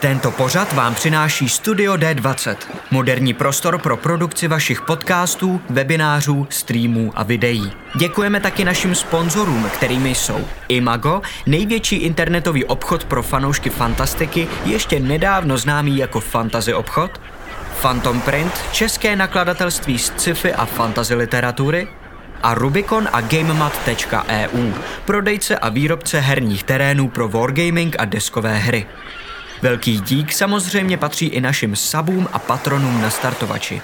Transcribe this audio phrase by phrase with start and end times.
[0.00, 2.56] Tento pořad vám přináší Studio D20,
[2.90, 7.72] moderní prostor pro produkci vašich podcastů, webinářů, streamů a videí.
[7.96, 15.58] Děkujeme taky našim sponzorům, kterými jsou Imago, největší internetový obchod pro fanoušky fantastiky, ještě nedávno
[15.58, 17.20] známý jako Fantasy obchod,
[17.82, 21.88] Phantom Print, české nakladatelství z sci-fi a fantasy literatury,
[22.42, 24.72] a Rubicon a GameMat.eu,
[25.04, 28.86] prodejce a výrobce herních terénů pro wargaming a deskové hry.
[29.62, 33.82] Velký dík samozřejmě patří i našim sabům a patronům na startovači.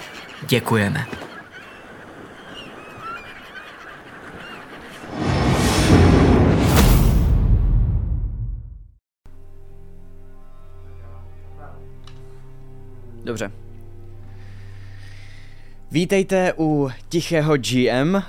[0.49, 1.07] Děkujeme.
[13.25, 13.51] Dobře.
[15.95, 18.21] Vítejte u Tichého GM, uh,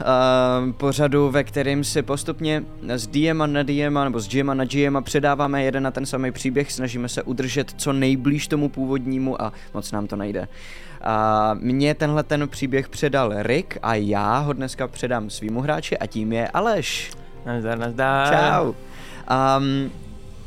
[0.71, 2.63] pořadu, ve kterým si postupně
[2.95, 6.71] z DM na DM nebo z GM na GM předáváme jeden na ten samý příběh,
[6.71, 10.39] snažíme se udržet co nejblíž tomu původnímu a moc nám to nejde.
[10.41, 16.05] Uh, mě tenhle ten příběh předal Rick a já ho dneska předám svýmu hráči a
[16.05, 17.11] tím je Aleš.
[17.45, 18.35] Nazdar, nazdar.
[18.35, 18.67] Čau.
[18.67, 19.91] Um,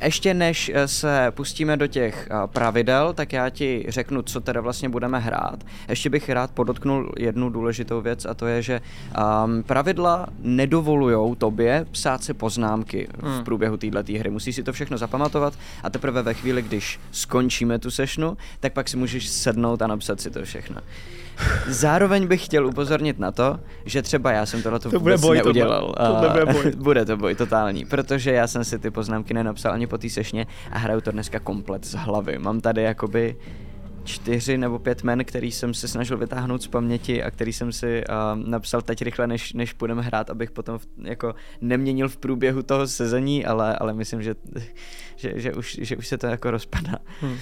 [0.02, 4.60] ještě než eh, se pustíme do těch eh, pravidel, tak já ti řeknu, co teda
[4.60, 5.64] vlastně budeme hrát.
[5.88, 8.80] Ještě bych rád podotknul jednu důležitou věc a to je, že
[9.44, 13.40] um, pravidla nedovolují tobě psát si poznámky hmm.
[13.40, 14.30] v průběhu této hry.
[14.30, 18.88] Musíš si to všechno zapamatovat a teprve ve chvíli, když skončíme tu sešnu, tak pak
[18.88, 20.80] si můžeš sednout a napsat si to všechno.
[21.68, 25.36] Zároveň bych chtěl upozornit na to, že třeba já jsem tohle To vůbec bude boj,
[25.36, 25.94] neudělal.
[25.96, 26.26] tohle.
[26.26, 26.72] To bude boj.
[26.76, 30.46] bude to boj totální, protože já jsem si ty poznámky nenapsal ani po té sešně
[30.70, 32.38] a hraju to dneska komplet z hlavy.
[32.38, 33.36] Mám tady jakoby
[34.04, 38.04] čtyři nebo pět men, který jsem se snažil vytáhnout z paměti a který jsem si
[38.08, 42.62] uh, napsal teď rychle, než, než půjdeme hrát, abych potom v, jako neměnil v průběhu
[42.62, 44.34] toho sezení, ale, ale myslím, že,
[45.16, 47.36] že, že, už, že už se to jako rozpadá Hmm.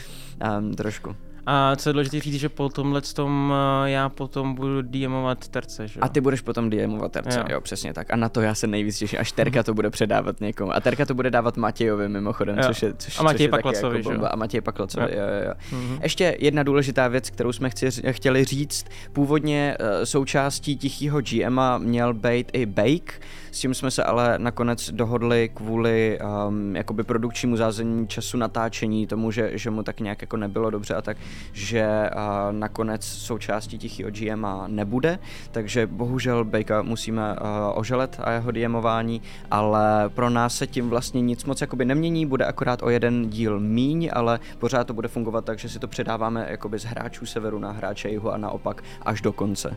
[0.59, 1.17] um, trošku.
[1.47, 3.53] A co je důležité říct, že po tomhle tom
[3.85, 6.05] eh, já potom budu DMovat terce, že jo?
[6.05, 7.45] A ty budeš potom DMovat terce, jo.
[7.51, 7.61] Jo.
[7.61, 8.13] přesně tak.
[8.13, 10.75] A na to já se nejvíc těším, až Terka to bude předávat někomu.
[10.75, 12.65] A Terka to bude dávat Matějovi mimochodem, Jo.
[12.67, 14.29] což je, což, A Matěj což je taky jako bomba.
[14.29, 15.49] A Matěj Paklacovi, jo, Jo.
[15.49, 15.55] jo.
[15.73, 15.99] Mhm.
[16.03, 18.87] Ještě jedna důležitá věc, kterou jsme chci, chtěli říct.
[19.13, 23.21] Původně uh, součástí tichého GMa měl být i Bake,
[23.57, 26.19] s tím jsme se ale nakonec dohodli kvůli
[26.49, 30.95] um, jakoby produkčnímu zázemí času natáčení, tomu, že, že mu tak nějak jako nebylo dobře
[30.95, 31.17] a tak,
[31.53, 35.19] že uh, nakonec součástí tichého GMa nebude,
[35.51, 37.39] takže bohužel Bakea musíme uh,
[37.75, 42.45] oželet a jeho DMování, ale pro nás se tím vlastně nic moc jakoby nemění, bude
[42.45, 46.47] akorát o jeden díl míň, ale pořád to bude fungovat tak, že si to předáváme
[46.51, 49.77] jakoby z hráčů severu na hráče jihu a naopak až do konce.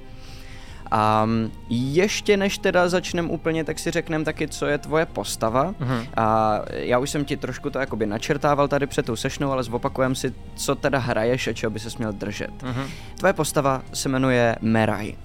[0.91, 1.27] A
[1.69, 5.75] ještě než teda začneme úplně, tak si řekneme taky, co je tvoje postava.
[5.79, 6.05] Mhm.
[6.17, 10.15] A já už jsem ti trošku to jakoby načrtával tady před tou sešnou, ale zopakujem
[10.15, 12.63] si, co teda hraješ a čeho by se měl držet.
[12.63, 12.83] Mhm.
[13.17, 15.15] Tvoje postava se jmenuje Meraj.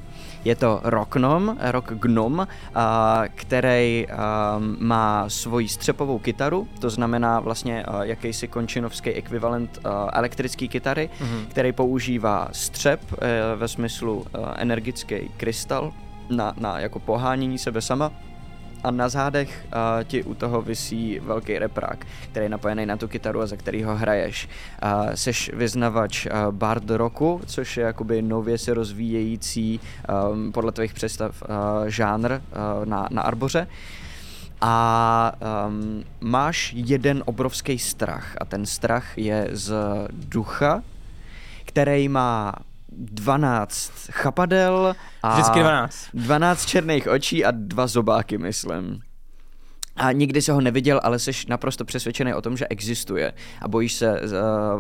[0.45, 2.47] Je to rocknom, rock gnom,
[3.35, 4.07] který
[4.79, 9.79] má svoji střepovou kytaru, to znamená vlastně jakýsi končinovský ekvivalent
[10.13, 11.47] elektrické kytary, Mhm.
[11.49, 15.93] který používá střep e, ve smyslu e, energický krystal
[16.31, 18.13] na, na jako pohánění sebe sama
[18.85, 23.09] a na zádech uh, ti u toho visí velký reprák, který je napojený na tu
[23.09, 24.49] kytaru a za kterýho hraješ.
[24.83, 29.81] Uh, seš vyznavač uh, bard rocku, což je jakoby nově se rozvíjející
[30.31, 31.49] um, podle tvých představ uh,
[31.87, 33.67] žánr uh, na, na arboře.
[34.61, 35.33] A
[35.67, 39.75] um, máš jeden obrovský strach a ten strach je z
[40.11, 40.83] ducha,
[41.65, 42.53] který má
[42.97, 46.09] 12 chapadel a Vždycky 12.
[46.15, 49.01] 12 černých očí a dva zobáky, myslím.
[49.97, 53.33] A nikdy se ho neviděl, ale jsi naprosto přesvědčený o tom, že existuje.
[53.61, 54.29] A bojíš se uh,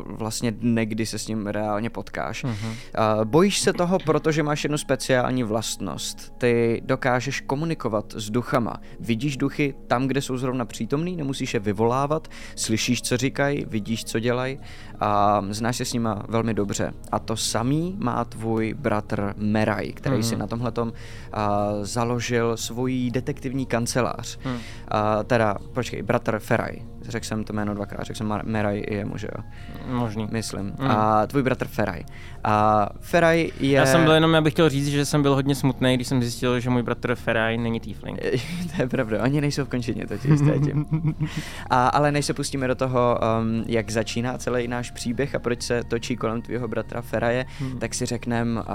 [0.06, 2.44] vlastně dne, kdy se s ním reálně potkáš.
[2.44, 2.70] Mhm.
[2.70, 6.32] Uh, bojíš se toho, protože máš jednu speciální vlastnost.
[6.38, 8.81] Ty dokážeš komunikovat s duchama.
[9.00, 14.20] Vidíš duchy tam, kde jsou zrovna přítomný, nemusíš je vyvolávat, slyšíš, co říkají, vidíš, co
[14.20, 14.58] dělají
[15.04, 16.92] a znáš se s nima velmi dobře.
[17.12, 20.22] A to samý má tvůj bratr Meraj, který Mhm.
[20.22, 20.94] si na tomhletom uh,
[21.82, 24.38] založil svoji detektivní kancelář.
[24.44, 24.54] Mhm.
[24.54, 24.60] Uh,
[25.24, 26.82] teda, počkej, bratr Feraj.
[27.08, 29.44] Řekl jsem to jméno dvakrát, řekl jsem Mar- Meraj i jemu, že jo?
[29.86, 30.28] Možný.
[30.30, 30.64] Myslím.
[30.78, 30.90] Mm.
[30.90, 32.04] A tvůj bratr Feraj.
[32.44, 33.70] A Feraj je...
[33.70, 36.22] Já jsem byl jenom, já bych chtěl říct, že jsem byl hodně smutný, když jsem
[36.22, 38.18] zjistil, že můj bratr Feraj není tiefling.
[38.76, 40.86] to je pravda, oni nejsou v končině totiž tím.
[41.70, 45.62] A, ale než se pustíme do toho, um, jak začíná celý náš příběh a proč
[45.62, 47.78] se točí kolem tvého bratra Feraje, Hmm.
[47.78, 48.66] tak si řekneme um,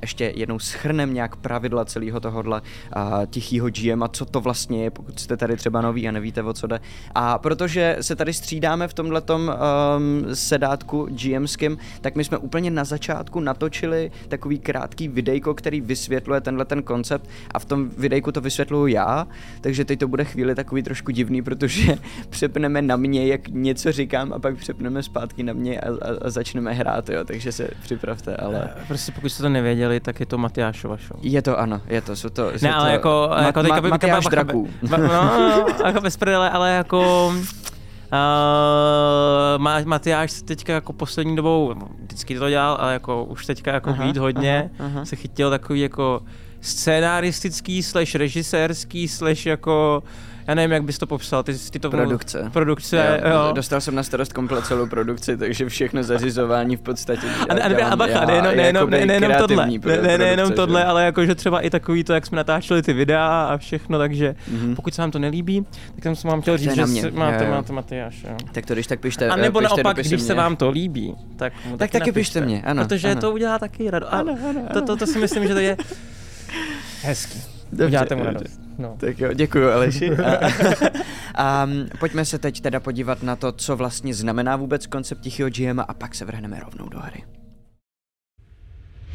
[0.00, 2.60] ještě jednou schrnem nějak pravidla celého tohohle
[2.96, 6.42] uh, tichýho GM a co to vlastně je, pokud jste tady třeba noví a nevíte,
[6.42, 6.80] o co jde.
[7.14, 9.52] A protože se tady střídáme v tomhletom
[9.96, 16.40] um, sedátku GMským, tak my jsme úplně na začátku natočili takový krátký videjko, který vysvětluje
[16.40, 19.26] tenhle ten koncept a v tom videjku to vysvětluju já,
[19.60, 21.96] takže teď to bude chvíli takový trošku divný, protože
[22.30, 26.30] přepneme na mě, jak něco říkám a pak přepneme zpátky na mě a, a, a
[26.30, 28.68] začneme hrát, jo, takže se připravte, ale...
[28.88, 31.20] Prostě pokud jste to nevěděli, tak je to Matyášova show.
[31.22, 32.50] Je to ano, je to, jsou to...
[32.58, 34.68] Jsou Ne, ale to jako, ma- jako ma- teďka by Matyáš Draků.
[34.90, 37.32] ba- No, no, jako bez prdele, ale jako...
[37.40, 43.72] Uh, Ma- Matyáš se teďka jako poslední dobou, vždycky to dělal, ale jako už teďka
[43.72, 45.04] jako Aha, víc hodně, aha, aha.
[45.04, 46.20] se chytil takový jako
[46.60, 50.02] scénaristický slash režisérský slash jako,
[50.46, 52.50] já nevím, jak bys to popsal, ty, ty to Produkce.
[52.52, 53.52] Produkce, jo, jo.
[53.52, 57.68] Dostal jsem na starost komplet celou produkci, takže všechno zařizování v podstatě A, ne, a,
[57.68, 61.60] ne, a bacha, nejenom, nejenom, ne, nejenom tohle, ne, ne, nejenom tohle, ale jakože třeba
[61.60, 64.74] i takový to, jak jsme natáčeli ty videa a všechno, takže Mhm.
[64.76, 65.66] pokud se vám to nelíbí,
[66.02, 67.50] tak jsem vám chtěl říct, že máte, jo.
[67.50, 68.26] máte Matyáš.
[68.52, 71.76] Tak to když tak pište, A nebo naopak, když se vám to líbí, tak mu
[71.76, 73.20] Tak taky pište mě, ano, Protože ano.
[73.20, 74.08] to udělá taky radost.
[74.12, 75.76] Ano, ano, to, to, si myslím, že to je
[77.02, 77.42] hezký.
[77.72, 78.69] Dobře, Uděláte mu radost.
[78.80, 78.96] No.
[79.00, 80.10] Tak jo, děkuji Aleši.
[81.34, 85.50] a, um, pojďme se teď teda podívat na to, co vlastně znamená vůbec koncept tichého
[85.50, 87.24] GM a pak se vrhneme rovnou do hry.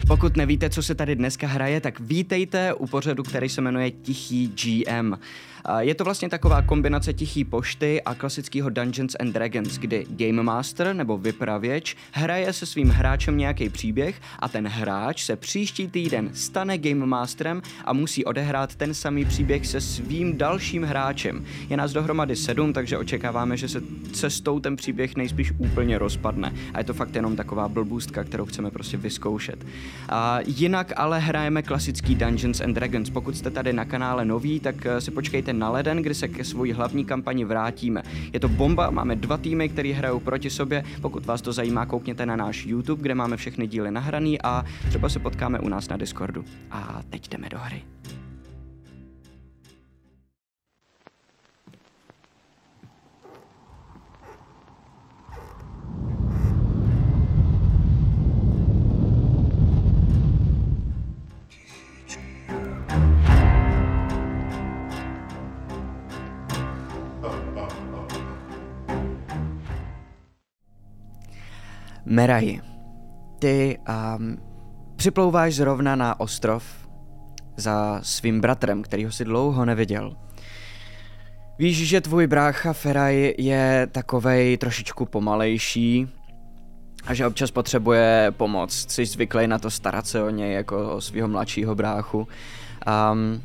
[0.08, 4.48] Pokud nevíte, co se tady dneska hraje, tak vítejte u pořadu, který se jmenuje Tichý
[4.48, 5.14] GM.
[5.80, 10.96] Je to vlastně taková kombinace tichý pošty a klasického Dungeons and Dragons, kdy Game Master
[10.96, 16.78] nebo vypravěč hraje se svým hráčem nějaký příběh a ten hráč se příští týden stane
[16.78, 21.46] Game Masterem a musí odehrát ten samý příběh se svým dalším hráčem.
[21.70, 23.82] Je nás dohromady sedm, takže očekáváme, že se
[24.14, 26.54] cestou ten příběh nejspíš úplně rozpadne.
[26.74, 29.66] A je to fakt jenom taková blbůstka, kterou chceme prostě vyzkoušet.
[30.10, 33.10] A jinak ale hrajeme klasický Dungeons and Dragons.
[33.10, 36.44] Pokud jste tady na kanále noví, tak eh, si počkejte na leden, kdy se ke
[36.44, 38.04] svojí hlavní kampani vrátíme.
[38.34, 40.84] Je to bomba, máme dva týmy, které hrajou proti sobě.
[41.02, 45.10] Pokud vás to zajímá, koukněte na náš YouTube, kde máme všechny díly nahraný a třeba
[45.10, 46.46] se potkáme u nás na Discordu.
[46.72, 47.84] A teď jdeme do hry.
[72.06, 72.62] Meraji,
[73.40, 73.78] ty
[74.18, 74.38] um,
[74.96, 76.64] připlouváš zrovna na ostrov
[77.58, 80.16] za svým bratrem, kterýho si dlouho neviděl.
[81.60, 86.08] Víš, že tvůj brácha Feraj je takovej trošičku pomalejší
[87.06, 88.86] a že občas potřebuje pomoc.
[88.90, 92.28] Jsi zvyklý na to starat se o něj jako o svého mladšího bráchu.
[92.88, 93.44] Um,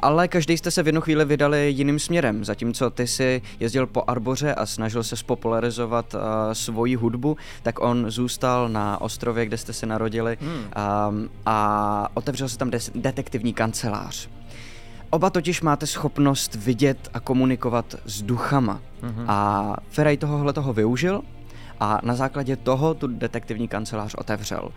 [0.00, 4.02] ale každý jste se v jednu chvíli vydali jiným směrem, zatímco ty si jezdil po
[4.06, 6.20] Arboře a snažil se spopularizovat uh,
[6.52, 10.50] svoji hudbu, tak on zůstal na ostrově, kde jste se narodili Hmm.
[10.54, 14.28] um, a otevřel se tam des- detektivní kancelář.
[15.10, 18.80] Oba totiž máte schopnost vidět a komunikovat s duchama.
[19.02, 19.24] Mhm.
[19.28, 21.22] A Feraj tohohle toho využil
[21.80, 24.68] a na základě toho tu detektivní kancelář otevřel.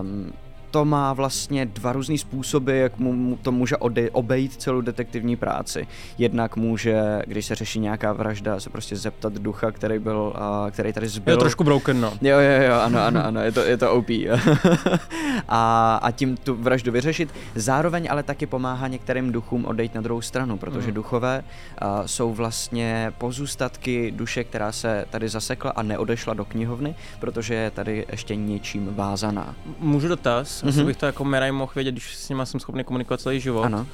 [0.00, 0.32] Um,
[0.72, 5.86] to má vlastně dva různý způsoby, jak mu to může ode- obejít celou detektivní práci.
[6.18, 10.32] Jednak může, když se řeší nějaká vražda, se prostě zeptat ducha, který byl,
[10.64, 11.32] uh, který tady zbyl.
[11.32, 12.10] Je to trošku broken, no.
[12.22, 14.06] Jo, jo, jo, ano, ano, ano, je to, je to OP.
[15.48, 17.28] a, a tím tu vraždu vyřešit.
[17.54, 20.94] Zároveň ale taky pomáhá některým duchům odejít na druhou stranu, protože Mhm.
[20.94, 21.44] duchové
[21.82, 27.70] uh, jsou vlastně pozůstatky duše, která se tady zasekla a neodešla do knihovny, protože je
[27.70, 29.54] tady ještě něčím vázaná.
[29.78, 30.86] Můžu dotaz, asi Mhm.
[30.86, 33.62] bych to jako Meraj mohl vědět, když s nima jsem schopný komunikovat celý život.
[33.64, 33.86] Ano.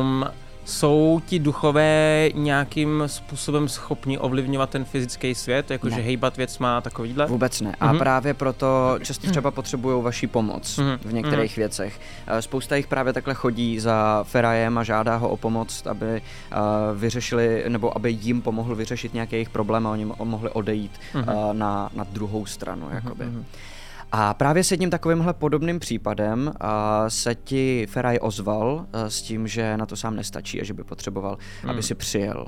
[0.00, 0.24] Um,
[0.66, 7.26] jsou ti duchové nějakým způsobem schopni ovlivňovat ten fyzický svět, jakože hejbat věcma a takovýhle?
[7.26, 7.76] Vůbec ne.
[7.80, 7.98] A Mhm.
[7.98, 12.00] právě proto často třeba potřebují vaši pomoc Mhm, v některých věcech.
[12.26, 16.56] Eh, Spousta jich právě takhle chodí za Ferajem a žádá ho o pomoc, aby eh,
[16.94, 21.24] vyřešili, nebo aby jim pomohl vyřešit nějaký jejich problém a oni mo- mohli odejít Mhm.
[21.28, 22.88] eh, na, na druhou stranu.
[22.92, 23.24] Jakoby.
[23.24, 23.44] mhm.
[24.16, 29.76] A právě s jedním takovýmhle podobným případem a se ti Feraj ozval s tím, že
[29.76, 31.70] na to sám nestačí a že by potřeboval, Hmm.
[31.70, 32.46] aby si přijel.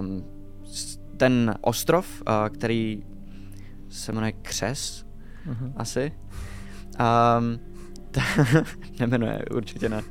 [0.00, 0.24] Um,
[1.16, 3.02] ten ostrov, který
[3.88, 5.06] se jmenuje Křes,
[5.46, 5.72] Mhm.
[5.76, 6.12] asi.
[7.38, 7.58] Um,
[8.10, 8.20] t-
[9.00, 10.02] nemenuje, určitě ne.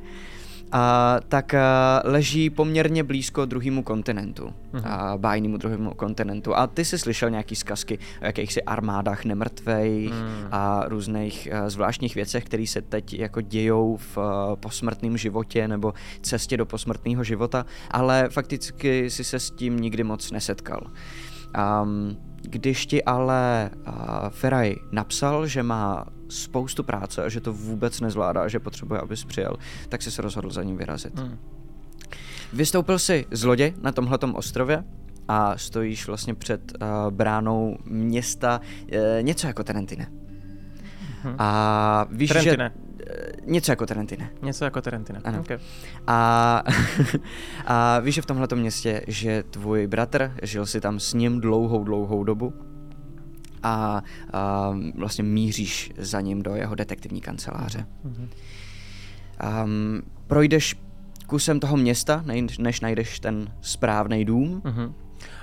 [0.72, 4.82] A, tak a, leží poměrně blízko druhému kontinentu, uh-huh.
[4.84, 6.56] a, bájnému druhému kontinentu.
[6.56, 10.48] A ty jsi slyšel nějaký zkazky o jakýchsi armádách nemrtvejch uh-huh.
[10.50, 15.94] a různých a, zvláštních věcech, které se teď jako dějou v a, posmrtném životě nebo
[16.22, 20.80] cestě do posmrtného života, ale fakticky si se s tím nikdy moc nesetkal.
[21.82, 23.92] Um, když ti ale uh,
[24.28, 29.56] Feraj napsal, že má spoustu práce a že to vůbec nezvládá, že potřebuje, abys přijel,
[29.88, 31.18] tak si se rozhodl za ním vyrazit.
[31.18, 31.38] Hmm.
[32.52, 34.84] Vystoupil si z lodě na tomhletom ostrově
[35.28, 40.06] a stojíš vlastně před uh, bránou města uh, něco jako Terentine.
[41.22, 41.34] Hmm.
[41.38, 42.72] A víš, Trentine.
[42.74, 42.88] že
[43.44, 44.26] něco jako Tarantino.
[44.42, 45.20] Něco jako Tarantino.
[45.24, 45.40] Ano.
[45.40, 45.58] Okay.
[46.06, 46.62] A,
[47.66, 51.84] a víš, že v tomhle městě, že tvůj bratr žil si tam s ním dlouhou,
[51.84, 52.52] dlouhou dobu
[53.62, 57.86] a, a vlastně míříš za ním do jeho detektivní kanceláře.
[58.04, 58.28] Mm-hmm.
[59.64, 60.76] Um, projdeš
[61.26, 62.24] kusem toho města,
[62.58, 64.62] než najdeš ten správný dům.
[64.64, 64.92] Mm-hmm.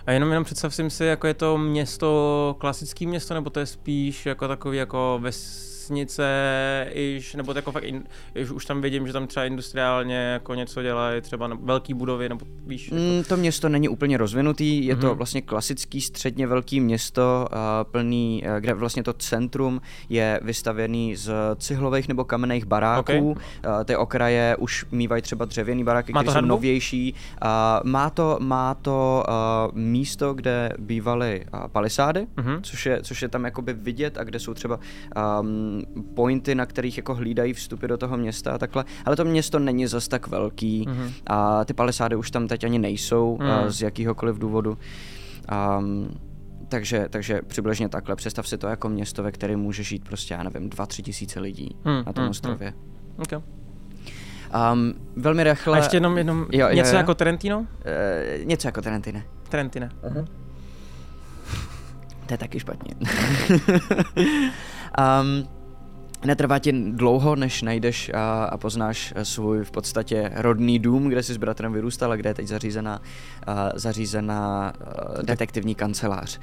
[0.05, 4.25] A jenom, jenom představím si, jako je to město, klasický město, nebo to je spíš
[4.25, 8.03] jako takový jako ves, vesnice, iž, nebo jako fakt, in,
[8.35, 12.45] iž už tam vidím, že tam třeba industriálně jako něco dělají, třeba velký budovy, nebo
[12.67, 12.91] víš.
[12.91, 12.95] Jako...
[12.95, 14.99] Mm, to město není úplně rozvinutý, je mm-hmm.
[14.99, 15.17] to mhm.
[15.17, 17.57] vlastně klasický středně velký město, uh,
[17.91, 23.01] plný, kde vlastně to centrum je vystavěný z cihlových nebo kamenných baráků.
[23.01, 23.21] Okay.
[23.29, 27.13] Uh, ty okraje už mývají třeba dřevěný baráky, které jsou novější.
[27.13, 27.49] Uh,
[27.91, 32.59] má to, má to uh, místo, kde bývaly uh, palisády, mm-hmm.
[32.61, 34.79] což, je, což je tam jakoby vidět a kde jsou třeba
[35.39, 35.74] um,
[36.15, 39.87] pointy, na kterých jako hlídají vstupy do toho města a takhle, ale to město není
[39.87, 41.11] zas tak velký mm-hmm.
[41.27, 43.71] a ty palisády už tam teď ani nejsou mm.
[43.71, 44.77] z jakýhokoliv důvodu.
[45.79, 46.09] Um,
[46.69, 48.15] takže, takže přibližně takhle.
[48.15, 51.39] Představ si to jako město, ve kterém může žít prostě, já nevím, dva, tři tisíce
[51.39, 52.71] lidí mm, na tom mm, ostrově.
[52.71, 53.21] Mm.
[53.21, 53.39] Okay.
[54.73, 55.73] Um, velmi rychle...
[55.73, 57.59] A ještě jenom, jenom jo, něco jo, jako Tarantino?
[57.59, 57.65] Uh,
[58.45, 59.21] něco jako Tarantino.
[59.49, 59.87] Tarantino.
[59.87, 60.25] Uh-huh.
[62.25, 62.95] To je taky špatně.
[65.21, 65.47] um,
[66.25, 71.33] Netrvá ti dlouho, než najdeš a, a poznáš svůj v podstatě rodný dům, kde jsi
[71.33, 73.01] s bratrem vyrůstal a kde je teď zařízená,
[73.47, 76.39] a, zařízená a, detektivní kancelář.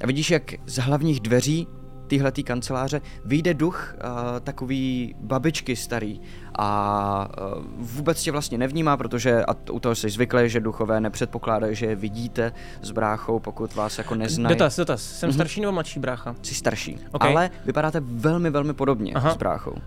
[0.00, 1.68] A vidíš, jak z hlavních dveří
[2.06, 6.20] téhletý kanceláře vyjde duch uh, takový babičky starý
[6.58, 11.76] a uh, vůbec tě vlastně nevnímá, protože a u toho jsi zvyklý, že duchové nepředpokládají,
[11.76, 14.56] že je vidíte s bráchou, pokud vás jako neznají.
[14.56, 15.02] Dotaz, dotaz.
[15.02, 15.34] Jsem mm-hmm.
[15.34, 16.34] starší nebo mladší brácha?
[16.42, 17.30] Jsi starší, okay.
[17.30, 19.34] ale vypadáte velmi, velmi podobně Aha.
[19.34, 19.70] s bráchou.
[19.70, 19.80] Uh,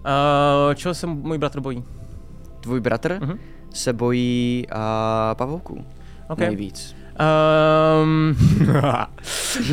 [0.76, 1.84] čeho se můj bratr bojí?
[2.60, 3.38] Tvůj bratr mm-hmm.
[3.74, 4.78] se bojí uh,
[5.34, 5.86] pavouků.
[6.28, 6.48] Okay.
[6.48, 6.96] Nejvíc.
[8.04, 8.36] Um,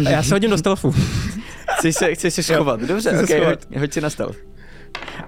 [0.11, 0.95] já se hodím do stealthu.
[1.79, 4.56] Chceš se, chceš se schovat, dobře, ok, okay, hoď, hoď si na stealth.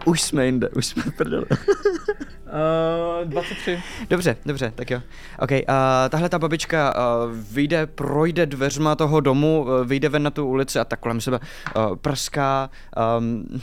[0.04, 1.44] Už jsme jinde, už jsme prdele.
[3.22, 3.82] Uh, 23.
[4.10, 5.00] Dobře, dobře, tak jo.
[5.38, 5.58] Ok, uh,
[6.08, 10.78] tahle ta babička uh, vyjde, projde dveřma toho domu, uh, vyjde ven na tu ulici
[10.78, 11.40] a tak kolem sebe
[11.76, 12.70] uh, prská.
[13.18, 13.60] Um,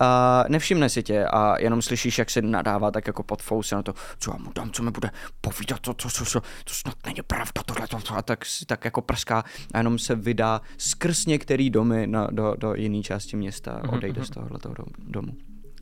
[0.00, 0.06] Uh,
[0.48, 3.94] nevšimne si tě a jenom slyšíš, jak se nadává tak jako pod fousy na to,
[4.18, 7.22] co já mu dám, co mi bude povídat, to, to, to, to, to snad není
[7.26, 9.44] pravda, tohle, to, to, a tak, tak jako prská
[9.74, 13.94] a jenom se vydá skrz některý domy na, do, do jiné části města a mhm,
[13.96, 14.24] odejde mm-hmm.
[14.24, 14.58] z tohohle
[14.98, 15.32] domu.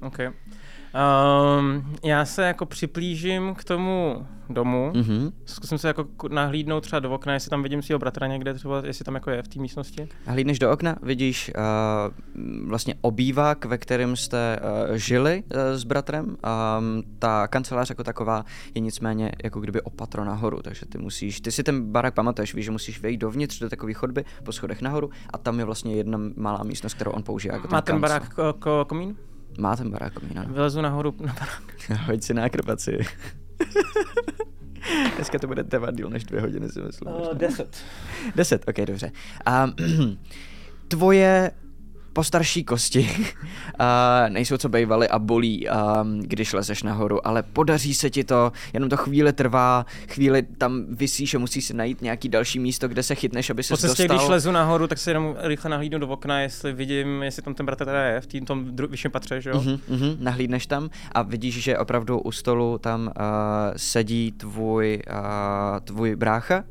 [0.02, 0.32] Okay.
[0.94, 5.32] Um, já se jako připlížím k tomu domu, mm-hmm.
[5.44, 9.04] zkusím se jako nahlídnout třeba do okna, jestli tam vidím svého bratra někde, třeba jestli
[9.04, 10.08] tam jako je v té místnosti.
[10.26, 16.24] Nahlídneš do okna, vidíš uh, vlastně obývák, ve kterém jste uh, žili uh, s bratrem.
[16.26, 16.36] Um,
[17.18, 18.44] ta kancelář jako taková
[18.74, 22.64] je nicméně jako kdyby opatro nahoru, takže ty musíš, ty si ten barák pamatuješ, víš,
[22.64, 26.18] že musíš vejít dovnitř do takové chodby po schodech nahoru a tam je vlastně jedna
[26.36, 29.16] malá místnost, kterou on používá jako Má ten, ten barák ko- ko- komín?
[29.58, 32.00] Má ten barák komín, Vylezu nahoru na barák.
[32.06, 32.98] Hoď si na akrobaci.
[35.16, 37.08] Dneska to bude trvat díl než dvě hodiny, si myslím.
[37.08, 37.84] Uh, deset.
[38.34, 39.12] Deset, ok, dobře.
[39.64, 39.74] Um,
[40.88, 41.50] tvoje
[42.12, 43.86] postarší kosti uh,
[44.28, 48.88] nejsou co bejvaly a bolí, um, když lezeš nahoru, ale podaří se ti to, jenom
[48.88, 53.14] to chvíli trvá, chvíli tam vysíš a musíš si najít nějaký další místo, kde se
[53.14, 53.88] chytneš, aby se dostal.
[53.88, 57.54] cestě, když lezu nahoru, tak se jenom rychle nahlídnu do okna, jestli vidím, jestli tam
[57.54, 59.56] ten bratr teda je v tým tom dru- vyšším patře, že jo?
[59.56, 63.12] Uh-huh, uh-huh, nahlídneš tam a vidíš, že opravdu u stolu tam uh,
[63.76, 66.64] sedí tvůj, uh, tvůj brácha.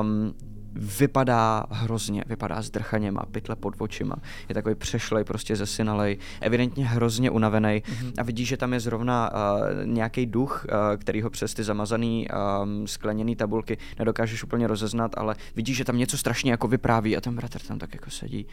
[0.00, 0.34] Um,
[0.72, 4.16] vypadá hrozně, vypadá zdrchaně, má pytle pod očima,
[4.48, 8.12] je takový přešlej, prostě zesinalej, evidentně hrozně unavený mm-hmm.
[8.18, 9.38] a vidí, že tam je zrovna uh,
[9.84, 12.28] nějaký duch, uh, který ho přes ty zamazaný
[12.62, 17.20] um, skleněný tabulky nedokážeš úplně rozeznat, ale vidí, že tam něco strašně jako vypráví a
[17.20, 18.46] ten bratr tam tak jako sedí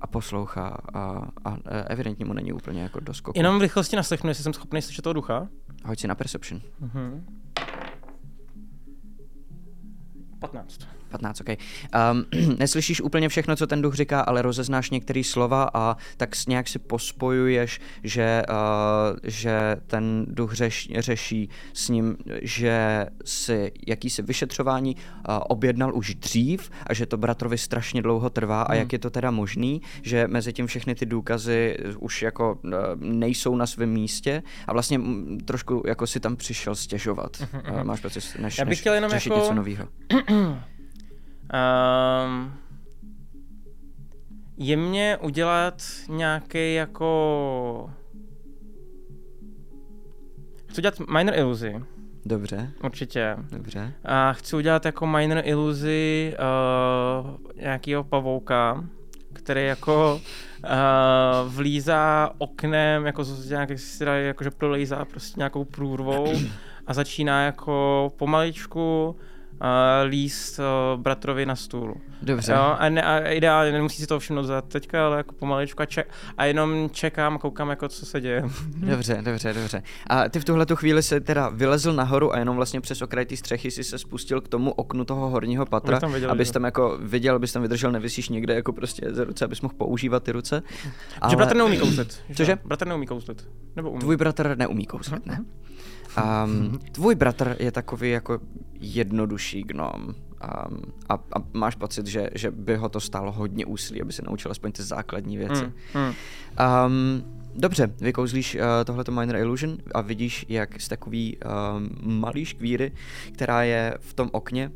[0.00, 3.36] a poslouchá a, a evidentně mu není úplně jako doskok.
[3.36, 5.48] Jenom v rychlosti naslechnu, jestli jsem schopný slyšet toho ducha.
[5.84, 6.60] Hoď si na perception.
[6.82, 7.22] Mm-hmm.
[10.38, 11.01] 15.
[11.12, 11.48] 15, OK.
[11.48, 16.68] Um, neslyšíš úplně všechno, co ten duch říká, ale rozeznáš některé slova a tak nějak
[16.68, 24.96] si pospojuješ, že, uh, že ten duch řeš, řeší s ním, že si jakýsi vyšetřování
[24.96, 28.78] uh, objednal už dřív a že to bratrovi strašně dlouho trvá a hmm.
[28.78, 33.56] jak je to teda možný, že mezi tím všechny ty důkazy už jako uh, nejsou
[33.56, 35.00] na svém místě a vlastně
[35.44, 37.42] trošku jako si tam přišel stěžovat.
[37.70, 39.38] Uh, máš pocit, než, Já bych chtěl jenom než jako...
[39.38, 39.88] něco nového.
[41.52, 42.52] Um,
[44.56, 47.90] je mě udělat nějaký jako...
[50.66, 51.84] Chci udělat minor iluzi.
[52.24, 52.70] Dobře.
[52.84, 53.36] Určitě.
[53.52, 53.92] Dobře.
[54.04, 56.34] A chci udělat jako minor iluzi
[57.24, 58.84] uh, nějakého pavouka,
[59.32, 60.20] který jako
[60.64, 66.32] uh, vlízá oknem, jako z nějakých si jakože prolejzá prostě nějakou průrvou
[66.86, 69.16] a začíná jako pomaličku
[70.04, 71.94] líst uh, bratrovi na stůl.
[72.22, 72.52] Dobře.
[72.52, 72.76] Jo?
[72.78, 76.08] A, ne, a ideálně nemusí si to všimnout za teďka, ale jako pomaličku a, ček,
[76.38, 78.42] a jenom čekám, koukám, jako co se děje.
[78.76, 79.82] Dobře, dobře, dobře.
[80.06, 83.24] A ty v tuhle tu chvíli se teda vylezl nahoru a jenom vlastně přes okraj
[83.24, 86.64] té střechy si se spustil k tomu oknu toho horního patra, tam viděl, abys tam
[86.64, 90.32] jako viděl, abys tam vydržel, nevysíš někde jako prostě ze ruce, abys mohl používat ty
[90.32, 90.62] ruce.
[91.20, 91.30] Ale...
[91.30, 92.20] Že bratr neumí kouzlit.
[92.36, 92.58] Cože?
[92.64, 93.48] Bratr neumí kouzlit.
[93.76, 94.00] Nebo umí.
[94.00, 95.44] Tvůj bratr neumí kouzlit, ne?
[96.44, 98.38] Um, tvůj bratr je takový jako
[98.80, 100.02] jednodušší gnom.
[100.02, 104.22] Um, a, a máš pocit, že, že by ho to stálo hodně úsilí, aby se
[104.22, 105.64] naučil aspoň ty základní věci.
[105.64, 106.12] Mm, mm.
[106.86, 112.92] Um, dobře, vykouzlíš uh, tohleto Minor Illusion a vidíš, jak z takový um, malý škvíry,
[113.32, 114.70] která je v tom okně,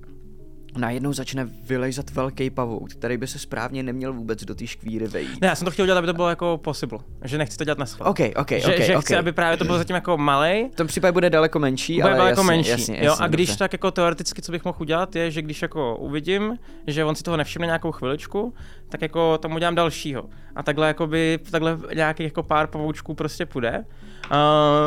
[0.77, 5.41] najednou začne vylejzat velký pavouk, který by se správně neměl vůbec do té škvíry vejít.
[5.41, 6.99] Ne, já jsem to chtěl udělat, aby to bylo jako possible.
[7.25, 8.11] Že nechci to dělat na schvál.
[8.11, 9.05] OK, OK, že, OK, že OK.
[9.05, 12.15] chci, aby právě to bylo zatím jako malej, V tom případě bude daleko menší, bude
[12.15, 12.71] ale jako jasně, menší.
[12.71, 13.59] jasně, jo, jasně, a když dobře.
[13.59, 16.57] tak jako teoreticky, co bych mohl udělat, je, že když jako uvidím,
[16.87, 18.55] že on si toho nevšimne nějakou chviličku,
[18.89, 20.25] tak jako tam udělám dalšího.
[20.57, 23.85] A takhle jakoby, takhle nějakých jako pár pavoučků prostě půjde.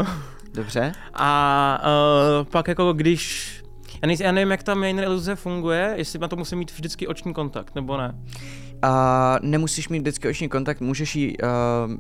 [0.02, 0.08] Uh,
[0.54, 0.92] Dobře.
[1.14, 1.82] a
[2.40, 3.54] uh, pak jako když
[4.02, 7.08] já, nejsem, já nevím, jak ta main iluze funguje, jestli na to musím mít vždycky
[7.08, 8.16] oční kontakt, nebo ne.
[8.82, 11.48] A nemusíš mít vždycky oční kontakt, můžeš ji uh,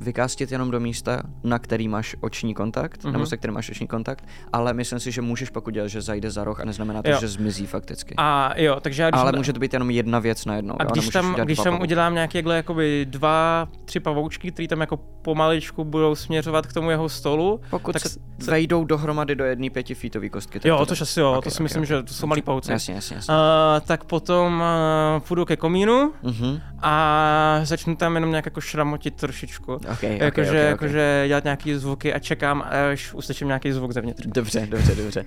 [0.04, 3.14] vykástit jenom do místa, na který máš oční kontakt, Mhm.
[3.14, 6.32] nebo se kterým máš oční kontakt, ale myslím si, že můžeš pak udělat, že zajde
[6.32, 7.18] za roh a neznamená to, Jo.
[7.20, 8.14] že zmizí fakticky.
[8.18, 10.76] A jo, takže já když ale může to být jenom jedna věc najednou.
[10.80, 14.82] A jo, když tam, když tam udělám nějaké jakhle jakoby dva, tři pavoučky, které tam
[14.82, 19.70] jako pomaličku budou směřovat k tomu jeho stolu, Pokud tak se vejdou dohromady do jedné
[19.70, 20.60] pětifítové kostky.
[20.60, 21.88] tak jo, to asi jo, Ok, to si ok, myslím, ok.
[21.88, 22.72] že to jsou malý pavouci.
[22.72, 23.34] Jasně, jasně, jasně.
[23.34, 23.40] Uh,
[23.88, 24.64] tak potom
[25.16, 26.60] uh, půjdu ke komínu Mhm.
[26.82, 29.74] A začnu tam jenom nějak jako šramotit trošičku.
[29.74, 30.70] Ok, ok, jakože, ok, ok.
[30.70, 34.26] jakože dělat nějaký zvuky a čekám, až uslyším nějaký zvuk zevnitř.
[34.26, 35.26] Dobře, dobře, dobře.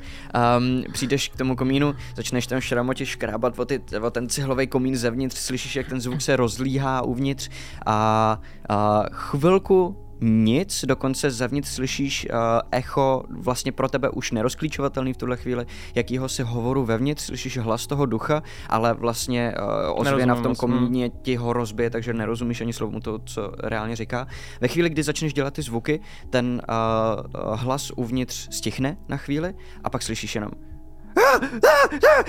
[0.58, 4.96] Um, přijdeš k tomu komínu, začneš tam šramotit, škrábat o, ty, o ten cihlový komín
[4.96, 7.48] zevnitř, slyšíš, jak ten zvuk se rozlíhá uvnitř
[7.86, 12.38] a, a chvilku nic, dokonce zevnitř slyšíš uh,
[12.70, 17.87] echo, vlastně pro tebe už nerozklíčovatelný v tuhle chvíli, jakýho si hovoru vevnitř, slyšíš hlas
[17.87, 22.72] toho ducha, ale vlastně uh, ozvěna v tom komíně ti ho rozbije, takže nerozumíš ani
[22.72, 24.26] slovu to, co reálně říká.
[24.61, 29.54] Ve chvíli, kdy začneš dělat ty zvuky, ten uh, hlas uvnitř stichne na chvíli
[29.85, 30.50] a pak slyšíš jenom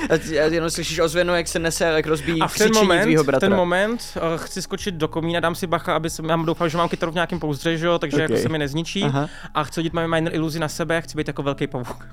[0.09, 3.15] a ty- a jenom slyšíš ozvěnu, jak se nese, jak rozbíjí A v ten moment,
[3.23, 3.39] bratra.
[3.49, 6.77] ten moment uh, chci skočit do komína, dám si bacha, aby se, já doufám, že
[6.77, 8.29] mám kytaru v nějakém pouzdře, že jo, takže Ok.
[8.29, 9.03] jako se mi nezničí.
[9.03, 9.29] Aha.
[9.53, 12.07] A chci hodit minor iluzi na sebe, chci být jako velký pavouk.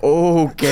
[0.00, 0.62] OK,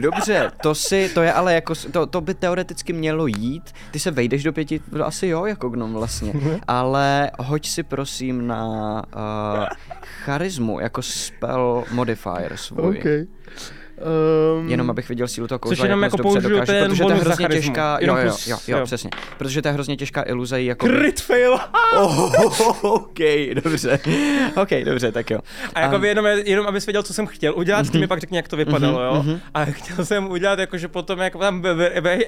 [0.00, 4.10] dobře, to si, to je ale jako, to, to by teoreticky mělo jít, ty se
[4.10, 6.32] vejdeš do pěti, no asi jo, jako gnom vlastně,
[6.68, 9.66] ale hoď si prosím na uh,
[10.24, 13.26] charismu, jako spell modifier svůj.
[14.58, 17.10] Um, Jenom abych viděl sílu toho kouzla, Což jenom jako použiju dokáže, ten protože to
[17.10, 18.84] je hrozně těžká, jo, jo, jo, jo, jo.
[18.84, 20.86] přesně, protože to je hrozně těžká iluze, jako...
[20.86, 21.58] Crit fail!
[21.96, 22.32] Oh,
[22.82, 23.18] OK,
[23.64, 24.00] dobře,
[24.56, 25.38] OK, dobře, tak jo.
[25.74, 28.20] A jako Um, by jenom, jenom abys věděl, co jsem chtěl udělat, ty mi pak
[28.20, 29.22] řekni, jak to vypadalo, jo.
[29.22, 29.40] mhm.
[29.54, 32.18] A chtěl jsem udělat, jako, že potom, jak tam be- be- be-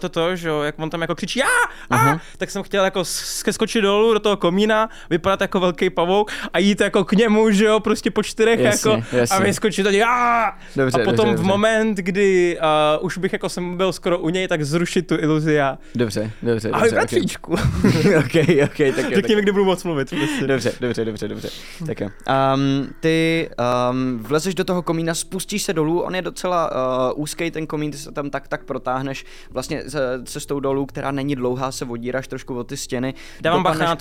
[0.00, 1.42] to, to, že jo, jak on tam jako křičí,
[1.90, 6.30] a, tak jsem chtěl jako sk- skočit dolů do toho komína, vypadat jako velký pavouk
[6.52, 11.02] a jít jako k němu, že jo, prostě po čtyřech, jako, a vyskočit a, Dobře,
[11.02, 11.42] a potom potom dobře.
[11.44, 12.58] v moment, kdy
[12.98, 16.30] uh, už bych jako jsem byl skoro u něj, tak zrušit tu iluzi a Dobře,
[16.42, 16.94] dobře, ahoj dobře.
[16.96, 17.52] bratříčku.
[18.18, 18.34] ok,
[18.64, 19.14] ok, tak jo.
[19.14, 20.10] Řekni mi, kdy budu moc mluvit.
[20.10, 20.46] Prostě.
[20.46, 21.48] Dobře, dobře, dobře, dobře.
[21.86, 22.08] Tak jo.
[22.54, 23.48] Um, ty
[23.90, 26.70] um, vlezeš do toho komína, spustíš se dolů, on je docela
[27.12, 31.10] uh, úzký ten komín, ty se tam tak tak protáhneš vlastně se cestou dolů, která
[31.10, 33.14] není dlouhá, se vodíráš trošku od ty stěny.
[33.40, 33.96] Dávám bacha Dopadneš- na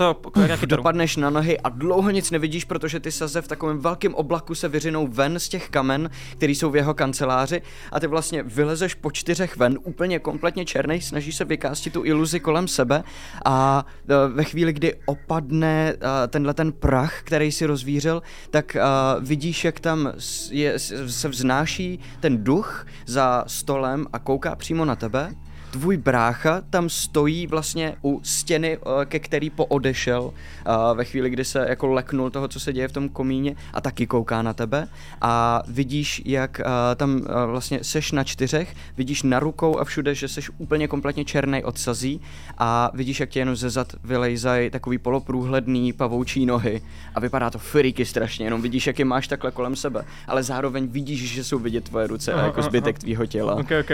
[0.59, 0.65] to.
[0.65, 4.67] Dopadneš na nohy a dlouho nic nevidíš, protože ty saze v takovém velkém oblaku se
[4.67, 7.61] vyřinou ven z těch kamen, který jsou v jeho kanceláři
[7.91, 12.39] a ty vlastně vylezeš po čtyřech ven, úplně kompletně černý, snažíš se vykástit tu iluzi
[12.39, 13.03] kolem sebe
[13.45, 18.81] a e, ve chvíli, kdy opadne e, tenhle ten prach, který si rozvířil, tak e,
[19.19, 20.13] vidíš, jak tam
[20.49, 25.35] je, se vznáší ten duch za stolem a kouká přímo na tebe
[25.73, 31.45] tvůj brácha tam stojí vlastně u stěny, eh, ke který poodešel eh, ve chvíli, kdy
[31.45, 34.87] se jako leknul toho, co se děje v tom komíně a taky kouká na tebe.
[35.21, 40.27] A vidíš, jak eh, tam vlastně seš na čtyřech, vidíš na rukou a všude, že
[40.27, 42.21] seš úplně kompletně černý od sazí
[42.57, 46.81] a vidíš, jak tě jenom ze zad vylejzají takový poloprůhledný pavoučí nohy.
[47.15, 50.87] A vypadá to freaky strašně, jenom vidíš, jak je máš takhle kolem sebe, ale zároveň
[50.87, 53.55] vidíš, že jsou vidět tvoje ruce a Aha, jako aha, zbytek tvýho těla.
[53.55, 53.91] Ok, ok.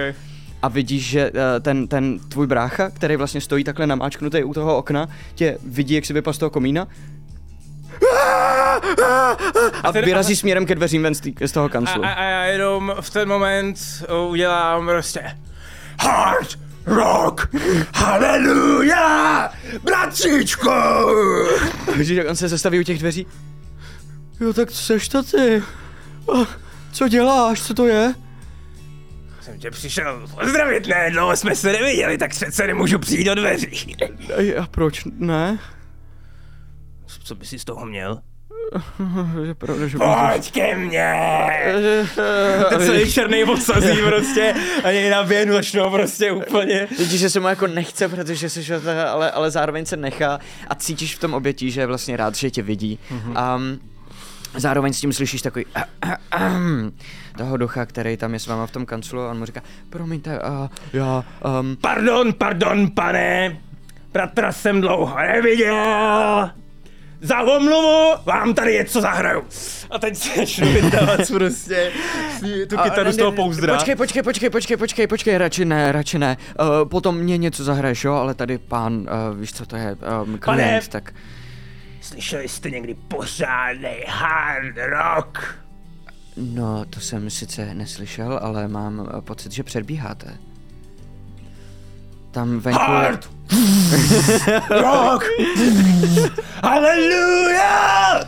[0.61, 4.77] A vidíš, že eh, ten, ten tvůj brácha, který vlastně stojí takhle namáčknutý u toho
[4.77, 6.87] okna, tě vidí, jak si vypadl z toho komína
[9.83, 12.05] a vyrazí směrem ke dveřím ven z, tý, z toho A, kanclu.
[12.05, 13.77] a, a já jenom v ten moment
[14.29, 15.37] udělám prostě
[16.01, 17.47] Hard rock,
[17.95, 19.49] haleluja,
[19.83, 20.69] bratříčku!
[21.97, 23.27] Vidíš, jak on se zastaví u těch dveří.
[24.39, 25.63] Jo, tak seš to ty.
[26.33, 26.47] A
[26.91, 28.13] Co děláš, co to je?
[29.49, 33.95] Jsem tě přišel pozdravit, ne, dlouho jsme se neviděli, tak přece nemůžu přijít do dveří.
[34.61, 35.59] A proč ne?
[37.23, 38.21] Co by si z toho měl?
[39.43, 41.13] Je pravda, že Pojď ke mně!
[42.69, 46.87] Ten celý černý odsazí prostě a něj naběhnu začnou prostě úplně.
[46.97, 51.15] Vidíš, že se mu jako nechce, protože se ale, ale zároveň se nechá a cítíš
[51.15, 52.99] v tom obětí, že je vlastně rád, že tě vidí.
[53.11, 53.55] Mm-hmm.
[53.55, 53.79] Um,
[54.57, 55.65] zároveň s tím slyšíš takový
[57.37, 60.39] toho ducha, který tam je s váma v tom kanclu a on mu říká, promiňte,
[60.39, 61.23] uh, já,
[61.59, 63.57] um, Pardon, pardon, pane,
[64.13, 66.49] bratra jsem dlouho neviděl.
[67.21, 69.43] Za omluvu vám tady něco zahraju.
[69.89, 71.91] A teď se vydávat prostě
[72.69, 73.73] tu kytaru z toho pouzdra.
[73.75, 76.37] Počkej, počkej, počkej, počkej, počkej, počkej, radši ne, radši ne.
[76.59, 80.37] Uh, potom mě něco zahraješ, jo, ale tady pán, uh, víš co to je, um,
[80.37, 80.81] klient, Pane.
[80.89, 81.13] tak
[82.09, 85.55] Slyšeli jste někdy pořádný hard rock?
[86.37, 90.37] no, to jsem sice neslyšel, ale mám uh, pocit, že předbíháte.
[92.31, 92.81] Tam venku.
[92.81, 93.29] Hard
[94.69, 95.23] rock!
[96.63, 98.19] Haleluja!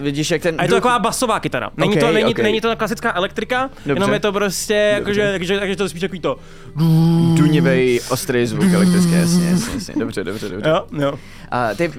[0.00, 0.54] Vidíš, jak ten...
[0.58, 1.70] A je to taková basová kytara.
[1.76, 2.38] Není, Ok, to, není, ok.
[2.38, 3.92] není to klasická elektrika, Dobře.
[3.92, 6.38] jenom je to prostě, jakože, takže, takže to spíš takový to.
[7.34, 10.68] dunivej, ostrý zvuk elektrický, jasně, jasně, jasně, dobře, dobře, dobře.
[10.68, 11.18] Jo, jo.
[11.50, 11.94] A ty uh,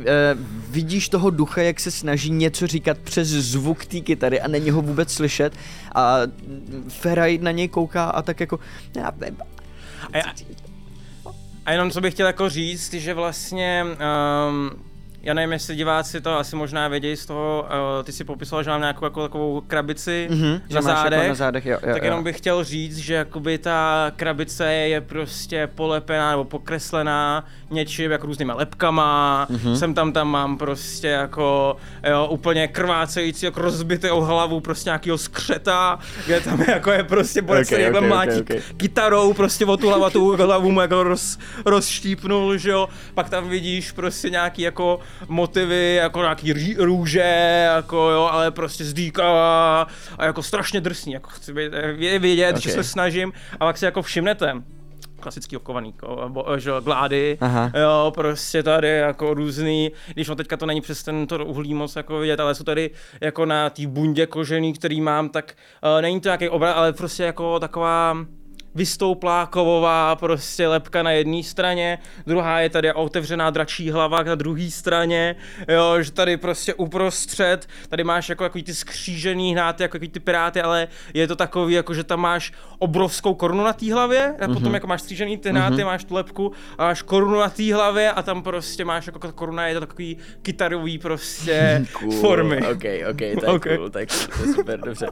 [0.69, 4.81] vidíš toho ducha, jak se snaží něco říkat přes zvuk té kytary a není ho
[4.81, 5.53] vůbec slyšet
[5.95, 6.17] a
[6.89, 8.59] Feraj na něj kouká a tak jako...
[8.95, 9.07] Já,
[10.13, 10.23] A, já,
[11.65, 13.85] a jenom co bych chtěl jako říct, že vlastně,
[14.49, 14.71] um,
[15.25, 17.65] já nevím, jestli diváci to asi možná vědějí z toho,
[17.97, 21.19] uh, ty si popisoval, že mám nějakou jako, takovou krabici Mhm, že na, máš zádech,
[21.19, 22.03] Jako na zádech, jo, jo, tak jo.
[22.03, 28.27] jenom bych chtěl říct, že jakoby ta krabice je prostě polepená nebo pokreslená něčím jako
[28.27, 29.59] různýma lepkama, Mhm.
[29.59, 29.73] mm-hmm.
[29.79, 31.77] sem tam tam mám prostě jako
[32.09, 37.47] jo, úplně krvácející jako rozbitou hlavu prostě nějakýho skřeta, kde tam jako je prostě Ok,
[37.49, 38.49] okay, ok, okay, ok, mlátí ok.
[38.77, 43.49] kytarou prostě o tu hlavu, tu hlavu mu jako roz, rozštípnul, že jo, pak tam
[43.49, 50.43] vidíš prostě nějaký jako motivy, jako nějaký růže, jako jo, ale prostě zdýkavá a jako
[50.43, 52.61] strašně drsný, jako chci být, je vidět, okay.
[52.61, 54.53] že se snažím a pak si jako všimnete,
[55.19, 57.71] klasický okovaný, ko- bo, že jo, glády, Aha.
[57.81, 61.95] jo, prostě tady jako různý, když no teďka to není přes ten to uhlí moc
[61.95, 62.89] jako vidět, ale jsou tady
[63.21, 67.23] jako na té bundě kožený, který mám, tak uh, není to nějaký obraz, ale prostě
[67.23, 68.17] jako taková
[68.75, 74.71] vystouplá kovová prostě lepka na jedné straně, druhá je tady otevřená dračí hlava na druhé
[74.71, 75.35] straně,
[75.67, 80.61] jo, že tady prostě uprostřed, tady máš jako takový ty skřížený hnáty, jako ty piráty,
[80.61, 84.73] ale je to takový, jako že tam máš obrovskou korunu na té hlavě, a potom
[84.73, 88.21] jako máš střížený ty hnáty, máš tu lepku a máš korunu na té hlavě a
[88.21, 91.85] tam prostě máš jako ta koruna, je to takový kytarový prostě
[92.21, 92.57] formy.
[92.57, 93.63] Ok, ok, to je Ok.
[93.63, 94.05] cool, cool, to je
[94.55, 95.07] super, dobře.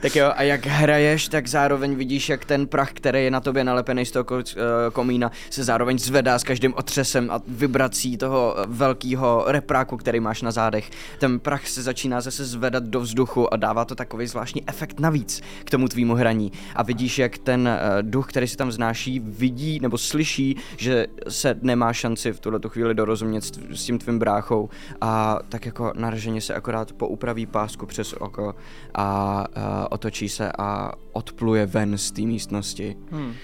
[0.00, 3.40] Tak jo, a jak hraješ, tak zároveň vidíš, jak ten prach, který který je na
[3.40, 4.54] tobě nalepený z toho eh,
[4.92, 10.50] komína, se zároveň zvedá s každým otřesem a vibrací toho velkého repráku, který máš na
[10.50, 10.90] zádech.
[11.18, 15.40] Ten prach se začíná zase zvedat do vzduchu a dává to takový zvláštní efekt navíc
[15.64, 16.52] k tomu tvýmu hraní.
[16.76, 21.56] A vidíš, jak ten eh, duch, který se tam znáší, vidí nebo slyší, že se
[21.62, 24.68] nemá šanci v tuhle chvíli dorozumět s, tím tvým bráchou
[25.00, 28.54] a tak jako naraženě se akorát poupraví pásku přes oko
[28.94, 32.96] a uh, otočí se a odpluje ven z té místnosti.
[33.10, 33.34] Hmm.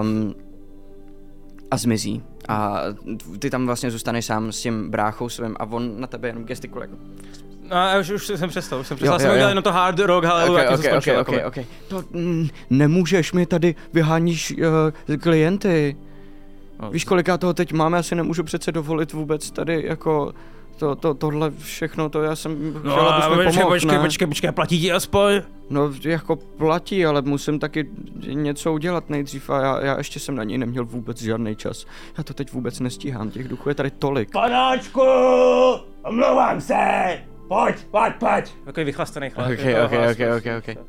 [0.00, 0.34] Um,
[1.70, 2.22] a zmizí.
[2.48, 2.80] A
[3.38, 6.88] ty tam vlastně zůstaneš sám s tím bráchou svým a on na tebe jenom gestikuluje.
[6.90, 7.02] Jako,
[7.70, 9.34] No, já už, už jsem přestal, už jsem přestal, jo, jsem jo.
[9.34, 11.64] udělal jenom to hard rock, ale okay, okay, okay, okay, okay, okay.
[11.88, 14.54] To mm, nemůžeš, mi tady vyháníš
[15.08, 15.96] uh, klienty.
[16.82, 20.32] No, Víš, koliká toho teď máme, já si nemůžu přece dovolit vůbec tady jako
[20.78, 24.04] to, to, tohle všechno, to já jsem No, chtěl, abys mi počkej, pomohl, počkej, ne?
[24.04, 25.42] počkej, počkej, platí ti aspoň?
[25.70, 27.90] No, jako platí, ale musím taky
[28.26, 31.86] něco udělat nejdřív a já, já ještě jsem na něj neměl vůbec žádný čas.
[32.18, 34.30] Já to teď vůbec nestíhám, těch duchů je tady tolik.
[34.32, 35.00] Panáčku!
[36.04, 36.74] Omlouvám se!
[37.48, 38.54] Pojď, pojď, pojď!
[38.64, 39.50] Takový vychlastaný chlap.
[39.50, 40.56] Ok, ok, hlas, ok, prostě.
[40.56, 40.84] ok, ok.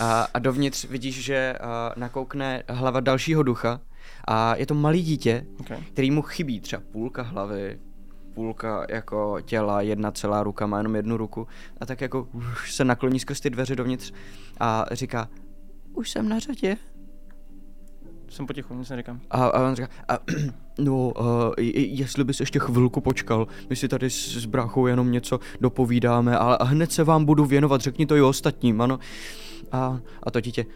[0.00, 3.80] A, a dovnitř vidíš, že a, nakoukne hlava dalšího ducha
[4.28, 5.66] a je to malý dítě, Ok.
[5.92, 7.78] který mu chybí třeba půlka hlavy,
[8.34, 11.46] půlka jako těla, jedna celá ruka, má jenom jednu ruku
[11.80, 14.12] a tak jako už se nakloní skrz ty dveře dovnitř
[14.60, 15.28] a říká,
[15.94, 16.76] už jsem na řadě.
[18.28, 19.20] Jsem potichu, nic neříkám.
[19.30, 20.18] A, a on říká, a,
[20.78, 25.40] no, uh, jestli bys ještě chvilku počkal, my si tady s, s bráchou jenom něco
[25.60, 28.98] dopovídáme, ale a hned se vám budu věnovat, řekni to i ostatním, ano.
[29.72, 30.66] A, a to dítě,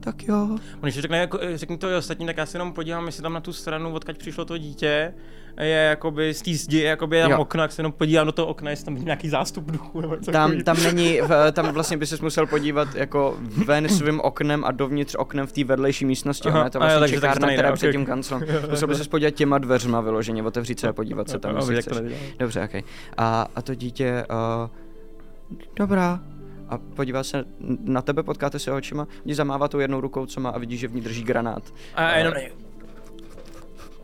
[0.00, 0.48] tak jo.
[0.52, 3.32] On když řekne, jako, řekni to i ostatním, tak já se jenom podívám, jestli tam
[3.32, 5.14] na tu stranu, odkud přišlo to dítě,
[5.60, 7.38] je jakoby z té zdi, jakoby je tam Jo.
[7.38, 10.32] okno, jak se jenom podívám do toho okna, jestli tam nějaký zástup duchu nebo něco
[10.32, 13.36] Tam, tam není, v- tam vlastně by se musel podívat jako
[13.66, 16.48] ven svým oknem a dovnitř oknem v té vedlejší místnosti.
[16.48, 18.42] Aha, Ona je to a jo, vlastně to čekárna, která je před tím kanclem.
[18.70, 21.82] Musel by se podívat těma dveřma vyloženě, otevřít se a podívat se tam, Jo, jestli
[21.82, 21.98] chceš.
[22.38, 22.84] Dobře, ok.
[23.16, 24.24] A, a to dítě,
[24.62, 26.20] uh, dobrá.
[26.68, 27.44] A podívá se
[27.84, 30.88] na tebe, potkáte se očima, ti zamává tou jednou rukou, co má a vidí, že
[30.88, 31.62] v ní drží granát.
[31.94, 32.34] A jenom,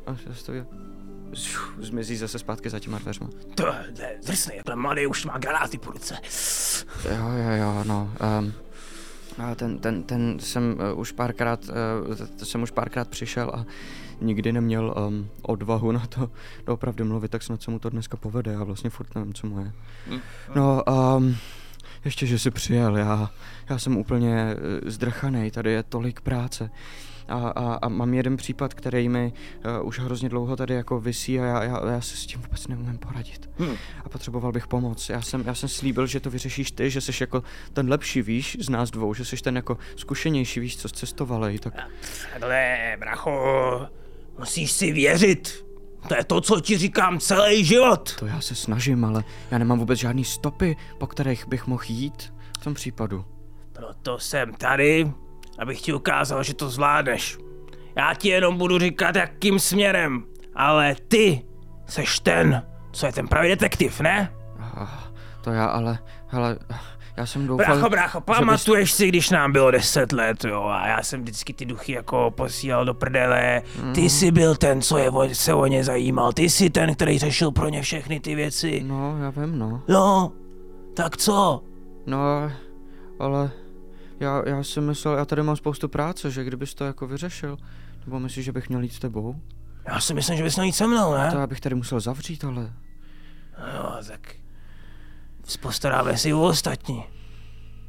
[0.07, 0.90] A se to je- Šup,
[1.79, 3.29] zmizí zase zpátky za těma dveřma.
[3.55, 6.19] To je drsný, ten mladý už má granáty po ruce.
[7.05, 8.13] Jo, jo, jo, no.
[8.39, 8.53] Um,
[9.39, 13.65] a ten, ten, ten jsem uh, už párkrát, uh, jsem už párkrát přišel a
[14.21, 16.31] nikdy neměl um, odvahu na to
[16.67, 19.61] opravdu mluvit, tak snad se mu to dneska povede, já vlastně furt nevím, co mu
[19.61, 19.73] je.
[20.55, 20.85] No,
[21.17, 21.37] um,
[22.05, 23.31] ještě, že jsi přijel, já,
[23.71, 26.71] já jsem úplně uh, zdrchanej, tady je tolik práce.
[27.31, 29.33] A, a, a mám jeden případ, který mi
[29.81, 32.69] uh, už hrozně dlouho tady jako visí a já, já, já se s tím vůbec
[32.69, 33.51] neumím poradit.
[33.59, 33.77] Hm.
[34.05, 35.09] A potřeboval bych pomoc.
[35.09, 38.57] Já jsem, já jsem slíbil, že to vyřešíš ty, že jsi jako ten lepší, víš,
[38.61, 41.75] z nás dvou, že jsi ten jako zkušenější, víš, co cestovalej, tak
[42.33, 43.87] Takhle, bracho,
[44.39, 45.67] musíš si věřit.
[46.09, 48.17] To je to, co ti říkám celý život.
[48.19, 52.35] to já se snažím, ale já nemám vůbec žádný stopy, po kterých bych mohl jít
[52.61, 53.25] v tom případu.
[53.73, 55.13] Proto jsem tady,
[55.59, 57.39] abych ti ukázal, že to zvládneš.
[57.97, 60.23] Já ti jenom budu říkat, jakým směrem,
[60.55, 61.43] ale ty
[61.87, 64.33] seš ten, co je ten pravý detektiv, ne?
[64.61, 64.89] Ah,
[65.41, 66.59] to já ale, hele,
[67.17, 67.67] já jsem doufal...
[67.67, 71.21] Brácho, brácho, že bys- pamatuješ si, když nám bylo 10 let, jo, a já jsem
[71.21, 73.63] vždycky ty duchy jako posílal do prdele.
[73.95, 77.51] Ty jsi byl ten, co je, se o ně zajímal, ty jsi ten, který řešil
[77.51, 78.83] pro ně všechny ty věci.
[78.87, 79.83] No, já vím, no.
[79.89, 80.33] No,
[80.95, 81.63] tak co?
[82.07, 82.51] No,
[83.19, 83.51] ale
[84.21, 87.57] já, já si myslel, já tady mám spoustu práce, že kdybys to jako vyřešil,
[88.05, 89.37] nebo myslíš, že bych měl jít s tebou?
[89.87, 91.31] Já si myslím, že bys měl jít se mnou, ne?
[91.31, 92.73] To já bych tady musel zavřít, ale...
[93.75, 94.35] Jo, tak
[95.61, 97.05] postaráme si o ostatní.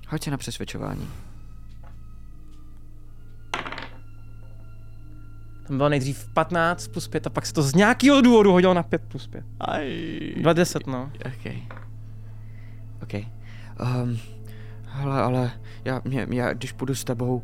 [0.10, 1.08] Hoď na přesvědčování.
[5.68, 8.84] Tam bylo nejdřív 15 plus 5 a pak se to z nějakého důvodu hodilo na
[8.84, 9.46] 5 plus 5.
[9.60, 10.34] Aj.
[10.42, 11.12] 20, no.
[11.26, 11.54] OK.
[13.04, 13.14] OK.
[13.14, 14.20] Um,
[14.92, 15.52] hele, ale
[15.86, 17.44] já, mě, já, když půjdu s tebou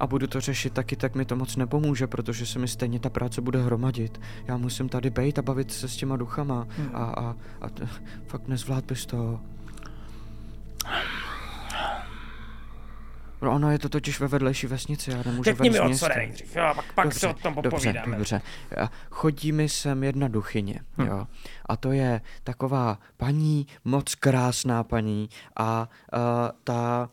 [0.00, 3.10] a budu to řešit taky, tak mi to moc nepomůže, protože se mi stejně ta
[3.10, 4.20] práce bude hromadit.
[4.46, 7.88] Já musím tady bejt a bavit se s těma duchama a, a, a t-
[8.26, 9.40] fakt nezvlád bys to.
[13.42, 16.14] No ono je to totiž ve vedlejší vesnici, já nemůžu Řekni mi, o co jde
[16.16, 18.16] nejdřív, jo, pak, pak se o tom dobře, popovídáme.
[18.16, 18.40] dobře.
[18.82, 21.06] A Chodí mi sem jedna duchyně, Hm.
[21.06, 21.26] jo.
[21.66, 26.18] A to je taková paní, moc krásná paní a uh,
[26.64, 27.10] ta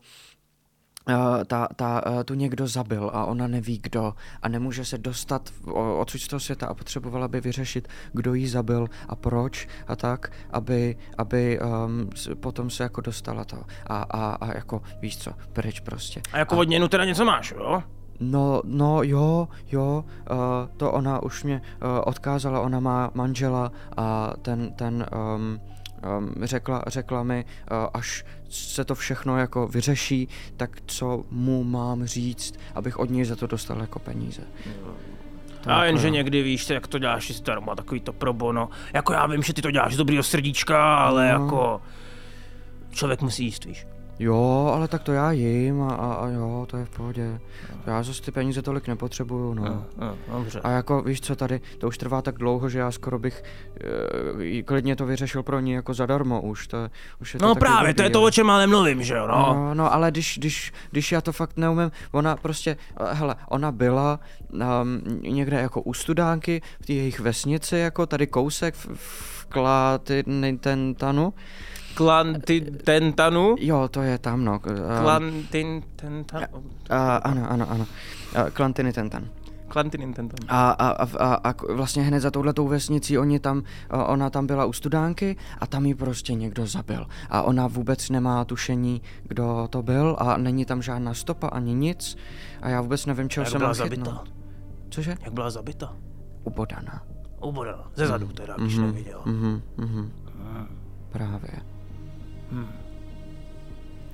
[1.10, 5.50] Uh, ta, ta, uh, tu někdo zabil a ona neví kdo a nemůže se dostat
[5.98, 10.32] odsud z toho světa a potřebovala by vyřešit, kdo jí zabil a proč a tak,
[10.50, 15.80] aby, aby um, potom se jako dostala to a, a, a jako víš co, pryč
[15.80, 16.22] prostě.
[16.32, 17.82] A jako od něj teda něco máš, jo?
[18.20, 20.36] No, no jo, jo, uh,
[20.76, 25.60] to ona už mě uh, odkázala, ona má manžela a ten, ten um,
[26.18, 32.04] um, řekla, řekla mi, uh, až se to všechno jako vyřeší, tak co mu mám
[32.06, 34.42] říct, abych od něj za to dostal jako peníze.
[35.60, 36.12] To A jako jenže jo.
[36.14, 38.68] někdy víš, jak to děláš i zdarma, takový to pro bono.
[38.94, 41.44] Jako já vím, že ty to děláš z dobrýho srdíčka, ale No.
[41.44, 41.82] jako...
[42.90, 43.86] Člověk musí jíst, víš.
[44.18, 47.40] Jo, ale tak to já jim a, a, a jo, to je v pohodě.
[47.86, 49.84] Já zase ty peníze tolik nepotřebuju, no.
[49.98, 50.60] No, dobře.
[50.64, 53.42] A jako víš co tady, to už trvá tak dlouho, že já skoro bych
[54.58, 56.78] e, klidně to vyřešil pro ní jako zadarmo už, to,
[57.20, 58.24] už je to No právě, to blbý, je to, jo.
[58.26, 59.54] o čem ale mluvím, že jo, no.
[59.54, 63.72] No, no, ale když, když, když já to fakt neumím, ona prostě, eh, hele, ona
[63.72, 64.20] byla
[64.52, 71.34] um, někde jako u studánky v té jejich vesnici, jako tady kousek v, v Klatintentanu.
[71.96, 73.54] Klantintentanu?
[73.58, 74.52] Jo, to je tam, no.
[74.52, 74.60] Um,
[75.02, 76.46] Klantintentanu?
[76.90, 77.86] a, ano, ano, ano.
[78.36, 79.28] Uh, Klantinitentan.
[79.68, 80.46] Klantinintentanu.
[80.48, 83.62] A, a, a, a, vlastně hned za touhletou vesnicí oni tam,
[84.06, 87.06] ona tam byla u studánky a tam ji prostě někdo zabil.
[87.30, 92.16] A ona vůbec nemá tušení, kdo to byl a není tam žádná stopa ani nic.
[92.62, 94.24] A já vůbec nevím, čeho byla mám zabita?
[94.90, 95.16] Cože?
[95.24, 95.96] Jak byla zabita?
[96.44, 97.02] Ubodaná.
[97.42, 97.90] Ubodaná.
[97.94, 99.22] Ze zadu teda, když neviděl.
[99.24, 100.12] Mhm, mhm.
[101.10, 101.75] Právě.
[102.50, 102.68] Hmm.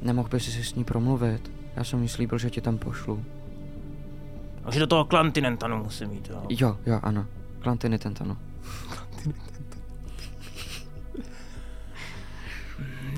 [0.02, 1.52] Nemohl bys si s ní promluvit?
[1.76, 3.24] Já jsem jí slíbil, že tě tam pošlu.
[4.64, 6.42] Takže do toho Klantinentanu musím jít, jo.
[6.48, 7.26] Jo, jo, ano.
[7.60, 8.36] Klantiny tentano.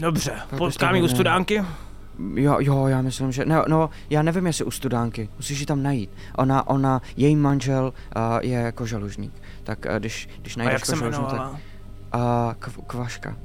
[0.00, 1.64] Dobře, potkám ji u studánky?
[2.34, 3.44] Jo, jo, já myslím, že...
[3.44, 5.28] No, no, já nevím, jestli u studánky.
[5.36, 6.10] Musíš ji tam najít.
[6.36, 9.42] Ona, ona, její manžel uh, je jako žalužník.
[9.64, 11.40] Tak uh, když, když A najdeš jako žalužník, tak...
[12.12, 13.36] A kv, kvaška.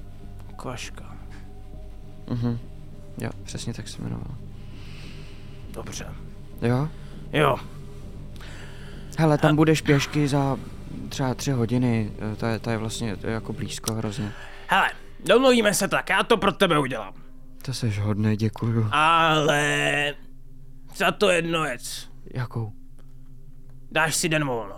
[0.55, 1.08] Kvaška.
[2.29, 2.59] Mhm.
[3.17, 4.37] Jo, přesně tak se jmenovala.
[5.73, 6.05] Dobře.
[6.61, 6.89] Jo?
[7.33, 7.57] Jo,
[9.17, 10.57] Hele, tam budeš pěšky za
[11.09, 12.11] třeba tři hodiny.
[12.33, 14.31] eh, To je, to je vlastně to je jako blízko hrozně.
[14.67, 14.89] hele,
[15.25, 17.13] domluvíme se tak, já to pro tebe udělám.
[17.61, 18.89] To seš hodný, děkuju.
[18.91, 20.13] Ale
[20.95, 22.09] za to jedno věc.
[22.33, 22.71] Jakou?
[23.91, 24.75] Dáš si den volno.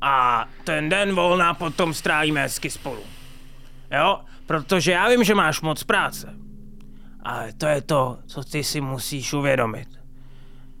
[0.00, 3.00] A ten den volna potom strávíme hezky spolu.
[3.98, 4.20] Jo?
[4.46, 6.34] Protože já vím, že máš moc práce.
[7.28, 9.88] Ale to je to, co ty si musíš uvědomit.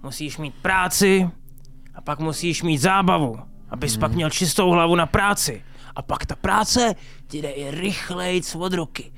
[0.02, 1.30] Musíš mít práci
[1.94, 3.38] a pak musíš mít zábavu,
[3.70, 5.64] abys pak měl čistou hlavu na práci.
[5.96, 6.94] A pak ta práce
[7.26, 9.12] ti jde i rychlejc od ruky.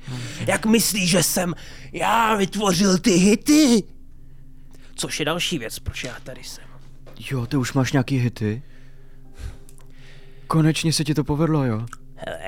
[0.47, 1.53] Jak myslíš, že jsem
[1.91, 3.83] já vytvořil ty hity?
[4.95, 6.63] Což je další věc, proč já tady jsem.
[7.31, 8.63] Jo, ty už máš nějaký hity?
[10.47, 11.85] Konečně se ti to povedlo, jo?
[12.15, 12.39] Hele,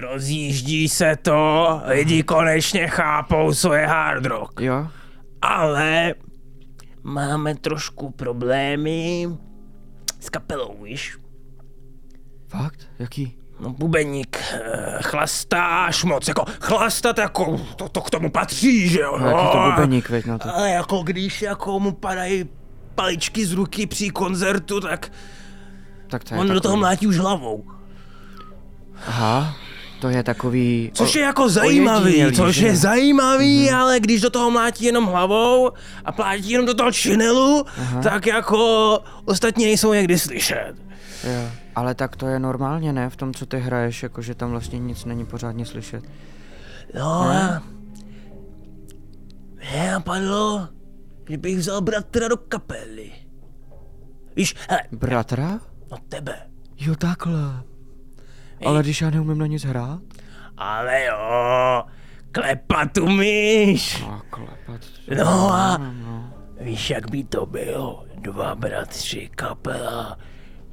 [0.00, 4.60] rozjíždí se to, lidi konečně chápou, co je hard rock.
[4.60, 4.88] Jo?
[5.42, 6.14] Ale
[7.02, 9.28] máme trošku problémy
[10.20, 11.18] s kapelou, víš?
[12.48, 12.88] Fakt?
[12.98, 13.34] Jaký?
[13.60, 19.00] No, bubeník eh, chlastá až moc, jako chlastat jako, to, to k tomu patří, že
[19.00, 19.18] jo?
[19.18, 20.54] No, jaký to bubeník, veď, no to...
[20.56, 22.44] Ale jako když jako mu padají
[22.94, 25.12] paličky z ruky při koncertu, tak
[26.10, 26.80] Tak to je on do toho takový...
[26.80, 27.64] mlátí už hlavou.
[29.06, 29.56] Aha,
[30.00, 30.90] to je takový...
[30.94, 32.66] Což je jako zajímavý, což že?
[32.66, 33.76] je zajímavý, mm-hmm.
[33.76, 35.70] ale když do toho mlátí jenom hlavou
[36.04, 37.64] a plátí jenom do toho činelu,
[38.02, 40.72] tak jako ostatní nejsou někdy slyšet.
[41.24, 41.50] Jo.
[41.74, 43.10] Ale tak to je normálně, ne?
[43.10, 46.04] V tom, co ty hraješ, jakože tam vlastně nic není pořádně slyšet.
[46.94, 47.62] No a
[49.54, 50.68] mě napadlo,
[51.28, 53.12] že bych vzal bratra do kapely.
[54.36, 55.60] Víš, hele, Bratra?
[55.90, 56.34] no tebe.
[56.78, 57.62] Jo, takhle.
[58.66, 60.00] Ale když já neumím na nic hrát?
[60.56, 61.82] Ale jo,
[62.32, 64.02] klepat umíš.
[64.10, 64.80] A klepat.
[65.24, 66.32] No a No.
[66.60, 68.04] víš, jak by to bylo?
[68.18, 70.18] Dva bratři, kapela,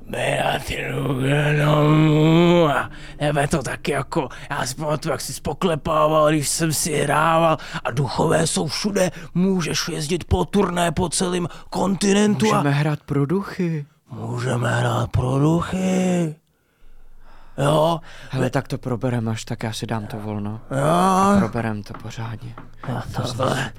[0.10, 1.22] bratru,
[1.66, 2.90] no, a
[3.22, 7.92] nebe to tak jako, já si pamatuju, jak jsi spoklepával, když jsem si hrával a
[7.92, 13.86] duchové jsou všude, můžeš jezdit po turné po celém kontinentu Můžeme a hrát pro duchy.
[14.12, 16.36] můžeme hrát pro duchy.
[17.58, 20.62] Jo, Hele, tak to proberem až, tak já si dám to volno.
[20.72, 22.54] jo, Proberem to pořádně.
[23.16, 23.28] tohle.
[23.28, 23.72] Super.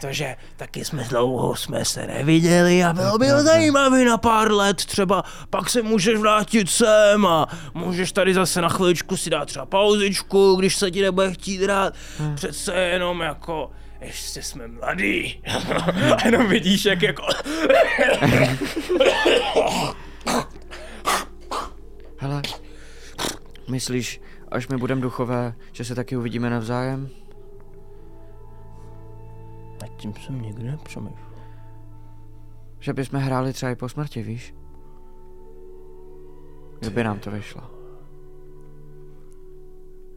[0.00, 4.76] Protože taky jsme dlouho jsme se neviděli a bylo by to zajímavý na pár let
[4.76, 5.22] třeba.
[5.50, 10.56] Pak se můžeš vrátit sem a můžeš tady zase na chviličku si dát třeba pauzičku,
[10.56, 11.94] když se ti nebude chtít hrát.
[12.34, 15.42] Přece jenom jako ještě jsme mladí.
[16.16, 17.22] a jenom vidíš, jak jako...
[22.18, 22.42] Hele,
[23.68, 27.08] myslíš, až my budeme duchové, že se taky uvidíme navzájem?
[29.82, 31.34] Nad tím jsem nikdy nepřemýšlel.
[32.80, 34.54] že bychom hráli třeba i po smrti, víš?
[36.80, 37.62] Kdyby nám to vyšlo.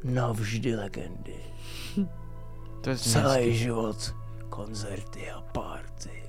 [0.03, 1.35] Navždy legendy.
[2.81, 3.57] To je Celý hezký.
[3.57, 4.15] život
[4.49, 6.23] koncerty a party.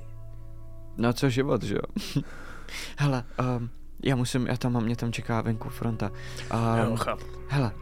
[0.97, 2.23] No co život, že jo?
[2.99, 3.25] Hele,
[3.57, 3.71] um,
[4.03, 6.11] já musím, já tam mám, mě tam čeká venku fronta.
[6.79, 7.25] Jo, Um, chápu.
[7.49, 7.73] hele,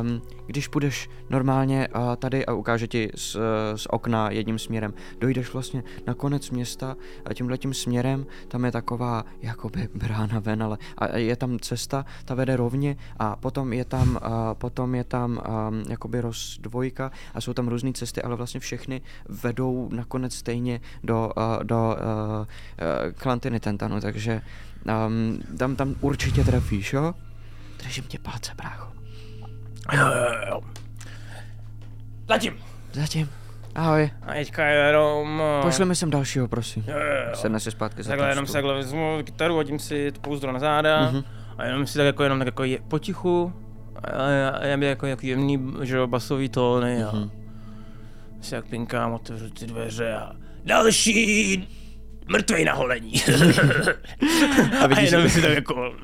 [0.00, 3.36] um, když půjdeš normálně uh, tady a ukáže ti z,
[3.76, 8.72] z okna jedním směrem, dojdeš vlastně na konec města a tímhle tím směrem, tam je
[8.72, 13.84] taková jakoby brána ven, ale a je tam cesta, ta vede rovně a potom je
[13.84, 14.18] tam, uh,
[14.54, 19.88] potom je tam um, jakoby rozdvojka a jsou tam různé cesty, ale vlastně všechny vedou
[19.92, 24.42] nakonec stejně do, uh, do uh, uh, Klantiny Tentanu, takže
[24.88, 27.14] um, tam, tam určitě trefíš, jo?
[27.84, 28.92] Držím tě palce, brácho.
[29.92, 30.60] Jo, jo, jo.
[32.28, 32.52] Zatím.
[32.92, 33.28] Zatím.
[33.74, 34.10] Ahoj.
[34.22, 35.42] A teďka jenom...
[35.58, 36.84] eh, Pošleme sem dalšího, prosím.
[36.86, 37.34] Jo, jo, jo.
[37.36, 40.58] Sedne si zpátky za Takhle jenom se takhle vezmu kytaru, hodím si to pouzdro na
[40.58, 41.22] záda Mhm.
[41.58, 43.52] a jenom si tak jako jenom tak jako je, potichu
[44.04, 47.30] a, já bych jako, jako jemný, že jo, basový tóny a Mhm.
[48.40, 50.32] si jak pinkám, otevřu ty dveře a
[50.64, 51.68] Další
[52.28, 53.12] mrtvej na holení.
[54.80, 55.94] A a vidíš, jenom si tak jako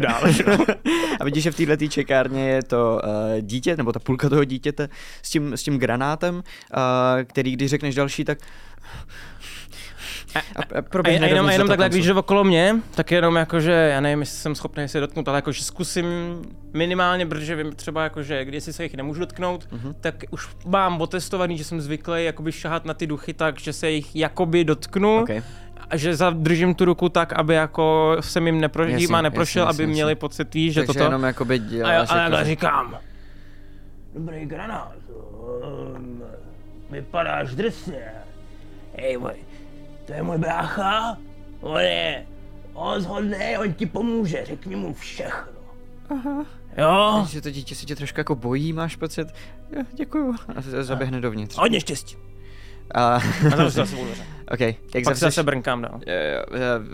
[0.00, 0.58] dál, jo.
[1.20, 4.88] a vidíš, že v této čekárně je to uh, dítě, nebo ta půlka toho dítěte
[5.22, 6.42] s tím, s tím granátem, uh,
[7.24, 8.38] který když řekneš další, tak
[10.56, 13.36] a, a, A, proběhne a jenom, a jenom takhle, když jde okolo mě, tak jenom
[13.36, 16.06] jakože, já nevím, jestli jsem schopný se dotknout, ale jakože zkusím
[16.72, 19.94] minimálně, protože vím třeba jakože, když se jich nemůžu dotknout, Mhm.
[20.00, 23.90] tak už mám otestovaný, že jsem zvyklý jakoby šahat na ty duchy tak, že se
[23.90, 25.42] jich jakoby dotknu, Okay.
[25.90, 29.74] a že zadržím tu ruku tak, aby jako jsem jim nepro, Jasně, jima neprošel, jasně,
[29.76, 31.04] aby jasně, měli pocit, víš, že Takže toto.
[31.04, 32.98] jenom jakoby A, děláš já, a jako, říkám,
[34.14, 34.92] Dobrý granát.
[35.96, 36.22] Um,
[36.90, 38.02] vypadáš drsně.
[38.98, 39.18] Hej,
[40.06, 41.16] to je můj brácha.
[41.60, 42.26] On je,
[42.74, 45.52] on zhodný, on ti pomůže, řekni mu všechno.
[46.78, 49.28] Jo, že to dítě se tě trošku jako bojí, máš pocit?
[49.76, 50.34] Jo, děkuju.
[50.56, 51.56] A z- zaběhne dovnitř.
[51.58, 52.16] hodně štěstí.
[52.94, 54.22] A, a zavřu zase dveře.
[54.50, 56.00] OK, jak Pak se zavřeš, zase brnkám dál.
[56.06, 56.44] Jo, jo,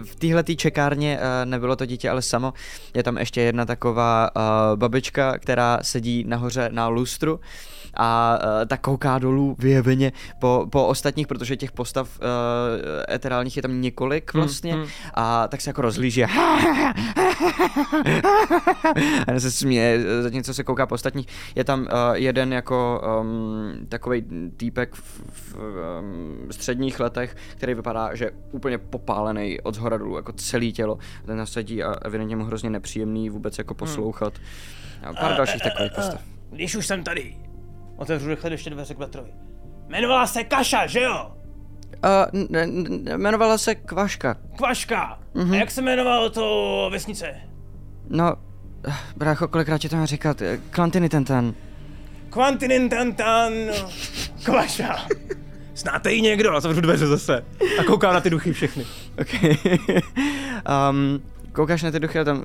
[0.00, 2.52] eh, V téhle čekárně eh, nebylo to dítě ale samo,
[2.94, 4.30] je tam ještě jedna taková
[4.76, 7.40] babička, která sedí nahoře na lustru
[7.94, 12.26] a uh, tak kouká dolů vyjeveně po, po ostatních, protože těch postav uh,
[13.14, 14.86] eterálních je tam několik vlastně hmm.
[15.14, 16.28] a tak se jako rozlíží a
[19.36, 21.26] a se směje, zatímco se kouká po ostatních.
[21.54, 24.24] Je tam uh, jeden jako um, takový
[24.56, 30.16] týpek v, v um, středních letech, který vypadá, že je úplně popálený od zhora dolů,
[30.16, 30.98] jako celý tělo.
[31.26, 34.32] Ten tam sedí a evidentně mu hrozně nepříjemný vůbec jako poslouchat.
[35.02, 36.20] A pár dalších takových postav.
[36.50, 37.36] Když už jsem tady,
[38.02, 39.30] otevřu rychle ještě dveře k Petrovi.
[39.88, 41.32] Jmenovala se Kaša, že jo?
[42.04, 44.36] Uh, n- n- jmenovala se Kvaška.
[44.56, 45.18] Kvaška.
[45.34, 45.52] Mm-hmm.
[45.52, 47.34] A jak se jmenovalo to vesnice?
[48.08, 48.34] No,
[49.16, 50.42] brácho, kolikrát ti to mám říkat?
[50.70, 51.54] Klantiny ten ten.
[52.30, 53.52] Kvantinintantan.
[54.44, 55.06] Kvaša.
[55.74, 56.54] Znáte ji někdo?
[56.54, 57.44] A zavřu dveře zase.
[57.80, 58.86] A koukám na ty duchy všechny.
[59.20, 59.56] Okay.
[60.90, 61.22] um,
[61.52, 62.44] koukáš na ty duchy a tam uh,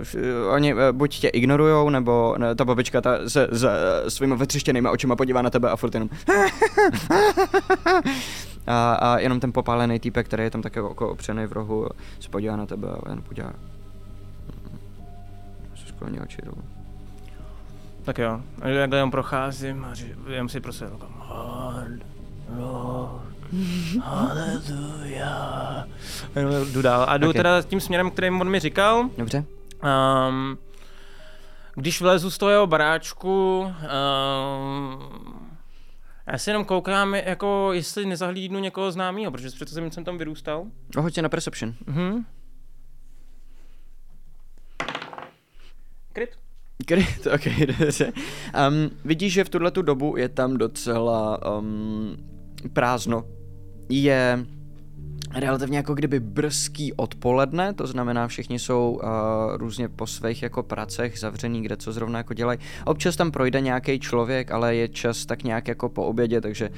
[0.49, 3.69] oni uh, buď tě ignorujou, nebo ne, ta babička ta se s uh,
[4.07, 4.37] svýma
[4.91, 6.09] očima podívá na tebe a furt jenom
[8.67, 11.87] a, a jenom ten popálený týpek, který je tam tak jako, jako opřený v rohu,
[12.19, 13.53] se podívá na tebe a jen podívá.
[15.75, 16.63] Se skloní oči dolů.
[18.03, 19.93] Tak jo, a já jenom procházím a
[20.29, 21.13] jenom si prostě koukám.
[21.19, 22.17] Haleluja.
[22.49, 23.09] A
[26.35, 27.05] jenom jdu dál.
[27.07, 27.35] A jdu Ok.
[27.35, 29.09] teda tím směrem, kterým on mi říkal.
[29.17, 29.45] Dobře?
[30.29, 30.57] Um,
[31.75, 33.73] když vlezu z toho jeho baráčku, um,
[36.27, 40.65] já si jenom koukám, jako jestli nezahlídnu někoho známého, protože přece jsem, jsem tam vyrůstal.
[40.97, 41.73] Hoď se na perception.
[41.85, 42.25] Mhm.
[46.13, 46.29] Kryt?
[46.85, 48.13] Kryt, ok, dobře.
[48.67, 52.17] Um, vidíš, že v tuhle tu dobu je tam docela um,
[52.73, 53.23] prázdno.
[53.89, 54.45] Je
[55.35, 59.09] relativně jako kdyby brzký odpoledne, to znamená všichni jsou uh,
[59.57, 62.59] různě po svých jako pracech zavřený, kde co zrovna jako dělají.
[62.85, 66.69] Občas tam projde nějaký člověk, ale je čas tak nějak jako po obědě, takže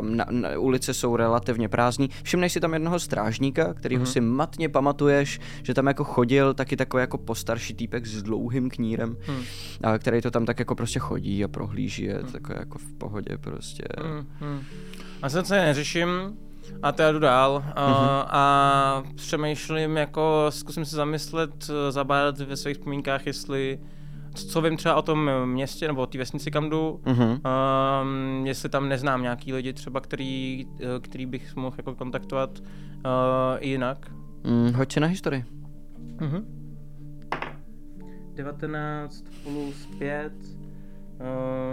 [0.00, 2.10] um, na, na, ulice jsou relativně prázdný.
[2.22, 4.12] Všimneš si tam jednoho strážníka, kterýho mm-hmm.
[4.12, 9.16] si matně pamatuješ, že tam jako chodil taky takový jako postarší týpek s dlouhým knírem,
[9.26, 9.42] Hmm.
[9.82, 13.38] a který to tam tak jako prostě chodí a prohlíží, je takový jako v pohodě
[13.40, 13.84] prostě.
[15.22, 16.08] A se to neřeším
[16.82, 18.24] a teda jdu dál a, mm-hmm.
[18.28, 23.80] a přemýšlím jako, zkusím se zamyslet, eh, zabádat ve svých vzpomínkách, jestli
[24.34, 27.22] co, co vím třeba o tom městě nebo o té vesnici, kam jdu, Mhm.
[27.22, 32.64] um, jestli tam neznám nějaký lidi třeba, který, eh, který bych mohl jako kontaktovat uh,
[33.60, 34.10] jinak.
[34.44, 35.44] Mm, hoď na historii.
[36.20, 36.44] Mhm.
[38.34, 40.32] 19 plus 5,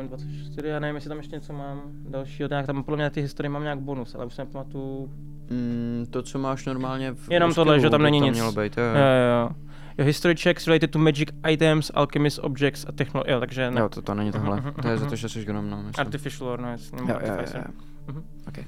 [0.01, 3.09] uh, 24, já nevím, jestli tam ještě něco mám dalšího, nějak tam podle mě na
[3.09, 5.09] ty historie mám nějak bonus, ale už se nepamatuju.
[5.49, 8.33] Mm, to, co máš normálně v Jenom tohle, že tam není to nic.
[8.33, 9.49] mělo být, jo, Jo, jo.
[9.97, 13.81] jo, history checks related to magic items, alchemist objects a technology, jo, takže ne.
[13.81, 14.57] Jo, to, to není tohle.
[14.61, 15.09] Mhm, To je za mhm.
[15.09, 15.93] to, že jsi gnom, no, myslím.
[16.05, 17.63] Artificial lore, no, jasně, nebo Jo, jo, jo, jo.
[18.07, 18.23] Mhm.
[18.47, 18.63] Okay.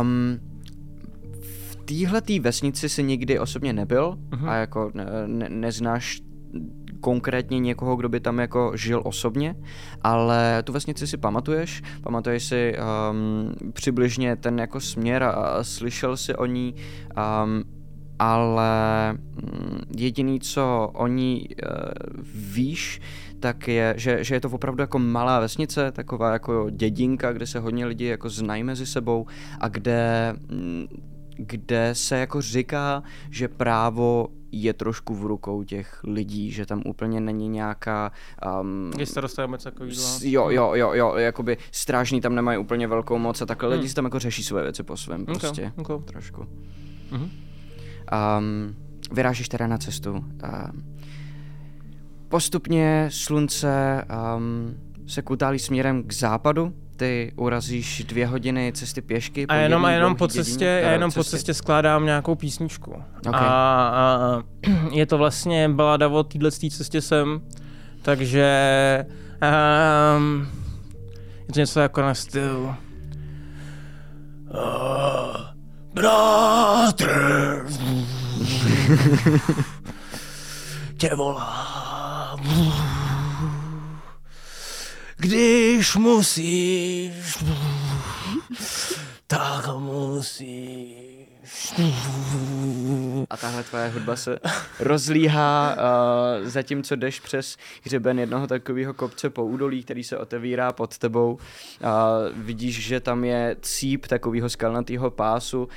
[0.00, 0.40] Um,
[1.70, 4.48] v téhletý vesnici si nikdy osobně nebyl Mhm.
[4.48, 6.20] a jako ne, ne, neznáš
[7.00, 9.56] konkrétně někoho, kdo by tam jako žil osobně,
[10.02, 12.74] ale tu vesnici si pamatuješ, pamatuješ si
[13.10, 16.74] um, přibližně ten jako směr a, slyšel si o ní,
[17.44, 17.64] um,
[18.18, 23.00] ale mm, jediný, co o ní uh, víš,
[23.40, 27.58] tak je, že, že je to opravdu jako malá vesnice, taková jako dědinka, kde se
[27.58, 29.26] hodně lidi jako znají mezi sebou
[29.60, 30.86] a kde, mm,
[31.38, 37.20] kde se jako říká, že právo je trošku v rukou těch lidí, že tam úplně
[37.20, 38.12] není nějaká...
[38.60, 39.94] Um, Když se dostane něco takového.
[39.94, 43.76] s- jo, jo, jo, jo, jakoby strážní tam nemají úplně velkou moc a takhle Hmm.
[43.78, 45.72] lidi si tam jako řeší své věci po svém Ok, prostě.
[45.76, 46.04] ok.
[46.04, 46.46] Trošku.
[47.10, 47.30] Mhm.
[48.38, 48.76] Um,
[49.12, 50.12] vyrážíš teda na cestu.
[50.12, 50.24] Um,
[52.28, 54.04] postupně slunce
[54.36, 54.74] um,
[55.06, 56.74] se kutálí směrem k západu.
[56.98, 59.46] Ty urazíš dvě hodiny cesty pěšky.
[59.46, 62.34] A jenom, a jedný jenom po cestě, dědině- já eh, jenom po cestě skládám nějakou
[62.34, 62.90] písničku.
[63.28, 63.34] Ok.
[63.34, 64.42] A, a,
[64.92, 67.40] je to vlastně balada o téhle cestě sem,
[68.02, 68.46] takže
[70.16, 70.48] um,
[71.46, 72.74] je to něco jako na styl.
[74.50, 75.36] Oh,
[75.94, 77.66] bratr,
[80.96, 82.36] tě volá,
[85.18, 87.44] když musíš,
[89.26, 90.97] tak musíš.
[93.30, 94.38] A tahle tvoje hudba se
[94.80, 95.76] rozlíhá,
[96.40, 101.32] uh, zatímco jdeš přes hřeben jednoho takového kopce po údolí, který se otevírá pod tebou.
[101.32, 101.38] Uh,
[102.44, 105.62] vidíš, že tam je cíp takového skalnatého pásu.
[105.62, 105.68] Uh,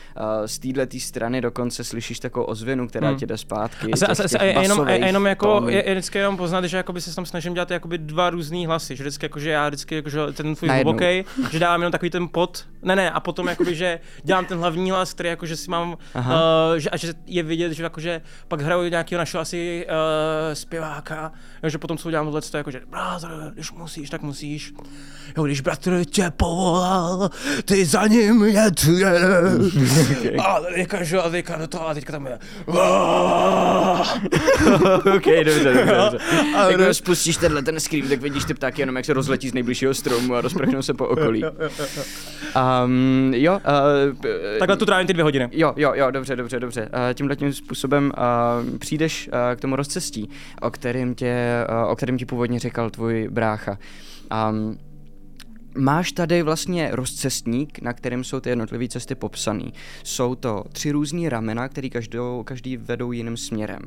[0.45, 3.17] z této strany dokonce slyšíš takovou ozvěnu, která Hmm.
[3.19, 3.91] ti jde zpátky.
[3.93, 6.78] A, těch- a, těch a, jenom, a jenom jako, je, je vždycky jenom poznat, že
[6.78, 10.19] jakoby se tam snažím dělat jakoby dva různý hlasy, že vždycky jakože já vždycky jakože
[10.34, 13.99] ten tvůj hluboký, že dávám jenom takový ten pot, ne ne, a potom jakoby, že
[14.24, 16.24] dělám ten hlavní hlas, který jakože si mám, uh,
[16.78, 19.93] že, a že je vidět, že jakože pak hraju nějakého našeho asi uh,
[20.53, 21.32] zpěváka,
[21.64, 24.74] jo, že potom co udělám tohle, to jakože, bratr, když musíš, tak musíš,
[25.38, 27.30] jo, když bratr tě povolal,
[27.66, 29.22] ty za ním jet, jet.
[30.45, 32.39] a teďka, že, a teďka do toho, a teďka tam je,
[35.16, 36.18] ok, dobře, dobře, dobře.
[36.55, 39.49] Ale Jak ne- spustíš tenhle ten scream, tak vidíš ty ptáky jenom jak se rozletí
[39.49, 41.43] z nejbližšího stromu a rozprchnou se po okolí.
[42.84, 43.59] Um, jo, uh,
[44.59, 45.49] Takhle tu trávím ty dvě hodiny.
[45.52, 46.82] Jo, jo, jo, dobře, dobře, dobře.
[46.82, 50.30] Uh, tímhle tím způsobem uh, přijdeš uh, k tomu rozcestí,
[50.62, 53.78] o kterém, tě, o kterém ti původně říkal tvůj brácha.
[55.78, 59.72] Máš tady vlastně rozcestník, na kterém jsou ty jednotlivé cesty popsané.
[60.04, 61.89] Jsou to tři různé ramena, které
[62.43, 63.82] každý vedou jiným směrem.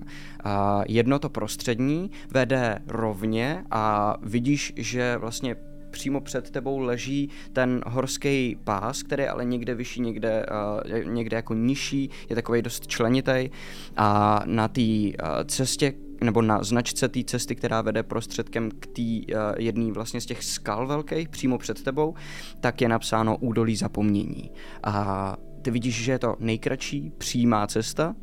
[0.45, 5.57] A jedno to prostřední vede rovně a vidíš, že vlastně
[5.95, 10.47] přímo před tebou leží ten horský pás, který je ale někde vyšší, někde,
[10.93, 13.51] uh, někde jako nižší, je takový dost členitý
[13.97, 15.15] a na té uh,
[15.47, 20.27] cestě nebo na značce té cesty, která vede prostředkem k té uh, jedné vlastně z
[20.27, 22.15] těch skal velkých přímo před tebou,
[22.61, 24.51] tak je napsáno údolí zapomnění.
[24.83, 28.15] A ty vidíš, že je to nejkratší přímá cesta,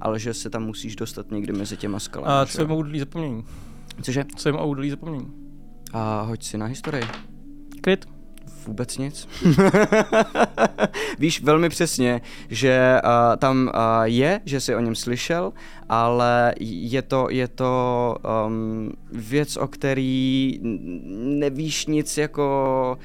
[0.00, 2.32] ale že se tam musíš dostat někdy mezi těma skalami.
[2.32, 3.44] A co je údolí zapomnění?
[4.02, 4.24] Cože?
[4.36, 5.39] Co je údolí zapomnění?
[5.92, 7.04] A hoď si na historii.
[7.80, 8.08] Kryt.
[8.66, 9.28] Vůbec nic.
[11.18, 15.52] Víš velmi přesně, že uh, tam uh, je, že jsi o něm slyšel,
[15.88, 18.16] ale je to, je to
[18.46, 20.58] um, věc, o který
[21.38, 22.98] nevíš nic jako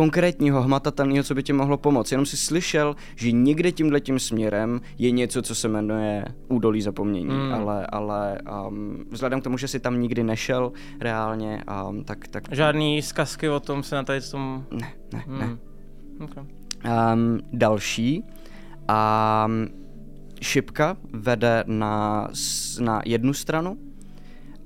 [0.00, 2.12] konkrétního, hmatatelného, co by ti mohlo pomoct.
[2.12, 7.28] Jenom si slyšel, že někde tímhle tím směrem je něco, co se jmenuje údolí zapomnění,
[7.30, 7.52] Hmm.
[7.52, 8.38] ale, ale
[8.68, 13.48] um, vzhledem k tomu, že jsi tam nikdy nešel reálně, um, tak, tak Žádný zkazky
[13.48, 14.64] o tom se na tady tom...
[14.70, 15.44] ne, ne, ne.
[15.44, 15.58] Hmm.
[16.20, 16.44] Okay.
[17.14, 18.24] Um, další.
[18.88, 19.68] Um,
[20.40, 22.28] šipka vede na,
[22.80, 23.76] na jednu stranu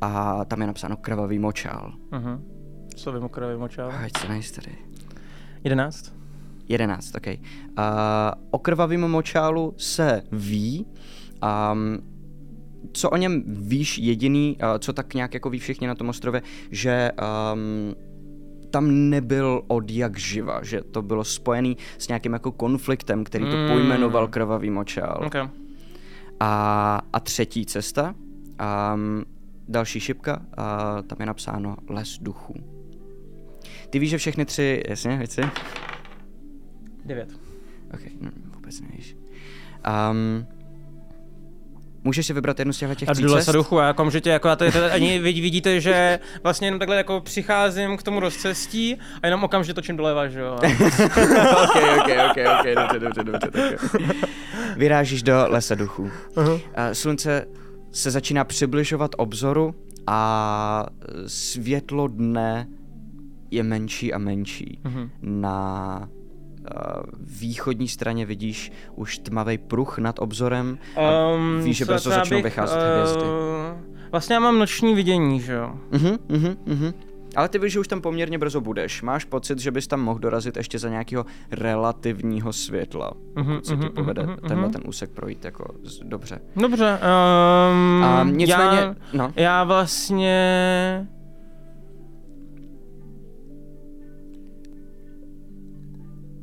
[0.00, 1.92] a tam je napsáno krvavý močál.
[2.12, 2.40] Uh-huh.
[2.94, 3.92] Co vím o krvi močál?
[4.04, 4.83] Ať se nejistý.
[5.64, 6.12] 11.
[6.68, 7.26] 11, ok.
[7.26, 7.34] Uh,
[8.50, 10.86] o krvavém močálu se ví.
[11.72, 11.98] Um,
[12.92, 16.42] co o něm víš jediný, uh, co tak nějak jako ví všichni na tom ostrově,
[16.70, 17.10] že
[17.52, 17.94] um,
[18.70, 23.56] tam nebyl od jak živa, že to bylo spojený s nějakým jako konfliktem, který to
[23.56, 23.68] Mm.
[23.68, 25.22] pojmenoval krvavý močál.
[25.26, 25.48] Okay.
[26.40, 28.14] A, a třetí cesta,
[28.94, 29.24] um,
[29.68, 32.54] další šipka, a tam je napsáno les duchů.
[33.90, 35.40] Ty víš, že všechny tři, jasně, víš si?
[37.04, 37.28] Devět.
[37.94, 39.16] Ok, no, vůbec nevíš.
[40.10, 40.46] Um,
[42.04, 43.32] můžeš si vybrat jednu z těchto těch A jdu cest?
[43.32, 46.96] lesa duchu, já okamžitě, jako já tady, tady ani vid- vidíte, že vlastně jenom takhle
[46.96, 50.54] jako přicházím k tomu rozcestí a jenom okamžitě točím doleva, že jo.
[51.64, 53.50] ok, ok, ok, ok, dobře, dobře, dobře.
[53.52, 53.90] Tak.
[54.76, 56.10] Vyrážíš do lesa duchů.
[56.34, 56.60] Uh-huh.
[56.92, 57.46] Slunce
[57.92, 59.74] se začíná přibližovat obzoru
[60.06, 60.86] a
[61.26, 62.66] světlo dne
[63.54, 64.78] je menší a menší.
[64.84, 65.10] Uh-huh.
[65.22, 67.02] Na uh,
[67.40, 71.00] východní straně vidíš už tmavý pruh nad obzorem a
[71.34, 73.22] Um, víš, že brzo začnou bych, vycházet eh, hvězdy.
[74.12, 75.74] Vlastně já mám noční vidění, že jo.
[75.92, 76.92] Mhm, mhm, mhm.
[77.36, 79.02] Ale ty víš, že už tam poměrně brzo budeš.
[79.02, 83.76] Máš pocit, že bys tam mohl dorazit ještě za nějakého relativního světla, pokud Mhm, se
[83.76, 84.72] ti mhm, povede mhm, tenhle mhm.
[84.72, 86.40] ten úsek projít jako z- dobře.
[86.56, 89.32] Dobře, um, A nicméně, já, no.
[89.36, 91.06] já vlastně...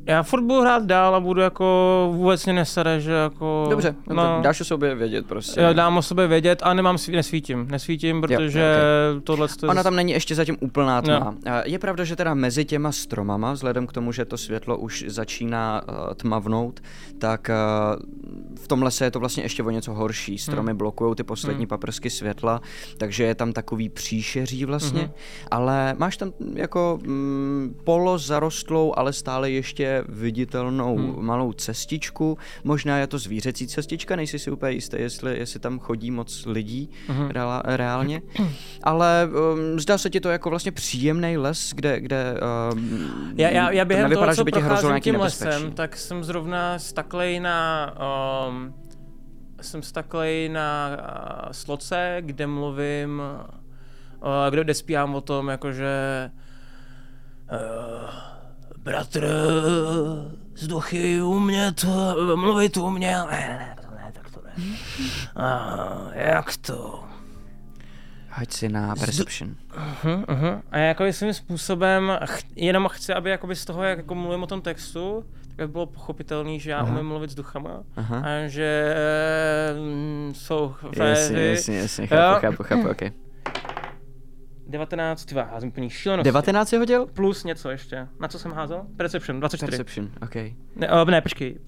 [0.06, 3.66] Já furt budu hrát dál a budu jako vůbec mě nesere, že jako...
[3.70, 4.14] Dobře, dobře.
[4.24, 5.60] no, dáš o sobě vědět prostě.
[5.60, 7.68] Já dám o sobě vědět a nemám, sví, nesvítím.
[7.70, 8.60] Nesvítím, protože
[9.14, 11.18] jo, tohle to Ona tam není ještě zatím úplná tma.
[11.18, 11.34] No.
[11.64, 15.82] Je pravda, že teda mezi těma stromama, vzhledem k tomu, že to světlo už začíná
[15.88, 16.80] uh, tmavnout,
[17.18, 20.38] tak uh, v tom lese je to vlastně ještě o něco horší.
[20.38, 20.78] Stromy Hmm.
[20.78, 22.60] blokují ty poslední paprsky světla,
[22.98, 25.10] takže je tam takový příšeří vlastně, Mhm.
[25.50, 31.26] ale máš tam jako mm, polo zarostlou, ale stále ještě viditelnou Hmm.
[31.26, 32.38] malou cestičku.
[32.64, 36.90] Možná je to zvířecí cestička, nejsi si úplně jistý, jestli, jestli tam chodí moc lidí
[37.08, 37.28] Mhm.
[37.28, 38.22] reala- reálně.
[38.82, 42.34] Ale um, zdá se ti to jako vlastně příjemný les, kde, kde
[42.72, 45.72] um, Já, já, já to během nevypadá, toho, že by tě hrozilo nějaký tím lesem,
[45.72, 47.92] tak jsem zrovna staklej na...
[48.48, 48.74] Um,
[49.60, 53.22] jsem staklej na uh, sloce, kde mluvím,
[54.22, 55.90] uh, kde, kde zpívám o tom, jakože...
[57.52, 58.08] Uh,
[58.82, 59.26] bratr,
[60.56, 61.84] z duchy umět,
[62.34, 63.26] mluvit uměl.
[63.30, 64.52] Ne, ne, to ne, tak to ne.
[65.36, 67.04] Uh, jak to?
[68.34, 69.54] Hoď si na perception.
[69.70, 70.60] Uh-huh, uh-huh.
[70.70, 74.42] A já jako svým způsobem ch- jenom chci, aby jakoby z toho, jak jako mluvím
[74.42, 76.92] o tom textu, tak aby bylo pochopitelný, že já Aha.
[76.92, 78.18] umím mluvit s duchama Aha.
[78.18, 78.94] a že
[79.78, 81.50] mm, jsou Jasně, frézy.
[81.50, 82.08] jasně, jasně, Jo.
[82.10, 83.12] chápu, chápu, chápu, ok.
[84.72, 86.28] 19, ty házím plný šílenosti.
[86.28, 87.06] 19 jsi hodil?
[87.06, 88.08] Plus něco ještě.
[88.20, 88.86] Na co jsem házel?
[88.96, 89.70] Perception, 24.
[89.70, 90.34] Perception, ok.
[90.76, 91.58] Ne, uh, ne, počkej.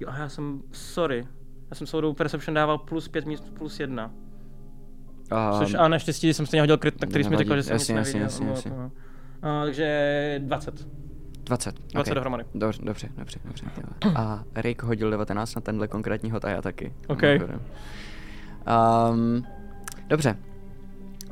[0.00, 1.26] Jo, a já jsem, sorry.
[1.70, 4.06] Já jsem soudou Perception dával plus 5 míst plus 1.
[4.06, 7.72] Um, Což a naštěstí jsem stejně hodil kryt, na který jsi mi řekl, že jsem
[7.72, 8.46] Jasně, nic jasně, neviděl.
[8.46, 8.70] jasně, jasně.
[8.70, 8.90] no.
[9.60, 10.86] Uh, takže 20.
[11.44, 11.74] 20.
[11.92, 12.14] 20 ok.
[12.14, 12.44] dohromady.
[12.54, 13.66] Dobře, dobře, dobře, dobře.
[14.14, 16.94] A Rick hodil 19 na tenhle konkrétní hod a já taky.
[17.08, 17.22] Ok.
[19.12, 19.46] Um,
[20.08, 20.36] dobře.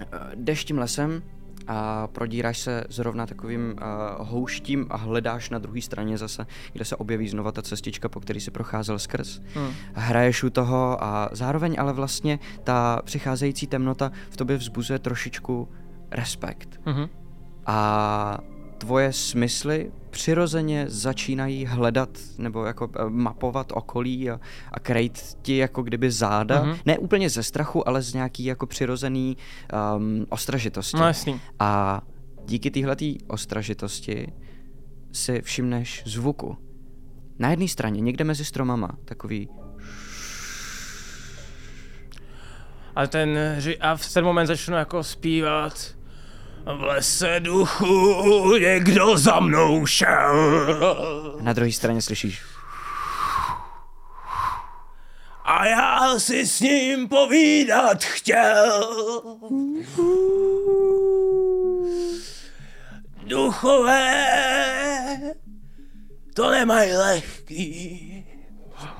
[0.00, 1.22] Eh, Jdeš tím lesem
[1.66, 6.96] a prodíráš se zrovna takovým uh, houštím a hledáš na druhé straně zase, kde se
[6.96, 9.40] objeví znova ta cestička, po který si procházel skrz.
[9.54, 9.72] Hmm.
[9.94, 15.68] Hraješ u toho a zároveň ale vlastně ta přicházející temnota v tobě vzbuzuje trošičku
[16.10, 16.80] respekt.
[16.86, 17.08] Mhm.
[17.66, 18.38] A
[18.78, 22.08] tvoje smysly přirozeně začínají hledat
[22.38, 24.40] nebo jako eh, mapovat okolí a,
[24.72, 26.62] a krejt ti jako kdyby záda.
[26.62, 26.72] Mhm.
[26.72, 26.82] Mm-hmm.
[26.86, 29.36] Ne úplně ze strachu, ale z nějaký jako přirozený
[29.96, 30.96] um, ostražitosti.
[30.96, 31.40] No jasný.
[31.58, 32.00] A
[32.44, 34.32] díky téhletý ostražitosti
[35.12, 36.56] si všimneš zvuku.
[37.38, 39.48] Na jedné straně, někde mezi stromama, takový
[42.96, 43.38] A ten,
[43.80, 45.99] a v ten moment začnu jako zpívat.
[46.66, 51.38] V lese duchu někdo za mnou šel.
[51.40, 52.42] na druhé straně slyšíš
[55.44, 58.82] A já si s ním povídat chtěl.
[63.26, 64.26] Duchové,
[66.34, 68.24] to nemají lehký.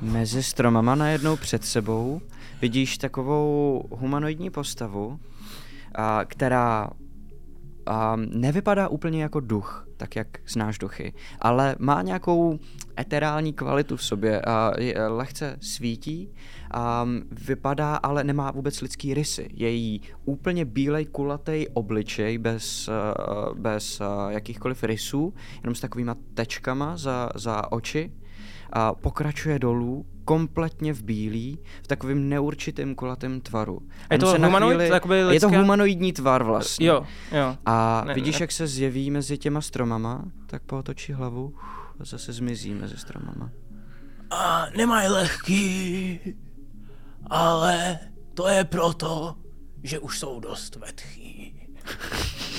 [0.01, 2.21] Mezi stromama najednou před sebou
[2.61, 5.21] vidíš takovou humanoidní postavu,
[5.95, 6.89] a, která
[7.87, 12.59] a, nevypadá úplně jako duch, tak jak znáš duchy, ale má nějakou
[13.01, 16.33] eterální kvalitu v sobě a je, lehce svítí
[16.71, 19.49] a vypadá, ale nemá vůbec lidský rysy.
[19.55, 23.15] Je jí úplně bílej kulatý obličej bez, a,
[23.55, 28.13] bez a, jakýchkoliv rysů, jenom s takovýma tečkama za, za oči
[28.73, 33.79] a pokračuje dolů kompletně v bílý, v takovém neurčitém kulatém tvaru.
[34.11, 34.81] Je to humanoid?
[34.81, 35.49] Jakoby je to lidská?
[35.59, 36.87] humanoidní tvar vlastně.
[36.87, 37.57] Jo, jo.
[37.67, 38.43] A Ne, vidíš, ne.
[38.43, 41.55] jak se zjeví mezi těma stromama, tak pootočí hlavu
[42.01, 43.51] a zase zmizí mezi stromama.
[44.31, 46.21] A nemají lehký.
[47.31, 47.99] ale
[48.35, 49.35] to je proto,
[49.83, 51.55] že už jsou dost vetchý.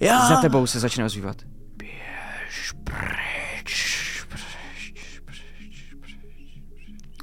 [0.00, 0.28] Já...
[0.28, 1.36] Za tebou se začne ozývat.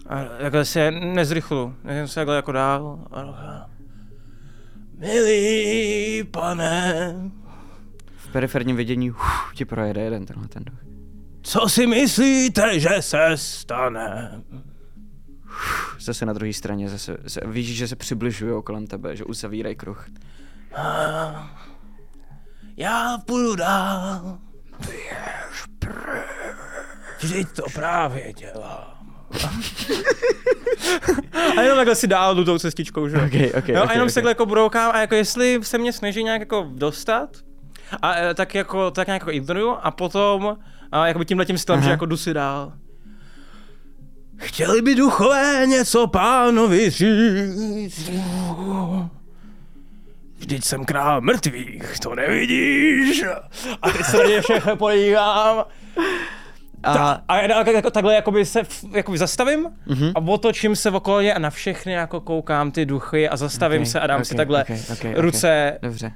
[0.10, 1.76] A takhle se nezrychlu.
[1.88, 3.08] Jen se takhle jako dál.
[3.12, 3.70] A.
[4.98, 7.14] Milý pane,
[8.18, 10.80] V periferním vidění uf, ti projede jeden tenhle ten duch.
[11.42, 14.42] co si myslíte, že se stane?
[16.00, 20.08] Zase na druhé straně, zase, se, víš, že se přibližují kolem tebe, že uzavírají kruh.
[22.78, 24.38] Já půjdu dál.
[27.20, 28.97] Vždyť to právě dělám.
[31.58, 33.26] A jenom takhle si dál jdu tou cestičkou, že jo.
[33.26, 34.10] Okay, okay, no, a okay, jenom okay.
[34.10, 37.30] se takhle jako broukám a jako jestli se mě snaží nějak jako dostat,
[38.02, 40.58] a e, tak jako, tak nějak jako ignoruju a potom
[40.92, 42.74] a jakoby tímhle tím stylem, že jako jdu si dál.
[44.38, 48.12] Chtěli by duchové něco pánovi říct.
[50.38, 53.24] Vždyť jsem král mrtvých, to nevidíš?
[53.82, 55.66] A teď se na ně všechno podívám.
[56.84, 58.62] A, A já tak- jako, takhle jakoby se
[58.94, 60.12] jakoby zastavím Mhm.
[60.16, 64.00] a otočím se okolo a na všechny jako koukám ty duchy a zastavím Okay, se
[64.00, 65.22] a dám si okay, takhle okay, okay, okay.
[65.22, 65.80] ruce.
[65.82, 66.12] Dobře.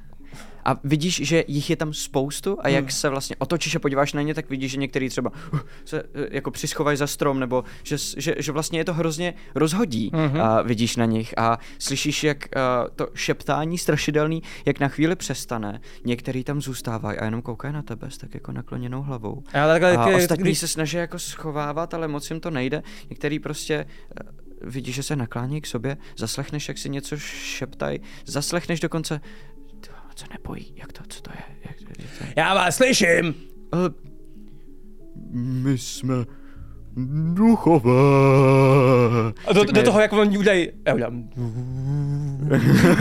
[0.64, 2.74] A vidíš, že jich je tam spoustu a Hmm.
[2.74, 6.02] jak se vlastně otočíš a podíváš na ně, tak vidíš, že některý třeba uh, se
[6.02, 10.40] uh, jako přischovají za strom, nebo že, že, že vlastně je to hrozně rozhodí Mhm.
[10.40, 15.80] a vidíš na nich a slyšíš, jak uh, to šeptání strašidelný, jak na chvíli přestane,
[16.04, 19.42] některý tam zůstávají a jenom koukají na tebe s tak jako nakloněnou hlavou.
[19.48, 22.82] A takhle, A ostatní když- se snaží jako schovávat, ale moc jim to nejde.
[23.10, 23.74] Některý prostě
[24.20, 24.22] eh,
[24.64, 29.20] vidíš, že se naklání k sobě, zaslechneš, jak si něco šeptají, zaslechneš dokonce,
[30.12, 31.56] vole, co nebojí, jak to, co to je?
[31.64, 32.32] Jak, jak to je?
[32.36, 33.34] Já vás slyším.
[33.72, 33.90] Ale
[35.34, 36.14] my jsme
[37.34, 37.92] duchové.
[39.46, 41.28] A do, do toho, jak oni udělají, já udělám.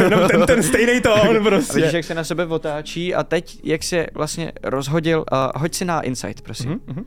[0.03, 1.80] Jenom ten, ten stejný tón A vidíš, prostě.
[1.80, 6.01] jak se na sebe otáčí a teď, jak se vlastně rozhodil, uh, hoď si na
[6.01, 6.70] insight, prosím.
[6.70, 7.05] Mhm, mhm.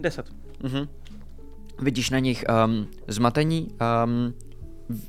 [0.00, 0.26] Deset.
[0.62, 0.88] Mhm.
[1.80, 3.68] Vidíš na nich um, zmatení.
[4.04, 4.34] Um,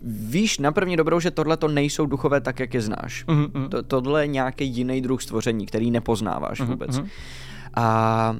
[0.03, 3.25] víš na první dobrou, že tohle to nejsou duchové tak, jak je znáš.
[3.27, 3.69] Mhm, mhm.
[3.69, 6.97] To, tohle je nějaký jiný druh stvoření, který nepoznáváš Mhm, vůbec.
[6.97, 7.07] mhm.
[7.73, 8.35] A,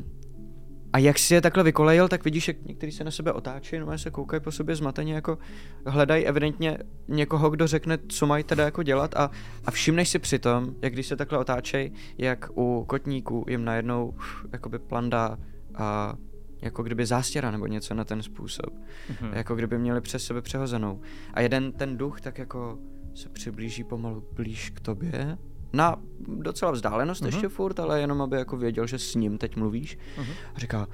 [0.93, 3.97] a jak si je takhle vykolejil, tak vidíš, jak někteří se na sebe otáčejí, no
[3.97, 5.37] se koukají po sobě zmateně, jako
[5.85, 6.77] hledají evidentně
[7.07, 9.31] někoho, kdo řekne, co mají teda jako dělat a,
[9.65, 14.45] a všimneš si přitom, jak když se takhle otáčejí, jak u kotníků jim najednou uf,
[14.53, 15.37] jakoby plandá
[15.75, 16.13] a
[16.61, 18.73] jako kdyby zástěra nebo něco na ten způsob.
[19.21, 19.33] Mhm.
[19.33, 21.01] Jako kdyby měli přes sebe přehozenou.
[21.33, 22.77] A jeden ten duch tak jako
[23.15, 25.37] se přiblíží pomalu blíž k tobě.
[25.73, 25.95] Na
[26.27, 27.27] docela vzdálenost Mhm.
[27.27, 29.97] ještě furt, ale jenom aby jako věděl, že s ním teď mluvíš.
[30.17, 30.31] Mhm.
[30.55, 30.87] A říká,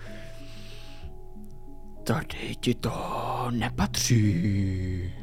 [2.04, 5.14] tady ti to nepatří.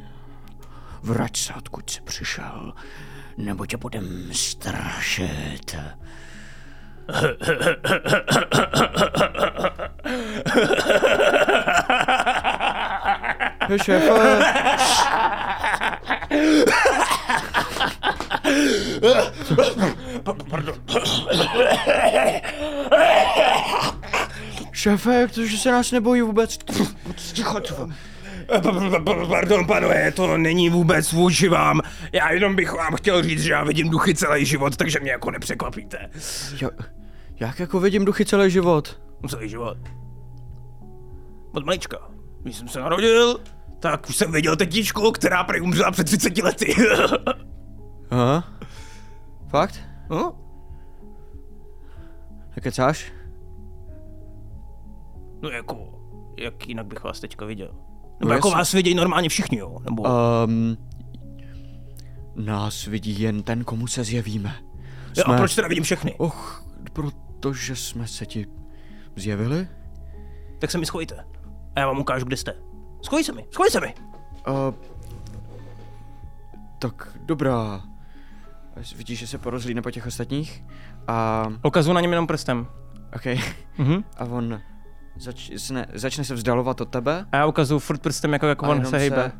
[1.02, 2.72] Vrať se, odkud jsi přišel,
[3.36, 5.76] nebo tě budem strašit.
[13.76, 14.10] Šéfe,
[24.72, 26.58] šéfe, jak to, že se nás nebojí vůbec?
[27.32, 27.60] Ticho.
[29.28, 31.80] Pardon, panové, to není vůbec vůči vám.
[32.12, 35.30] Já jenom bych vám chtěl říct, že já vidím duchy celý život, takže mě jako
[35.30, 36.10] nepřekvapíte.
[36.60, 36.70] Jo,
[37.40, 39.00] jak jako vidím duchy celý život?
[39.28, 39.78] Celý život.
[41.52, 41.98] Od malička.
[42.42, 43.40] Když jsem se narodil,
[43.80, 46.74] tak už jsem viděl tetičku, která prý umřela před 30 lety.
[48.10, 48.44] Aha.
[49.48, 49.80] Fakt?
[50.10, 50.32] no?
[52.56, 53.12] Jak kecáš?
[55.42, 56.00] no jako,
[56.38, 57.70] jak jinak bych vás teďka viděl?
[58.20, 58.58] Nebo No jako jasně.
[58.58, 59.76] vás vidějí normálně všichni, jo?
[59.84, 60.02] Nebo...
[60.02, 60.76] Um,
[62.36, 64.54] nás vidí jen ten, komu se zjevíme.
[65.16, 66.14] jo, a proč teda vidím všechny?
[66.18, 66.64] Och,
[67.40, 68.46] protože jsme se ti
[69.16, 69.68] zjevili?
[70.58, 71.24] Tak se mi schovejte.
[71.76, 72.54] A já vám ukážu, kde jste.
[73.02, 73.94] Schovej se mi, schovej se mi.
[74.48, 74.74] Uh,
[76.78, 77.82] tak dobrá.
[78.76, 80.64] Až Vidíš, že se porozlídne po těch ostatních?
[81.08, 82.66] A, Ukazuju na něm jenom prstem.
[83.16, 83.40] okay.
[83.78, 84.04] Mhm.
[84.16, 84.60] a on
[85.16, 87.26] začne, začne se vzdalovat od tebe.
[87.32, 89.32] A já ukazuju furt prstem, jako, jako on se hejbe.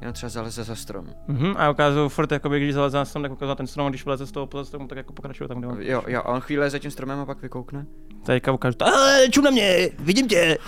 [0.00, 1.06] Jenom třeba zaleze za strom.
[1.28, 1.54] Mhm.
[1.56, 3.90] A já ukazuju furt, jakoby, když zaleze na strom, tak ukazuju na ten strom, a
[3.90, 5.82] když vyleze z toho pod stromu, tak jako pokračuje tam, kde on.
[5.82, 7.86] Jo, jo, a on chvíli je za tím stromem a pak vykoukne.
[8.26, 8.76] Teďka ukážu.
[8.80, 10.58] Ale čum na mě, vidím tě.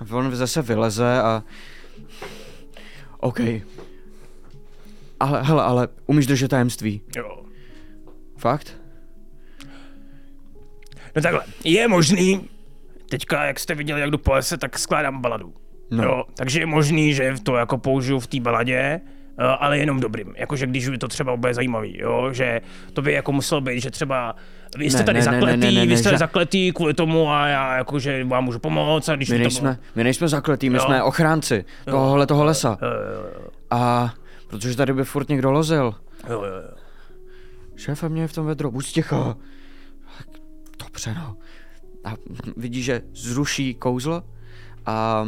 [0.00, 1.42] A on zase vyleze a...
[3.20, 3.40] OK.
[5.20, 7.02] Ale, hele, ale umíš držet tajemství.
[7.16, 7.44] Jo.
[8.36, 8.76] Fakt?
[11.16, 12.48] No takhle, je možný,
[13.10, 15.54] teďka jak jste viděli, jak jdu po lese, tak skládám baladu.
[15.90, 16.04] No.
[16.04, 18.76] Jo, takže je možný, že to jako použiju v té baladě,
[19.38, 20.34] eh, ale jenom dobrým.
[20.36, 22.60] Jakože když by to třeba bude zajímavý, jo, že
[22.92, 24.36] to by jako muselo být, že třeba
[24.78, 26.94] vy jste Ne, tady ne, ne, ne, zakletý, ne, ne, vy jste ža- zakletý kvůli
[26.94, 30.28] tomu a já jakože vám můžu pomoct a když My mi to nejsme, my nejsme
[30.28, 30.82] zakletí, my Jo.
[30.84, 32.78] jsme ochránci tohohle toho lesa.
[32.82, 34.14] Jo, jo, jo, A
[34.48, 35.94] protože tady by furt někdo lozil.
[36.28, 36.76] jo, jo, jo.
[37.76, 39.36] Šéfe, mě je v tom vedro, buď ticho.
[40.18, 40.26] Tak,
[40.86, 41.36] Dobře, no.
[42.04, 42.14] A
[42.56, 44.22] vidí, že zruší kouzlo,
[44.86, 45.24] a,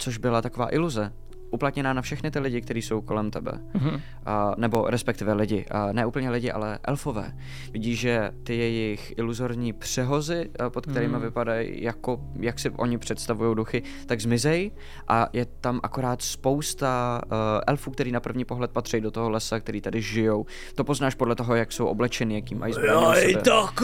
[0.00, 1.12] což byla taková iluze.
[1.52, 3.52] Uplatněná na všechny ty lidi, kteří jsou kolem tebe.
[3.74, 4.00] Mm-hmm.
[4.26, 5.64] A, nebo respektive lidi.
[5.70, 7.32] A, ne úplně lidi, ale elfové.
[7.72, 11.22] Vidí, že ty jejich iluzorní přehozy, pod kterými mm.
[11.22, 14.70] vypadají, jako, jak si oni představují duchy, tak zmizej
[15.08, 17.30] a je tam akorát spousta uh,
[17.66, 20.46] elfů, který na první pohled patří do toho lesa, který tady žijou.
[20.74, 23.42] To poznáš podle toho, jak jsou oblečeni, jaký mají zbraně Jaj, sebe.
[23.42, 23.82] tak.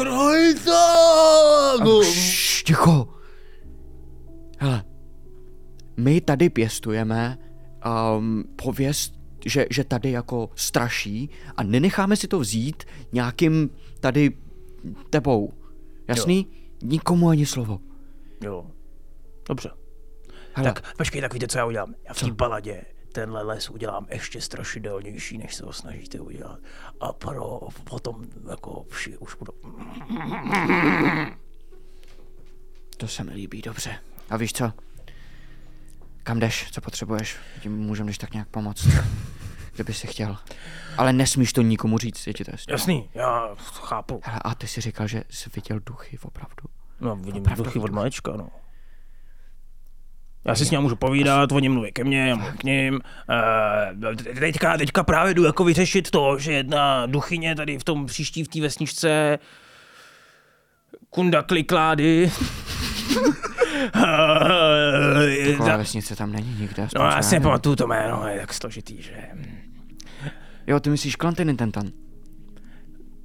[2.02, 3.08] Šš, ticho!
[4.58, 4.84] Hele,
[5.96, 7.38] my tady pěstujeme
[8.16, 9.14] um, pověst,
[9.46, 13.70] že, že tady jako straší a nenecháme si to vzít nějakým
[14.00, 14.30] tady
[15.10, 15.52] tebou.
[16.08, 16.46] Jasný?
[16.82, 17.80] Nikomu ani slovo.
[18.40, 18.66] Jo,
[19.48, 19.70] dobře.
[20.54, 21.94] Hele, Tak počkej, tak víte, co já udělám?
[22.08, 22.82] Já v té baladě
[23.12, 26.58] tenhle les udělám ještě strašidelnější, než se ho snažíte udělat.
[27.00, 29.52] A pro potom jako vši už budou...
[32.96, 33.98] to se mi líbí, dobře.
[34.30, 34.72] A víš co?
[36.26, 37.36] Kam jdeš, co potřebuješ?
[37.62, 38.88] Tím můžeme když tak nějak pomoct.
[39.74, 40.36] Kdyby si chtěl.
[40.98, 42.72] Ale nesmíš to nikomu říct, je ti to jasný.
[42.72, 44.20] Jasný, já chápu.
[44.24, 46.62] Hele, a ty si říkal, že jsi viděl duchy opravdu.
[47.00, 47.94] No, vidím Opravdu duchy od duchy.
[47.94, 48.48] malička, no.
[50.44, 53.00] Já si s ním můžu povídat, oni mluví ke mně, já k ním.
[54.04, 58.44] Uh, teďka, teďka právě jdu jako vyřešit to, že jedna duchyně tady v tom příští
[58.44, 59.38] v té vesničce
[61.10, 62.32] Kunda Kliklády.
[63.92, 66.88] Taková ta- vesnice tam není nikde.
[66.98, 69.12] No já si nepamatuju to jméno, je tak složitý, že...
[70.66, 71.86] Jo, ty myslíš Klantinin Tentan.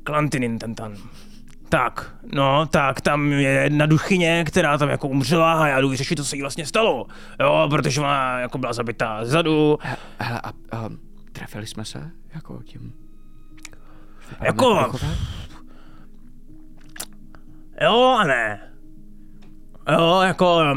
[0.04, 0.94] Klantinin Tentan.
[1.70, 6.16] Tak, no, tak tam je jedna duchyně, která tam jako umřela a já jdu vyřešit,
[6.16, 7.06] co se jí vlastně stalo.
[7.40, 9.78] Jo, protože ona jako byla zabitá zadu.
[9.82, 10.52] He- Hele, a
[10.88, 11.00] um,
[11.32, 12.12] trefili jsme se?
[12.36, 12.94] Jako tím...
[14.30, 15.16] Vypadáme Jako- duchové?
[17.82, 18.71] Jo a ne.
[19.92, 20.76] Jo, jako...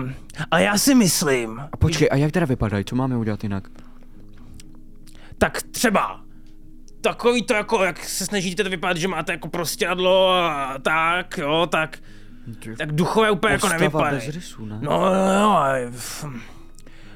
[0.51, 2.85] A já si myslím, A počkej, a jak teda vypadají?
[2.85, 3.69] Co máme udělat jinak?
[5.39, 6.21] tak třeba
[7.01, 11.67] takový to jako, jak se snažíte to vypadat, že máte jako prostěradlo a tak, jo,
[11.71, 11.99] tak,
[12.79, 14.17] tak duchové úplně jako nevypadají.
[14.27, 14.79] bez rysů, ne?
[14.83, 15.59] No, no, no,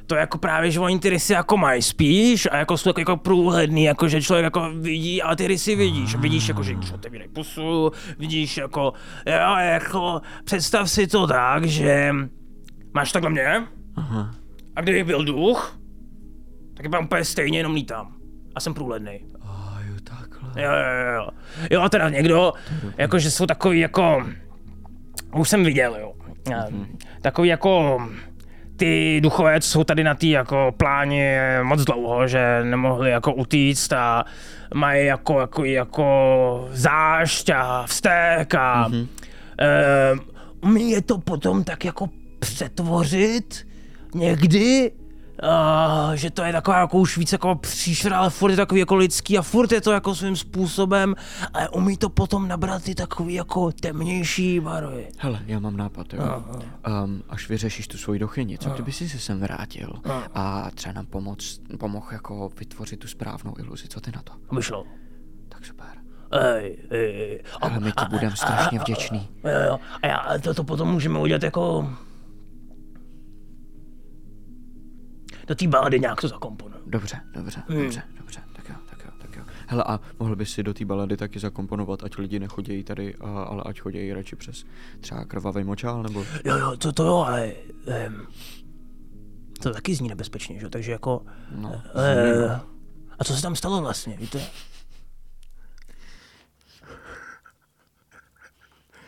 [0.08, 3.16] to jako právě, že oni ty rysy jako mají spíš a jako jsou jako, jako
[3.16, 6.14] průhledný, jako že člověk jako vidí, ale ty rysy vidíš.
[6.14, 8.92] Vidíš jako, že když otevírají pusu, vidíš jako,
[9.26, 12.14] jo, jako, představ si to tak, že
[12.94, 14.34] máš takhle mě Aha.
[14.76, 15.78] a kdybych byl duch,
[16.74, 18.14] tak je úplně stejně, jenom lítám.
[18.54, 19.20] A jsem průhledný.
[19.40, 20.62] A jo, takhle.
[20.62, 21.28] Jo, jo, jo.
[21.70, 22.52] Jo, a teda někdo,
[22.96, 24.26] jakože jsou takový jako,
[25.34, 26.12] už jsem viděl, jo.
[26.44, 26.86] Mm-hmm.
[27.22, 27.98] Takový jako,
[28.78, 33.92] ty duchové, co jsou tady na té jako pláni moc dlouho, že nemohli jako utíct
[33.92, 34.24] a
[34.74, 39.06] mají jako, jako, jako zášť a vztek a mm-hmm.
[39.60, 40.14] eh,
[40.62, 42.08] umí je to potom tak jako
[42.38, 43.66] přetvořit
[44.14, 44.90] někdy,
[45.42, 48.94] Uh, že to je taková jako už víc jako příšera, ale furt je takový jako
[48.96, 51.14] lidský a furt je to jako svým způsobem,
[51.54, 55.08] ale umí to potom nabrat ty takový jako temnější barvy.
[55.18, 56.44] Hele, já mám nápad, jo.
[57.04, 59.92] Um, až vyřešíš tu svoji dochyni, co kdyby si se sem vrátil
[60.34, 64.32] a třeba nám pomoc, pomohl jako vytvořit tu správnou iluzi, co ty na to?
[64.54, 64.84] Myšlo.
[65.48, 65.86] Tak super.
[66.32, 67.42] Ej, ej, ej.
[67.60, 69.28] A, Ale my ti budeme strašně vděční.
[69.44, 69.78] jo, jo.
[70.02, 71.90] a já, a to, to potom můžeme udělat jako...
[75.48, 76.82] Do té balady nějak to zakomponuju.
[76.86, 77.82] Dobře, dobře, Hmm.
[77.82, 79.44] dobře, dobře, tak jo, tak jo, tak jo.
[79.66, 83.42] Hele, a mohl bys si do té balady taky zakomponovat, ať lidi nechodějí tady, a,
[83.42, 84.64] ale ať chodějí radši přes
[85.00, 86.24] třeba krvavý močál, nebo...
[86.44, 87.52] Jo, jo, to, to jo, ale...
[88.08, 88.26] Um,
[89.62, 90.66] to taky zní nebezpečně, že?
[90.66, 91.22] jo, takže jako...
[91.56, 92.52] No, Uh,
[93.18, 94.40] a co se tam stalo vlastně, víte?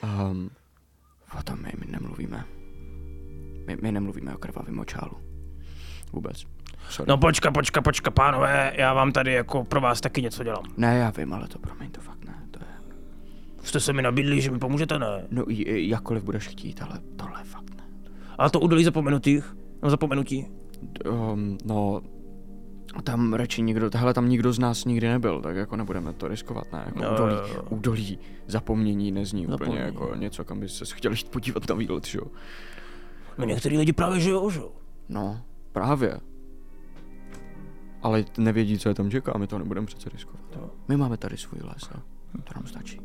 [0.03, 0.51] Um,
[1.39, 2.45] o tom my, my nemluvíme.
[3.67, 5.30] My, my nemluvíme o krvavém močálu.
[6.13, 6.45] Vůbec.
[6.89, 7.09] Sorry.
[7.09, 10.65] No počka, počka, počka, pánové, já vám tady jako pro vás taky něco dělám.
[10.77, 12.35] Ne, já vím, ale to promiň, to fakt ne.
[12.51, 12.67] To je...
[13.63, 15.25] Jste se mi nabídli, že mi pomůžete, ne?
[15.31, 17.85] No, i- i- jakkoliv budeš chtít, ale tohle fakt ne.
[18.39, 19.57] Ale to údolí zapomenutých?
[19.83, 20.47] No zapomenutí.
[21.11, 22.01] Um, no,
[22.95, 26.29] A tam radši nikdo, tahle tam nikdo z nás nikdy nebyl, tak jako nebudeme to
[26.29, 26.83] riskovat, ne?
[26.87, 27.63] Jako Jo, údolí, jo, jo.
[27.71, 29.87] údolí zapomnění nezní úplně Zapomnění.
[29.87, 32.25] jako něco, kam by se chtěl jít podívat na výlet, že jo?
[33.39, 34.69] No některý lidi právě žijou, že jo?
[35.09, 35.41] No,
[35.73, 36.21] právě.
[38.03, 40.41] Ale nevědí, co je tam čeká, my to nebudeme přece riskovat.
[40.57, 40.71] No.
[40.89, 42.03] My máme tady svůj les a
[42.45, 43.01] to nám stačí.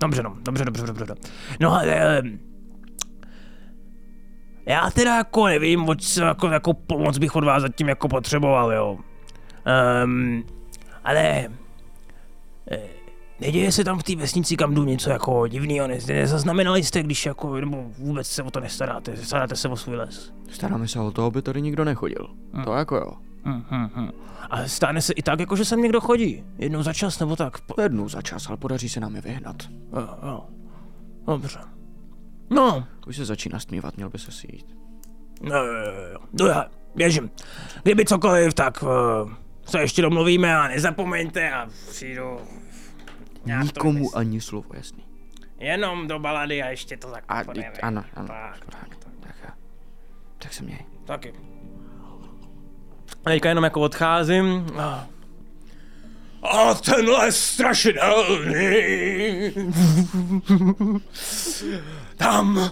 [0.00, 1.30] Dobře, no, dobře, dobře, dobře, dobře.
[1.60, 2.22] No, ale...
[4.66, 8.72] Já teda jako nevím, o co jako, jako pomoc bych od vás zatím jako potřeboval,
[8.72, 8.98] jo.
[10.04, 10.44] Um,
[11.04, 11.48] ale...
[12.70, 12.99] eh,
[13.40, 17.26] Neděje se tam v té vesnici, kam jdu něco jako divného, ne, nezaznamenali jste, když
[17.26, 20.32] jako, nebo vůbec se o to nestaráte, staráte se o svůj les.
[20.50, 22.30] Staráme se o to, aby tady nikdo nechodil.
[22.64, 23.12] To jako jo.
[23.44, 24.10] Hm, hm, hm.
[24.50, 27.60] A stane se i tak, jako že sem někdo chodí, jednou za čas nebo tak.
[27.60, 29.56] Po, Jednou za čas, ale podaří se nám je vyhnat.
[29.92, 30.44] jo, jo.
[31.26, 31.58] Dobře.
[32.50, 34.66] No, Už se začíná stmívat, měl by se si jít.
[35.42, 36.18] No, jo, jo, jo.
[36.32, 37.30] Jdu já, běžím.
[37.82, 38.88] Kdyby cokoliv, tak uh,
[39.66, 42.38] se ještě domluvíme a nezapomeňte a přijdu.
[43.44, 45.04] To Nikomu ani slovo, jasný.
[45.58, 47.40] Jenom do balady a ještě to tak A,
[47.82, 48.28] ano, ano.
[48.28, 48.88] Tak, Tak,
[49.20, 49.50] tak, jo.
[50.38, 50.78] tak se měj.
[51.04, 51.32] taky.
[53.24, 54.66] A teďka jenom jako odcházím.
[54.78, 55.06] A,
[56.42, 58.54] a ten les strašidelný.
[62.16, 62.70] Tam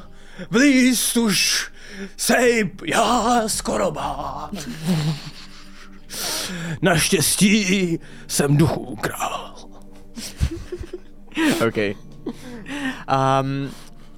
[0.50, 1.70] blíz už
[2.16, 3.92] sej já skoro.
[6.82, 9.57] Naštěstí jsem duchů král.
[11.68, 11.76] OK.
[12.26, 13.70] Um,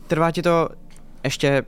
[0.06, 0.68] trvá ti to
[1.24, 1.64] ještě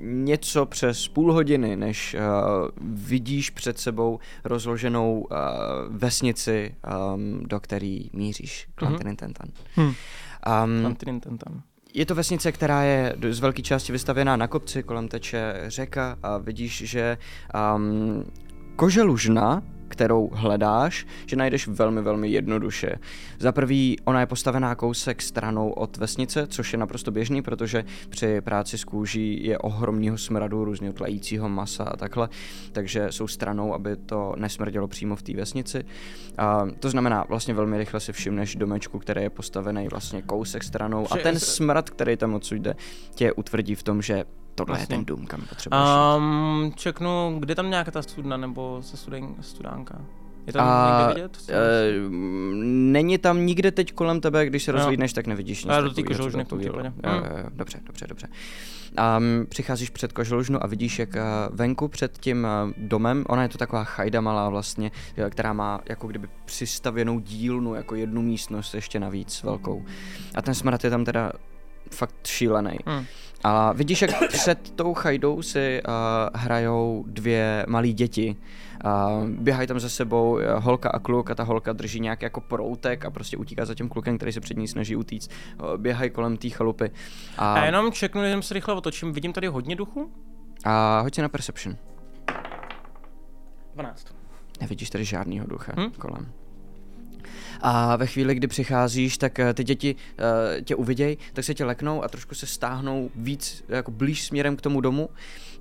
[0.00, 5.36] něco přes půl hodiny, než uh, vidíš před sebou rozloženou uh,
[5.88, 6.74] vesnici,
[7.14, 9.48] um, do který míříš, Klantinintentan.
[9.76, 9.82] Hm.
[9.82, 10.96] Um,
[11.94, 16.38] je to vesnice, která je z velké části vystavěná na kopci, kolem teče řeka a
[16.38, 17.18] vidíš, že
[17.74, 18.24] um,
[18.76, 22.96] koželužna, kterou hledáš, že najdeš velmi, velmi jednoduše.
[23.38, 28.40] Za prvý, ona je postavená kousek stranou od vesnice, což je naprosto běžný, protože při
[28.40, 32.28] práci s kůží je ohromného smradu, různě tlajícího masa a takhle,
[32.72, 35.84] takže jsou stranou, aby to nesmrdělo přímo v té vesnici.
[36.38, 41.06] A to znamená, vlastně velmi rychle si všimneš domečku, který je postavený vlastně kousek stranou
[41.10, 42.74] a ten smrad, který tam odsud jde,
[43.14, 44.24] tě utvrdí v tom, že
[44.54, 44.96] tohle je Vlastně.
[44.96, 45.82] ten dům, kam potřebuješ.
[45.88, 46.16] jít.
[46.18, 49.98] Um, čeknu, kde tam nějaká ta studna nebo se studen, studánka?
[50.46, 51.38] Je tam A, někde vidět?
[51.48, 51.54] e,
[52.64, 54.76] není tam nikde teď kolem tebe, když se Jo.
[54.76, 56.56] rozhlídneš, tak nevidíš nic A do té koželužny Hm.
[57.04, 58.28] jo, dobře, dobře, dobře.
[59.18, 63.48] Um, přicházíš před koželužnu a vidíš, jak eh, venku před tím eh, domem, ona je
[63.48, 64.90] to taková chajda malá vlastně,
[65.30, 69.84] která má jako kdyby přistavěnou dílnu, jako jednu místnost ještě navíc velkou.
[70.34, 71.32] A ten smrad je tam teda
[71.90, 72.76] fakt šílený.
[72.88, 73.04] Hm.
[73.44, 75.92] A vidíš, jak před tou chajdou si uh,
[76.40, 78.36] hrajou dvě malé děti.
[78.84, 82.40] Uh, běhají tam za sebou uh, holka a kluk a ta holka drží nějaký jako
[82.40, 85.30] proutek a prostě utíká za tím klukem, který se před ní snaží utíct.
[85.62, 86.90] Uh, běhají kolem té chalupy.
[87.38, 89.12] A, A jenom čeknu, jenom se rychle otočím.
[89.12, 90.10] Vidím tady hodně duchu?
[90.64, 91.76] a hoď si na Perception.
[93.74, 94.14] 12.
[94.60, 95.90] Nevidíš tady žádnýho ducha hm?
[95.98, 96.32] kolem.
[97.62, 101.64] A ve chvíli, kdy přicházíš, tak eh, ty děti uh, tě uvidějí, tak se tě
[101.64, 105.08] leknou a trošku se stáhnou víc, jako blíž směrem k tomu domu.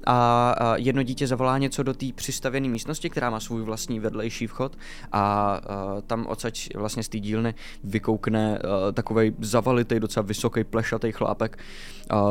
[0.08, 4.78] A, jedno dítě zavolá něco do té přistavěné místnosti, která má svůj vlastní vedlejší vchod
[5.12, 5.56] a
[5.95, 8.60] uh, tam odsaď vlastně z té dílny vykoukne
[8.93, 11.58] takový zavalitý, docela vysoký, plešatý chlápek,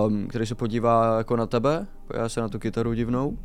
[0.06, 3.38] um, který se podívá jako na tebe, podívá se na tu kytaru divnou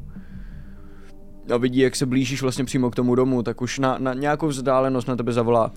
[1.54, 4.48] a vidí, jak se blížíš vlastně přímo k tomu domu, tak už na, na nějakou
[4.48, 5.72] vzdálenost na tebe zavolá.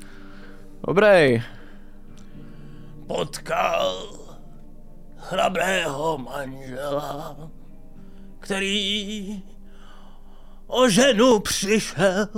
[0.84, 1.42] Dobrý,
[3.06, 4.08] Potkal
[5.16, 7.36] chrabrého manžela,
[8.40, 9.42] který
[10.66, 12.28] o ženu přišel.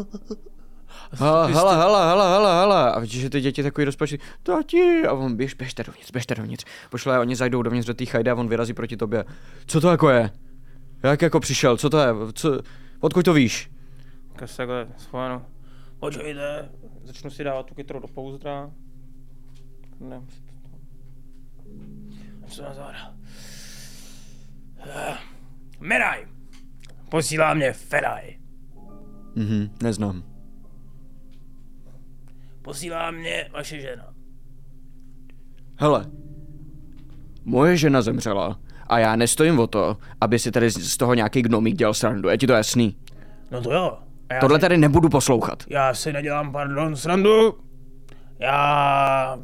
[1.13, 2.93] hele, hele, hele, hele, hele, hele.
[2.93, 6.65] A vidíš, že ty děti takový rozpačí, tati, a on běž, běžte dovnitř, běžte dovnitř.
[6.91, 9.25] Pošle, oni zajdou dovnitř do té chajdy a on vyrazí proti tobě.
[9.67, 10.31] Co to jako je?
[11.03, 12.07] Jak jako přišel, co to je?
[12.33, 12.61] Co,
[13.01, 13.71] odkud to víš?
[14.37, 14.67] Tak se
[15.99, 16.17] schovanu.
[16.17, 16.69] Počkejte,
[17.05, 18.71] začnu si dávat tu kytaru do pouzdra.
[20.01, 20.21] Ne,
[22.49, 23.15] Co na záda?
[24.87, 25.15] Eh,
[25.81, 26.27] Meraj.
[27.11, 28.39] Posílá mě Feraj.
[29.35, 30.23] Mhm, neznám.
[32.63, 34.15] Posílá mě vaše žena.
[35.81, 36.11] Hele,
[37.45, 41.43] moje žena zemřela a já nestojím o to, aby si tady z z toho nějaký
[41.43, 42.97] gnomík dělal srandu, je ti to jasný?
[43.51, 43.99] No to jo.
[44.31, 45.65] Já Tohle si, tady nebudu poslouchat.
[45.71, 47.59] Já si nedělám, pardon, srandu.
[48.39, 49.39] Já...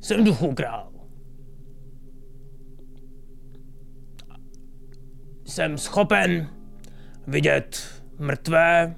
[0.00, 0.88] Jsem duchů král.
[5.44, 6.48] Jsem schopen
[7.26, 8.94] vidět mrtvé,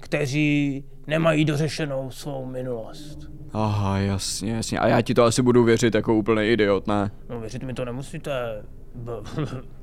[0.00, 3.18] kteří nemají dořešenou svou minulost.
[3.52, 4.78] Aha, jasně, jasně.
[4.78, 7.10] A já ti to asi budu věřit jako úplný idiot, ne?
[7.28, 8.62] No věřit mi to nemusíte.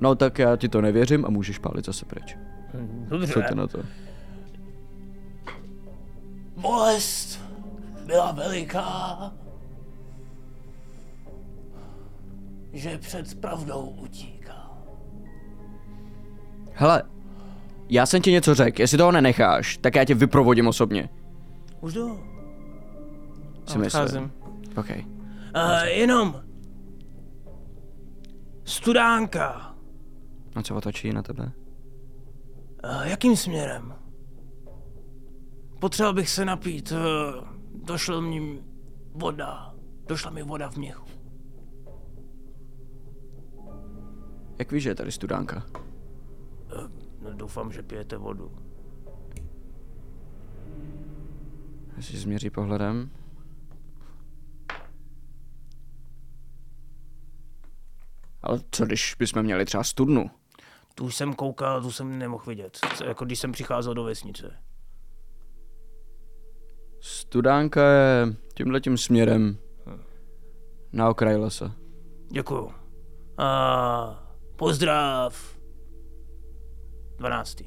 [0.01, 2.37] No tak já ti to nevěřím a můžeš pálit zase pryč.
[3.09, 3.33] Dobře.
[3.33, 3.79] Co ty na to?
[6.57, 7.41] Bolest
[8.05, 9.17] byla veliká,
[12.73, 14.71] že před pravdou utíká.
[16.73, 17.03] Hele,
[17.89, 21.09] já jsem ti něco řekl, jestli toho nenecháš, tak já tě vyprovodím osobně.
[21.81, 22.19] Už jdu.
[23.67, 24.31] Si myslím.
[24.77, 24.89] OK.
[24.89, 26.41] Uh, jenom
[28.63, 29.75] studánka.
[30.55, 31.51] A co otočí na tebe?
[32.83, 33.95] Uh, jakým směrem?
[35.79, 36.91] Potřeboval bych se napít.
[36.91, 36.97] Uh,
[37.83, 38.63] došlo mi
[39.11, 39.75] voda.
[40.07, 41.05] Došla mi voda v měchu.
[44.59, 45.65] Jak víš, že je tady studánka?
[47.21, 48.51] No, doufám, že pijete vodu.
[51.97, 53.09] Jestli změří pohledem.
[58.41, 60.31] Ale co když bychom měli třeba studnu?
[60.99, 62.77] Tu už jsem koukal, tu jsem nemohl vidět.
[62.95, 64.55] Co- Jako když jsem přicházel do vesnice.
[66.99, 69.57] Studánka je tímhle tím směrem
[70.91, 71.75] na okraj lesa.
[72.31, 72.71] Děkuju.
[73.37, 75.57] A pozdrav.
[77.17, 77.63] 12.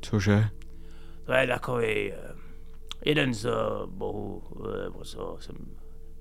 [0.00, 0.48] Cože?
[1.24, 2.16] To je takový eh,
[3.04, 3.50] jeden z eh,
[3.86, 4.42] bohů,
[4.84, 5.56] nebo co jsem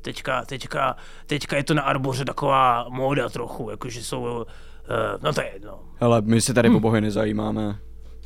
[0.01, 0.95] teďka, teďka,
[1.25, 4.45] teďka je to na Arboře taková móda trochu, jakože jsou,
[4.89, 5.79] eh, no to je jedno.
[5.99, 7.79] Hele, my se tady po bohy nezajímáme.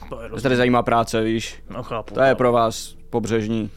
[0.09, 1.63] To je Mě tady zajímá práce, víš?
[1.69, 2.37] no, chápu, To je chápu.
[2.37, 3.69] pro vás pobřežní.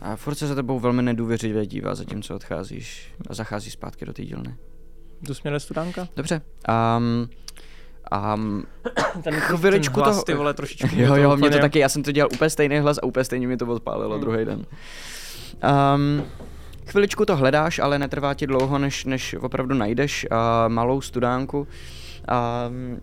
[0.00, 4.22] A furt se za tebou velmi nedůvěřivě dívá, zatímco odcházíš a zachází zpátky do té
[4.24, 4.56] dílny.
[5.22, 6.08] Jdu směrem studánka?
[6.16, 6.40] Dobře.
[6.98, 7.28] Um,
[8.34, 8.64] um,
[9.22, 10.88] Ten, Chviličku ten hlas, toho- ty vole, trošičku.
[10.96, 13.46] jo, jo, mě to taky, já jsem to dělal úplně stejný hlas a úplně stejně
[13.48, 14.20] mi to odpálilo hmm.
[14.20, 14.66] druhý den.
[15.94, 16.22] Um,
[16.86, 20.36] chviličku to hledáš, ale netrvá ti dlouho, než, než opravdu najdeš uh,
[20.68, 23.00] malou studánku, um,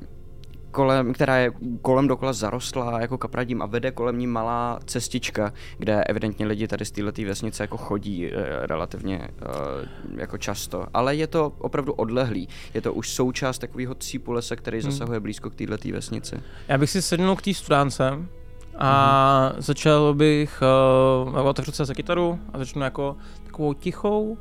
[0.72, 6.04] kolem, která je kolem dokola zarostlá jako kapradím a vede kolem ní malá cestička, kde
[6.04, 8.32] evidentně lidi tady z této vesnice jako chodí uh,
[8.62, 10.86] relativně uh, jako často.
[10.94, 12.48] Ale je to opravdu odlehlý.
[12.74, 16.36] Je to už součást takového cípu lesa, který zasahuje blízko k této vesnici.
[16.68, 18.20] Já bych si sednul k té studánce
[18.78, 19.62] a Mhm.
[19.62, 20.62] začal bych,
[21.34, 23.18] uh, otevřu se za kytaru a začnu jako
[23.54, 24.38] takovou tichou,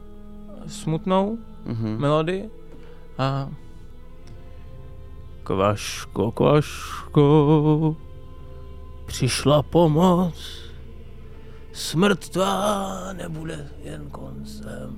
[0.67, 1.99] smutnou Mhm.
[2.01, 2.51] melodii
[3.19, 3.49] a
[5.43, 7.97] Kvaško, kvaško,
[9.07, 10.35] přišla pomoc.
[11.73, 14.97] Smrt tvá nebude jen koncem.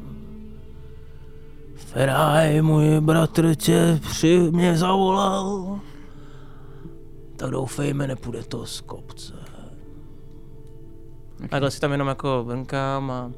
[1.77, 5.81] Feraj, můj bratr tě při mě zavolal.
[7.37, 9.35] Tak doufejme, nepůjde to z kopce.
[11.51, 13.31] takhle si tam jenom jako brnkám a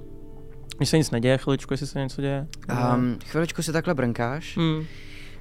[0.76, 2.46] když se nic neděje, chviličku, jestli se něco děje.
[2.94, 4.84] Um, chviličku si takhle brnkáš Hmm.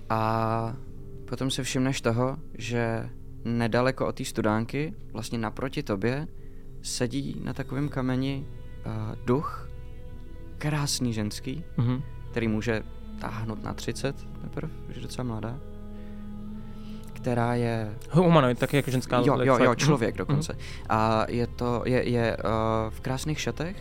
[0.10, 0.74] a
[1.26, 3.10] potom si všimneš toho, že
[3.46, 6.28] nedaleko od té studánky, vlastně naproti tobě,
[6.82, 8.46] sedí na takovém kameni
[8.86, 8.92] uh,
[9.26, 9.70] duch,
[10.58, 12.02] krásný ženský, Mhm.
[12.32, 12.84] který může
[13.20, 15.60] táhnout na 30 teprve, už je docela mladá,
[17.14, 19.18] která je Humanoid, taky jako ženská.
[19.20, 19.80] Jo, jo, jo, fakt.
[19.80, 20.58] člověk dokonce.
[20.90, 22.44] A je to, je, je uh,
[22.90, 23.76] v krásných šatech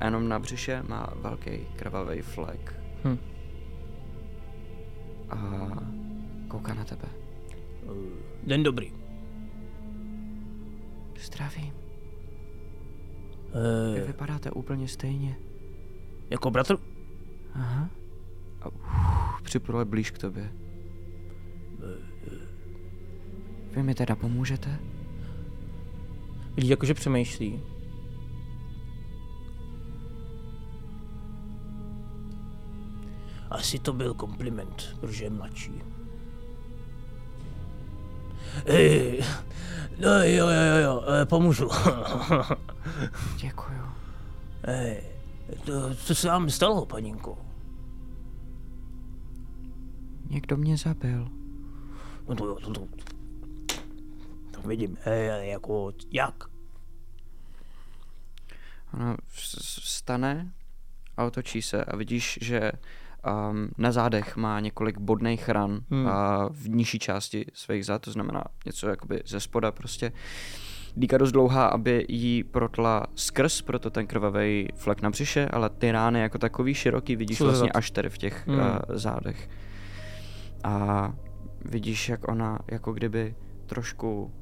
[0.00, 2.80] a jenom na břiše má velký krvavý flek.
[3.04, 3.18] Hm.
[5.30, 5.36] A
[6.48, 7.08] kouká na tebe.
[8.46, 8.92] Den dobrý.
[11.20, 11.72] Zdravím,
[13.94, 15.36] vy E, vypadáte úplně stejně.
[16.30, 16.76] jako bratr?
[17.54, 17.90] Aha.
[18.62, 19.42] A uf,
[19.84, 20.52] blíž k tobě.
[23.70, 24.78] Vy mi teda pomůžete?
[26.56, 27.62] Vidí jakože přemýšlí.
[33.56, 35.82] Asi to byl kompliment, protože je mladší.
[38.64, 39.24] Ej,
[40.00, 41.68] no jo, jo, jo, jo, eh, pomůžu.
[43.36, 43.78] Děkuju.
[44.62, 45.02] Ej,
[45.64, 47.38] to, co se vám stalo, panínko?
[50.30, 51.28] Někdo mě zabil.
[52.28, 52.86] No to jo, to, to,
[54.50, 56.44] to vidím, ej, jako, jak?
[58.94, 60.52] Ona v- vstane
[61.16, 62.72] a otočí se a vidíš, že
[63.50, 66.06] um, na zádech má několik bodných ran Hmm.
[66.08, 70.12] a v nižší části svých zad, to znamená něco jakoby ze spoda prostě.
[70.96, 75.92] Dýka dost dlouhá, aby jí protla skrz, proto ten krvavý flek na břiše, ale ty
[75.92, 78.58] rány jako takový široký vidíš ze vlastně až tady v těch Hmm.
[78.58, 79.48] uh, zádech.
[80.64, 81.12] A
[81.64, 83.34] vidíš, jak ona jako kdyby
[83.66, 84.34] trošku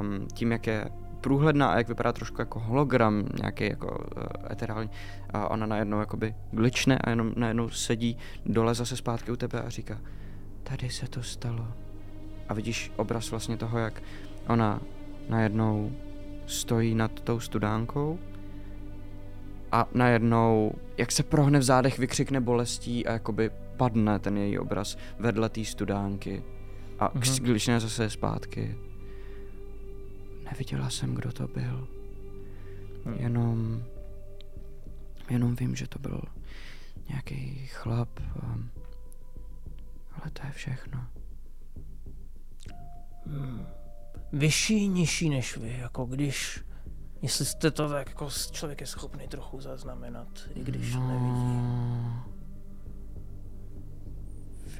[0.00, 0.84] um, tím, jak je
[1.24, 4.90] průhledná a jak vypadá trošku jako hologram, nějaký jako uh, eterální,
[5.30, 9.68] a ona najednou jakoby glične a jenom najednou sedí dole zase zpátky u tebe a
[9.68, 10.00] říká,
[10.62, 11.66] tady se to stalo.
[12.48, 14.02] A vidíš obraz vlastně toho, jak
[14.48, 14.80] ona
[15.28, 15.92] najednou
[16.46, 18.18] stojí nad tou studánkou
[19.72, 24.96] a najednou, jak se prohne v zádech, vykřikne bolestí a jakoby padne ten její obraz
[25.18, 26.42] vedle té studánky
[26.98, 27.22] a Mhm.
[27.22, 27.42] mm-hmm.
[27.44, 28.76] glične zase zpátky.
[30.54, 31.88] Neviděla jsem, kdo to byl.
[33.04, 33.14] Hm.
[33.18, 33.82] Jenom,
[35.30, 36.20] jenom vím, že to byl
[37.08, 38.08] nějaký chlap.
[38.42, 38.58] A,
[40.12, 41.04] ale to je všechno.
[44.32, 46.64] Vyšší, nižší než vy, jako když...
[47.22, 51.08] Jestli jste to tak jako člověk je schopný trochu zaznamenat, i když No.
[51.08, 51.64] nevidí.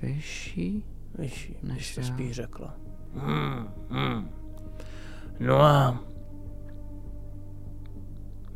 [0.02, 0.84] Vyšší?
[1.18, 2.06] Vyšší, Než než jste já.
[2.06, 2.74] spíš řekla.
[3.14, 4.43] Hmm, hmm.
[5.40, 5.98] No a...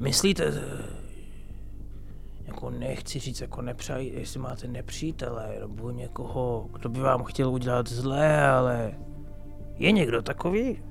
[0.00, 0.52] Myslíte,
[2.46, 7.88] jako nechci říct, jako nepřáj, jestli máte nepřítele, nebo někoho, kdo by vám chtěl udělat
[7.88, 8.92] zlé, ale
[9.74, 10.82] je někdo takový?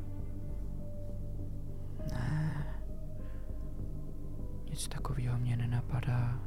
[4.70, 6.40] Nic takového mě nenapadá.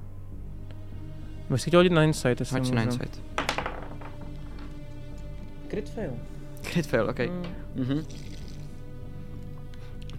[1.51, 2.97] Bych si chtěl hodit na insight, jestli Hoď si na můžu.
[3.03, 3.23] insight.
[5.71, 6.13] Crit fail.
[6.63, 7.19] Crit fail, ok.
[7.19, 7.43] Mm.
[7.85, 8.05] Mhm.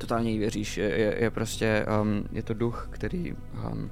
[0.01, 3.91] Totálně jí věříš, je, je, je prostě, um, je to duch, který um,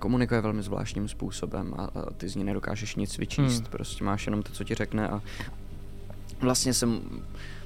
[0.00, 3.70] komunikuje velmi zvláštním způsobem a, a ty z ní nedokážeš nic vyčíst, Hmm.
[3.70, 5.22] prostě máš jenom to, co ti řekne a
[6.40, 6.88] vlastně se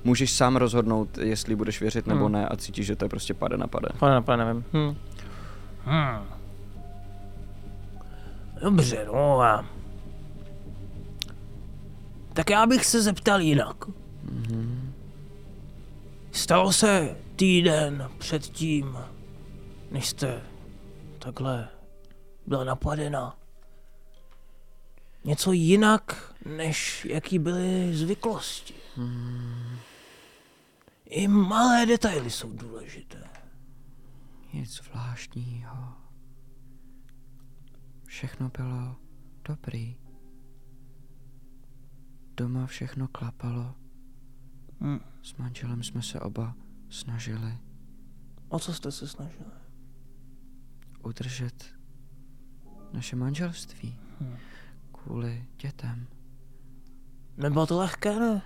[0.05, 2.33] můžeš sám rozhodnout, jestli budeš věřit nebo Hmm.
[2.33, 3.89] ne a cítíš, že to je prostě pade na pade.
[3.99, 4.65] Pane, pane, nevím.
[4.73, 4.97] Hm.
[5.85, 6.27] Hmm.
[8.63, 9.65] Dobře, no a...
[12.33, 13.77] Tak já bych se zeptal jinak.
[16.33, 18.99] Stalo se týden předtím,
[19.91, 20.43] než jste
[21.19, 21.69] takhle
[22.47, 23.39] byla napadena.
[25.25, 28.75] Něco jinak, než jaký byly zvyklosti.
[31.05, 33.25] I malé detaily jsou důležité.
[34.53, 35.93] Nic zvláštního.
[38.07, 38.97] Všechno bylo
[39.49, 39.97] dobrý.
[42.37, 43.75] Doma všechno klapalo.
[44.81, 45.01] Hmm.
[45.23, 46.55] S manželem jsme se oba
[46.95, 47.59] snažili
[48.49, 49.45] O co jste se snažili?
[51.05, 51.75] udržet
[52.93, 53.99] naše manželství.
[54.21, 54.37] Hmm.
[54.93, 56.07] Kvůli dětem.
[57.37, 58.43] Nebylo to lehké, ne?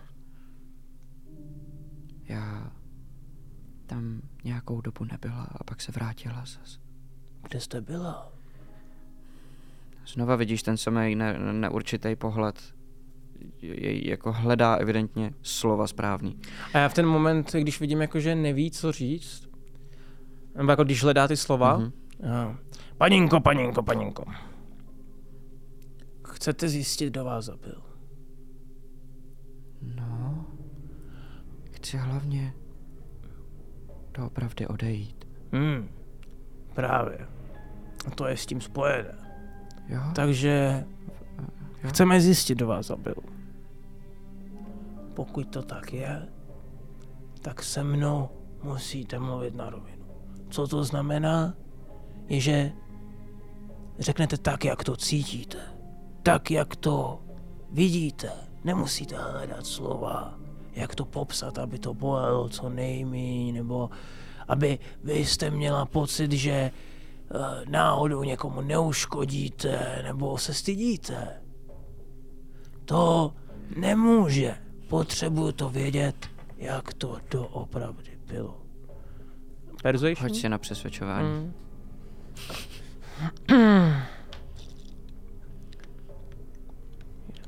[2.25, 2.73] Já
[3.87, 6.81] tam nějakou dobu nebyla a pak se vrátila zas.
[7.43, 8.33] Kde jste byla?
[10.07, 12.75] Znova vidíš ten samý ne- neurčitý pohled.
[13.62, 16.39] Je, jako hledá evidentně slova správný.
[16.74, 19.48] A já v ten moment, když vidím, jako, že neví, co říct,
[20.56, 21.86] nebo jako když hledá ty slova, Mhm.
[21.86, 22.44] mm-hmm.
[22.44, 22.56] Jo.
[22.98, 24.24] Paninko, paninko, paninko.
[26.28, 27.82] Chcete zjistit, kdo vás zabil?
[29.97, 30.47] No,
[31.73, 32.52] chci hlavně
[34.15, 35.28] doopravdy odejít.
[35.52, 35.89] Hmm,
[36.74, 37.19] právě.
[38.06, 39.15] A to je s tím spojené.
[39.89, 40.01] Jo?
[40.15, 40.85] Takže
[41.83, 41.91] Jo.
[41.91, 43.15] chceme zjistit, kdo vás zabil.
[45.15, 46.29] Pokud to tak je,
[47.43, 48.29] tak se mnou
[48.63, 50.07] musíte mluvit na rovinu.
[50.51, 51.55] Co to znamená?
[52.29, 52.73] Je, že
[53.99, 55.59] řeknete tak, jak to cítíte.
[56.23, 57.21] Tak, jak to
[57.71, 58.33] vidíte.
[58.65, 60.39] Nemusíte hledat slova,
[60.73, 63.91] jak to popsat, aby to bolelo co nejméně, nebo
[64.49, 66.71] aby vy jste měla pocit, že eh,
[67.69, 71.43] náhodou někomu neuškodíte, nebo se stydíte.
[72.89, 73.35] To
[73.77, 74.59] nemůže.
[74.89, 78.62] Potřebuju to vědět, jak to doopravdy bylo.
[79.82, 80.23] persuasion.
[80.23, 81.28] Hoď si na přesvědčování.
[81.28, 81.55] Mm.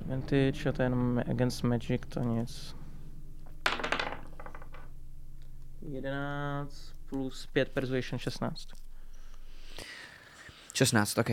[0.01, 2.77] Advantage a to je jenom against magic, to nic.
[5.83, 8.69] 11 plus 5 persuasion 16.
[10.75, 11.31] 16, ok.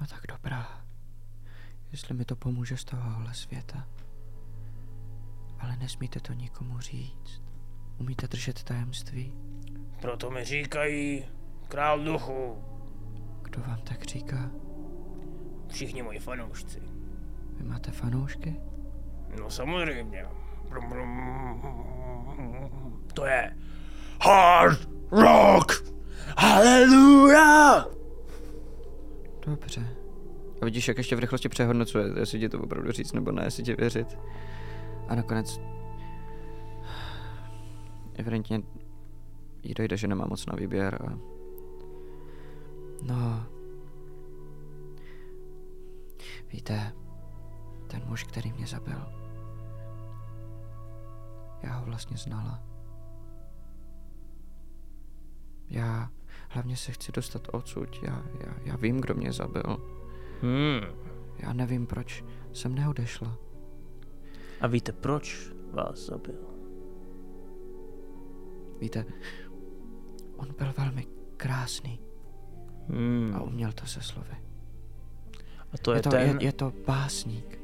[0.00, 0.80] No tak dobrá.
[1.92, 3.88] Jestli mi to pomůže z tohohle světa.
[5.58, 7.42] Ale nesmíte to nikomu říct.
[7.98, 9.32] Umíte držet tajemství?
[10.00, 11.24] Proto mi říkají
[11.68, 12.64] král duchu.
[13.42, 14.50] Kdo vám tak říká?
[15.68, 16.82] Všichni moji fanoušci.
[17.56, 18.60] Vy máte fanoušky?
[19.40, 20.26] No samozřejmě.
[20.68, 21.62] Brum, brum.
[23.14, 23.56] To je
[24.22, 25.72] hard rock.
[26.38, 27.84] Haleluja!
[29.46, 29.96] Dobře.
[30.62, 33.62] A vidíš, jak ještě v rychlosti přehodnocuje, jestli ti to opravdu říct nebo ne, jestli
[33.62, 34.18] ti věřit.
[35.08, 35.60] A nakonec
[38.14, 38.62] evidentně
[39.62, 41.18] jí dojde, že nemá moc na výběr a
[43.02, 43.46] no
[46.52, 46.92] víte,
[47.86, 48.98] ten muž, který mě zabil,
[51.62, 52.62] já ho vlastně znala.
[55.68, 56.10] Já
[56.48, 57.98] hlavně se chci dostat odsud.
[58.02, 59.62] Já, já, já vím, kdo mě zabil.
[60.42, 60.80] Hmm.
[61.38, 63.38] Já nevím, proč jsem neodešla.
[64.60, 66.38] A víte, proč vás zabil?
[68.80, 69.04] Víte,
[70.36, 71.06] on byl velmi
[71.36, 72.00] krásný
[72.88, 73.32] Hmm.
[73.36, 74.36] a uměl to se slovy.
[75.72, 76.20] A to je, Je to, ten...
[76.40, 77.58] je, je to básník.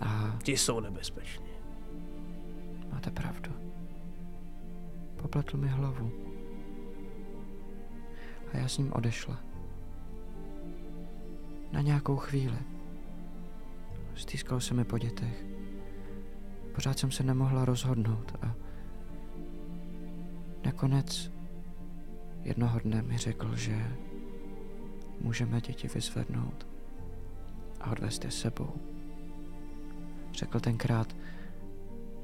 [0.00, 1.46] A Ti jsou nebezpeční.
[2.92, 3.50] máte pravdu.
[5.16, 6.12] Popletl mi hlavu.
[8.52, 9.38] A já s ním odešla.
[11.72, 12.58] Na nějakou chvíli.
[14.14, 15.44] Stýskal se mi po dětech.
[16.74, 18.54] Pořád jsem se nemohla rozhodnout a
[20.64, 21.32] nakonec
[22.42, 23.96] jednoho dne mi řekl, že
[25.20, 26.66] můžeme děti vyzvednout
[27.80, 28.74] a odvést je sebou.
[30.32, 31.16] Řekl tenkrát,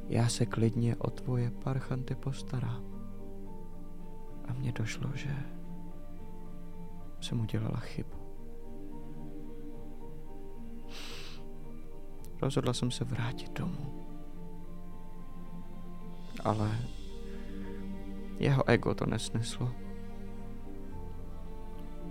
[0.09, 2.85] já se klidně o tvoje parchanty postarám.
[4.48, 5.36] A mně došlo, že
[7.27, 8.16] jsem udělala chybu.
[12.43, 14.07] Rozhodla jsem se vrátit domů.
[16.44, 16.78] Ale
[18.39, 19.73] jeho ego to nesneslo.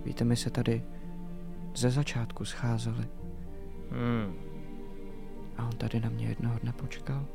[0.04, 0.82] Víte, my se tady
[1.74, 3.08] ze začátku scházeli
[3.90, 4.34] Hmm.
[5.56, 7.26] a on tady na mě jednoho dne počkal.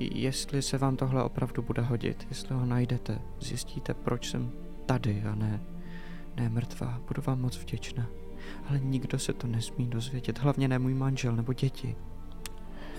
[0.00, 4.52] Jestli se vám tohle opravdu bude hodit, jestli ho najdete, zjistíte, proč jsem
[4.86, 5.60] tady a ne,
[6.36, 8.06] ne mrtvá, budu vám moc vděčná.
[8.68, 11.96] Ale nikdo se to nesmí dozvědět, hlavně ne můj manžel nebo děti.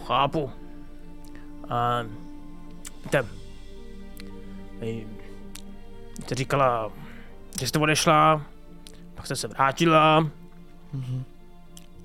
[0.06, 0.50] Chápu.
[1.70, 2.04] A
[3.04, 3.26] víte,
[6.22, 6.92] jste říkala,
[7.60, 8.46] že jste odešla,
[9.16, 10.28] pak jste se vrátila,
[10.94, 11.24] Mhm.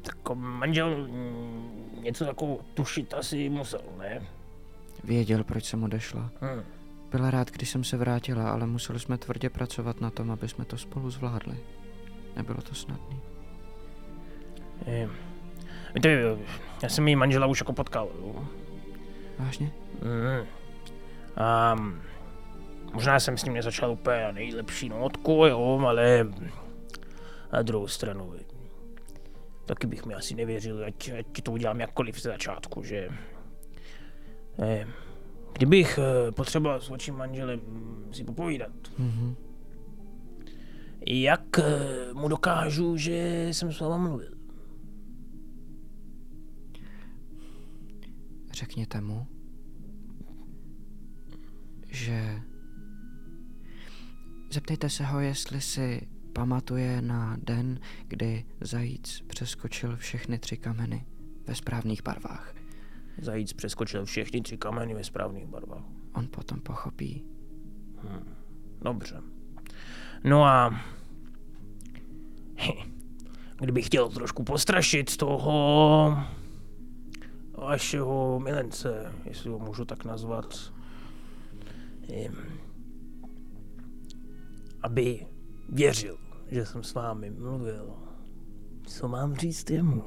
[0.02, 1.70] tak manžel mm,
[2.02, 4.22] něco jako tušit asi musel, ne?
[5.04, 6.30] Věděl, proč jsem odešla.
[6.40, 6.62] Hm.
[7.10, 10.64] Byla rád, když jsem se vrátila, ale museli jsme tvrdě pracovat na tom, aby jsme
[10.64, 11.56] to spolu zvládli.
[12.36, 13.16] Nebylo to snadné.
[15.94, 16.36] Víte,
[16.82, 18.08] já jsem její manžela už jako potkal.
[19.38, 19.72] Vážně?
[20.02, 20.46] Mm.
[21.36, 21.76] A
[22.92, 26.26] možná jsem s ním nezačal úplně na nejlepší notku, jo, ale
[27.52, 28.34] na druhou stranu
[29.66, 33.08] taky bych mi asi nevěřil, ať, ať to udělám jakkoliv ze začátku, že
[35.52, 39.34] kdybych eh, potřeboval s vaším manželem mm, si popovídat, Mhm.
[41.06, 41.64] jak eh,
[42.14, 44.32] mu dokážu, že jsem s váma mluvil?
[48.52, 49.26] Řekněte mu,
[51.88, 52.40] že...
[54.52, 61.06] Zeptejte se ho, jestli si pamatuje na den, kdy zajíc přeskočil všechny tři kameny
[61.46, 62.54] ve správných barvách.
[63.22, 65.84] Zajíc přeskočil všechny tři kameny ve správných barvách.
[66.14, 67.24] On potom pochopí.
[68.82, 69.22] Dobře.
[70.24, 70.80] No a...
[73.58, 76.18] Kdybych chtěl trošku postrašit toho...
[77.58, 80.72] vašeho milence, jestli ho můžu tak nazvat.
[84.82, 85.26] Aby
[85.68, 86.18] věřil,
[86.50, 87.94] že jsem s vámi mluvil.
[88.86, 90.04] Co mám říct jemu?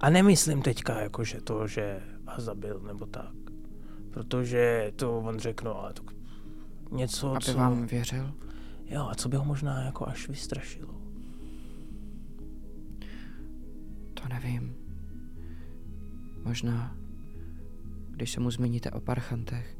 [0.00, 3.34] A nemyslím teďka jako, že to, že vás zabil nebo tak.
[4.10, 6.02] Protože to on řekl, no ale to
[6.92, 7.54] něco, Aby co...
[7.54, 8.34] vám věřil?
[8.86, 10.94] Jo, a co by ho možná jako až vystrašilo.
[14.14, 14.74] To nevím.
[16.44, 16.96] Možná,
[18.10, 19.78] když se mu zmíníte o parchantech.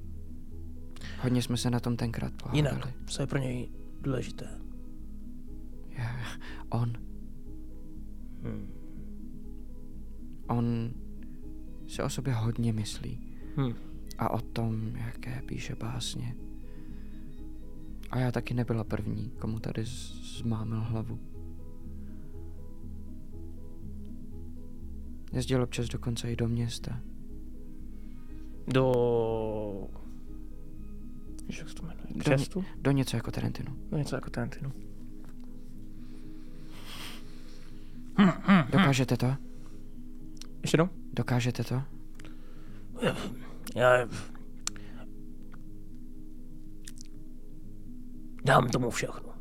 [1.23, 2.59] Hodně jsme se na tom tenkrát pohádali.
[2.59, 3.69] Jinak, co je pro něj
[4.01, 4.49] důležité?
[5.89, 6.09] Je,
[6.71, 6.93] on,
[8.43, 8.74] Hmm.
[10.47, 10.91] On
[11.87, 13.21] si o sobě hodně myslí.
[13.57, 13.75] Hm.
[14.19, 16.35] A o tom, jaké píše básně.
[18.11, 19.85] A já taky nebyla první, komu tady
[20.39, 21.19] zmámil hlavu.
[25.33, 27.01] Jezdil občas dokonce i do města.
[28.69, 28.93] Do...
[31.59, 32.07] Jak se to jmenuje?
[32.15, 32.65] Do Křestu?
[32.81, 33.77] Do něco jako Tarantinu.
[33.93, 34.73] No něco jako Tarantino.
[38.73, 39.37] Dokážete to?
[40.65, 40.89] Ještě jednou?
[41.13, 41.83] Dokážete to?
[43.77, 44.09] Já...
[48.45, 49.35] Dám tomu všechno.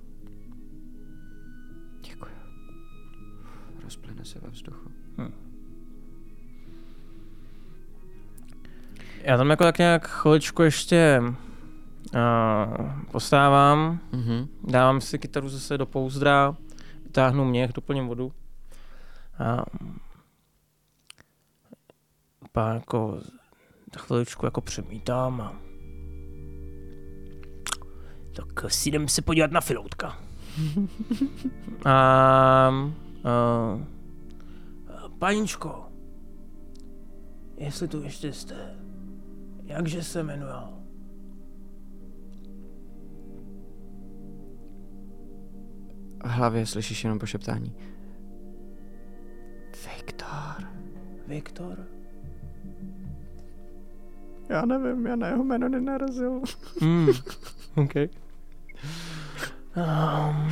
[2.02, 2.32] Děkuji.
[3.84, 4.92] Rozplyne se ve vzduchu.
[5.18, 5.34] Hm.
[9.22, 11.32] Já tam jako tak nějak chviličku ještě uh,
[13.12, 14.48] postávám, mm-hmm.
[14.64, 16.56] dávám si kytaru zase do pouzdra,
[17.04, 18.26] vytáhnu měch, doplním vodu.
[18.26, 19.94] Uh,
[22.54, 23.20] pak jako
[23.98, 25.62] chviličku jako přemítám a
[28.36, 30.20] Tak si jdem se podívat na Filoutka.
[31.86, 33.82] A, uh,
[35.20, 35.86] Paničko,
[37.58, 38.76] jestli tu ještě jste,
[39.64, 40.74] jakže se jmenoval?
[46.24, 47.76] V hlavě slyšíš jenom pošeptání.
[49.96, 50.68] Viktor.
[51.28, 51.93] Viktor?
[54.54, 56.42] Já nevím, já na jeho jméno nenarazil.
[56.82, 57.08] mm,
[57.76, 57.94] OK.
[59.76, 60.50] Um,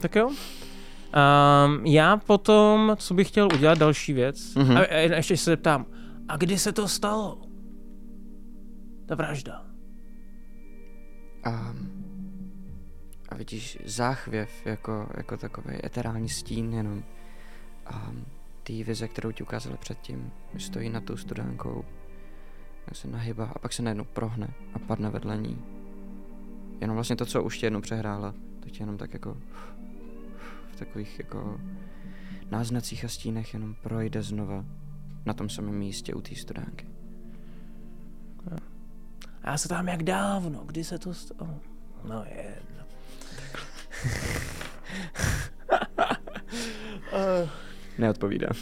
[0.00, 0.28] tak jo.
[0.28, 4.66] Um, já potom, co bych chtěl udělat, další věc, Mhm.
[4.66, 4.78] mm-hmm.
[4.78, 5.86] a, a ještě se zeptám,
[6.28, 7.40] A kdy se to stalo?
[9.06, 9.66] Ta vražda.
[11.44, 11.74] A,
[13.28, 17.02] a vidíš záchvěv jako, jako takový eterální stín jenom.
[17.86, 18.12] A
[18.62, 21.84] ty vize, kterou ti ukázali předtím, stojí nad tou studánkou,
[22.94, 25.58] se nahybá a pak se najednou prohne a padne vedle ní.
[26.80, 29.36] Jenom vlastně to, co už tě jednou přehrála, to tě jenom tak jako
[30.72, 31.60] v takových jako
[32.50, 34.64] náznacích a stínech jenom projde znova
[35.26, 36.86] na tom samém místě u té studánky.
[39.42, 41.60] A já se tam jak dávno, kdy se to stalo?
[42.04, 42.84] No jedno.
[47.98, 48.48] Neodpovídá.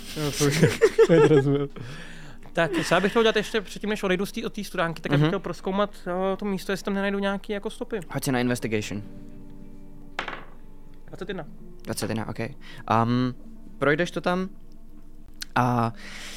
[2.52, 5.02] tak co já bych chtěl udělat ještě předtím, než odejdu z té od té studánky,
[5.02, 5.14] tak mm-hmm.
[5.14, 5.22] Mhm.
[5.22, 8.00] bych chtěl proskoumat uh, to místo, jestli tam nenajdu nějaký jako stopy.
[8.10, 9.02] Hoď si na investigation.
[11.06, 11.46] 21.
[11.84, 12.38] 21, OK.
[12.40, 13.34] Um,
[13.78, 14.48] projdeš to tam
[15.54, 15.92] a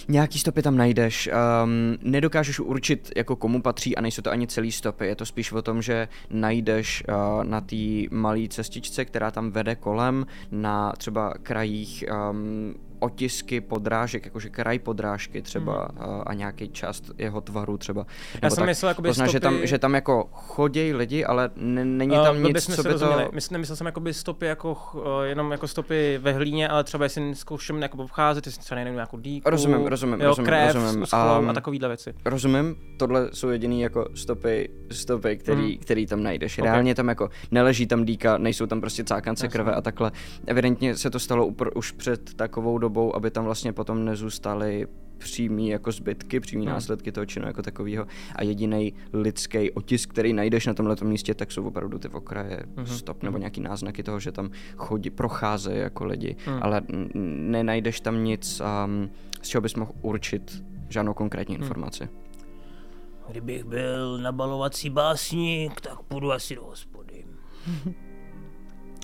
[0.08, 1.30] nějaký stopy tam najdeš.
[1.64, 5.08] Um, nedokážeš určit, jako komu patří a nejsou to ani celý stopy.
[5.08, 7.76] Je to spíš o tom, že najdeš uh, na té
[8.12, 15.42] malé cestičce, která tam vede kolem, na třeba krajích um, otisky podrážek, jakože kraj podrážky
[15.42, 16.08] třeba mm.
[16.08, 18.06] uh, a nějaký část jeho tvaru třeba.
[18.42, 18.66] Já jsem tak.
[18.70, 19.34] myslel, jakoby Pozná, stopy...
[19.34, 22.84] že tam, že tam jako chodějí lidi, ale ne, není tam Uh, nic, co se
[22.84, 23.26] by rozuměli.
[23.26, 23.32] to...
[23.34, 27.36] Mysl, nemyslel jsem jakoby stopy jako, uh, jenom jako stopy ve hlíně, ale třeba jestli
[27.36, 31.06] zkouším jako obcházet, jestli třeba najdu nějakou dýku, Rozumím, rozumím, jo, rozumím, krev, rozumím.
[31.40, 32.14] Um, a takovýhle věci.
[32.26, 35.78] Rozumím, tohle jsou jediný jako stopy, stopy který, Mhm.
[35.78, 36.58] který tam najdeš.
[36.58, 36.64] Ok.
[36.66, 40.12] Reálně tam jako neleží tam dýka, nejsou tam prostě cákance krve a takhle.
[40.48, 44.88] Evidentně se to stalo upr- už před takovou dobou, aby tam vlastně potom nezůstaly
[45.18, 46.74] přímý jako zbytky, přímý Hmm.
[46.74, 51.52] následky toho činu jako takového a jediný lidský otisk, který najdeš na tomhle místě, tak
[51.52, 52.86] jsou opravdu ty okraje Mhm.
[52.86, 56.60] stop nebo nějaký náznaky toho, že tam chodí, procházejí jako lidi, Hmm.
[56.62, 56.82] ale
[57.16, 59.10] nenajdeš tam nic, um,
[59.42, 61.64] z čeho bys mohl určit žádnou konkrétní Hmm.
[61.64, 62.10] informaci.
[63.30, 67.26] Kdybych byl nabalovací básník, tak půjdu asi do hospody.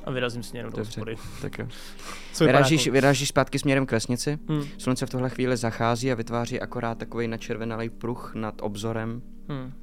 [0.07, 1.15] A vyrazím směrem do hospody.
[1.41, 1.67] Tak jo.
[2.39, 4.63] Vyrážíš, jako- vyrážíš zpátky směrem k vesnici, Hmm.
[4.77, 9.21] slunce v tuhle chvíli zachází a vytváří akorát takový načervenalý pruh nad obzorem.
[9.49, 9.73] Hmm.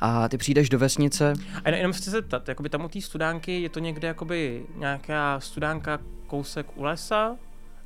[0.00, 1.32] A ty přijdeš do vesnice,
[1.64, 4.66] A jen- jenom chci se zeptat, jakoby tam u té studánky je to někde jakoby
[4.76, 7.36] nějaká studánka kousek u lesa?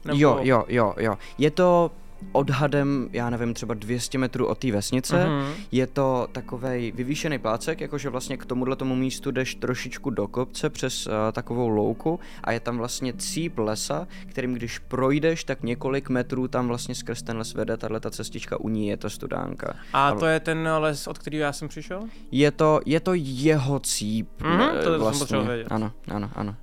[0.04, 0.18] Nebo...
[0.20, 1.18] jo, jo, jo, jo.
[1.38, 1.90] Je to
[2.32, 5.26] odhadem, já nevím, třeba 200 metrů od té vesnice.
[5.26, 5.52] Mhm.
[5.72, 10.70] Je to takový vyvýšený plácek, jakože vlastně k tomuhle tomu místu jdeš trošičku do kopce
[10.70, 16.08] přes uh, takovou louku a je tam vlastně cíp lesa, kterým když projdeš, tak několik
[16.08, 19.74] metrů tam vlastně skrz ten les vede tahle ta cestička, u ní je to studánka.
[19.92, 22.00] A Ale- to je ten les, od kterého já jsem přišel?
[22.30, 24.28] Je to, je to jeho cíp.
[24.42, 25.18] Mhm, eh, to jsem vlastně.
[25.18, 25.66] potřeboval vědět.
[25.70, 26.54] Ano, ano, ano.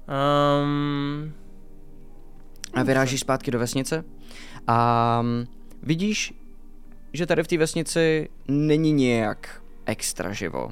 [0.64, 1.34] Um,
[2.74, 4.04] A vyrážíš zpátky do vesnice
[4.68, 5.46] a mm,
[5.84, 6.34] vidíš,
[7.14, 10.72] že tady v té vesnici není nějak extra živo.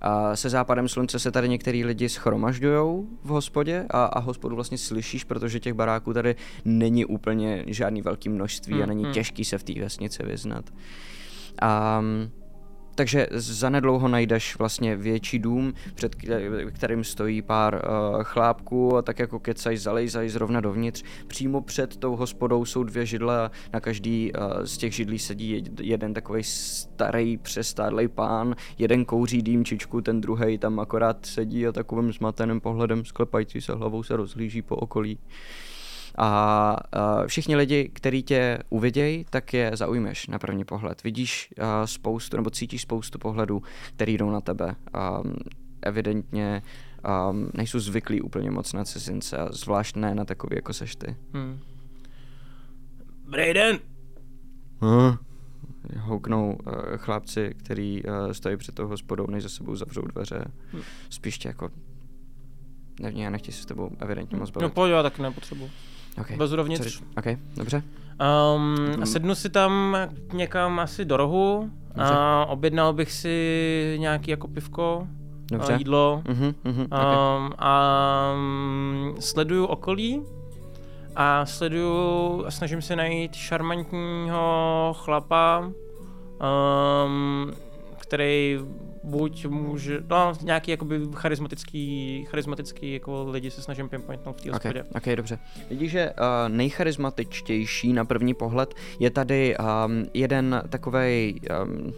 [0.00, 4.78] A se západem slunce se tady některý lidi schromažďují v hospodě a, a hospodu vlastně
[4.78, 9.12] slyšíš, protože těch baráků tady není úplně žádný velký množství a Mm, není mm.
[9.12, 10.64] těžký se v té vesnici vyznat.
[11.62, 12.30] A, mm,
[12.94, 19.18] takže zanedlouho najdeš vlastně větší dům, před kte- kterým stojí pár uh, chlápků a tak
[19.18, 21.02] jako kecají, zalejzají zrovna dovnitř.
[21.26, 25.62] Přímo před tou hospodou jsou dvě židle a na každý uh, z těch židlí sedí
[25.62, 31.72] jed- jeden takový starý, přestádlej pán, jeden kouří dýmčičku, ten druhý tam akorát sedí a
[31.72, 35.18] takovým zmateným pohledem sklepající se hlavou se rozhlíží po okolí.
[36.18, 41.02] A uh, všichni lidi, kteří tě uvidějí, tak je zaujmeš na první pohled.
[41.02, 43.62] Vidíš uh, spoustu, nebo cítíš spoustu pohledů,
[43.96, 44.74] který jdou na tebe.
[45.24, 45.34] Um,
[45.82, 46.62] evidentně
[47.30, 51.16] um, nejsou zvyklí úplně moc na cizince a zvlášť ne na takový, jako seš ty.
[51.34, 51.60] Hmm.
[53.24, 53.78] Dobrý den.
[54.80, 55.16] Huh?
[55.98, 60.44] Houknou uh, chlapci, který uh, stojí před tou hospodou, než za sebou zavřou dveře.
[60.72, 60.80] Hm.
[61.10, 61.70] Spíš tě jako...
[63.00, 64.74] Nevím, já nechci se s tebou evidentně moc No bavit.
[64.74, 65.70] pojď, já taky nepotřebuji.
[66.18, 66.36] Okay.
[66.48, 67.02] Co dovnitř.
[67.18, 67.24] OK,
[67.56, 67.82] dobře.
[68.56, 69.06] Um, Mhm.
[69.06, 69.96] sednu si tam
[70.32, 72.12] někam asi do rohu Dobře.
[72.14, 75.06] a objednal bych si nějaký jako pivko,
[75.52, 75.74] Dobře.
[75.74, 77.16] a jídlo Mhm, mhm, okay.
[77.16, 80.22] um, a um, sleduju okolí
[81.16, 85.70] a sleduju a snažím se najít šarmantního chlapa,
[87.04, 87.52] um,
[87.98, 88.58] který
[89.04, 94.72] buď může, no nějaký jakoby charismatický, charismatický jako lidi se snažím pinpointnout v té Okay,
[94.72, 94.84] hospodě.
[95.10, 95.38] ok, dobře.
[95.70, 101.92] Vidíš, že uh, nejcharismatičtější na první pohled je tady um, jeden takovej um,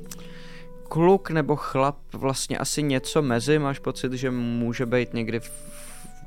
[0.88, 5.71] kluk nebo chlap, vlastně asi něco mezi, máš pocit, že může být někdy v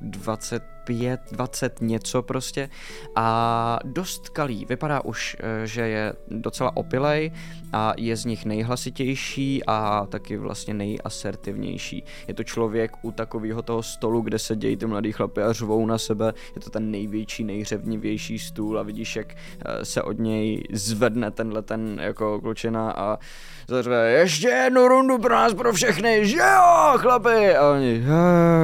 [0.02, 2.70] 25, 20 něco prostě.
[3.16, 7.32] A dost kalý, vypadá už, eh, že je docela opilej
[7.74, 12.04] a je z nich nejhlasitější a taky vlastně nejasertivnější.
[12.28, 15.86] Je to člověk u takového toho stolu, kde se dějí ty mladý chlapy a řvou
[15.86, 20.64] na sebe, je to ten největší, nejřevnivější stůl a vidíš, jak eh, se od něj
[20.74, 23.20] zvedne tenhle ten jako klučina a
[23.68, 27.56] zařve ještě jednu rundu pro nás, pro všechny, že jo, chlapi!
[27.56, 28.16] A oni, jo,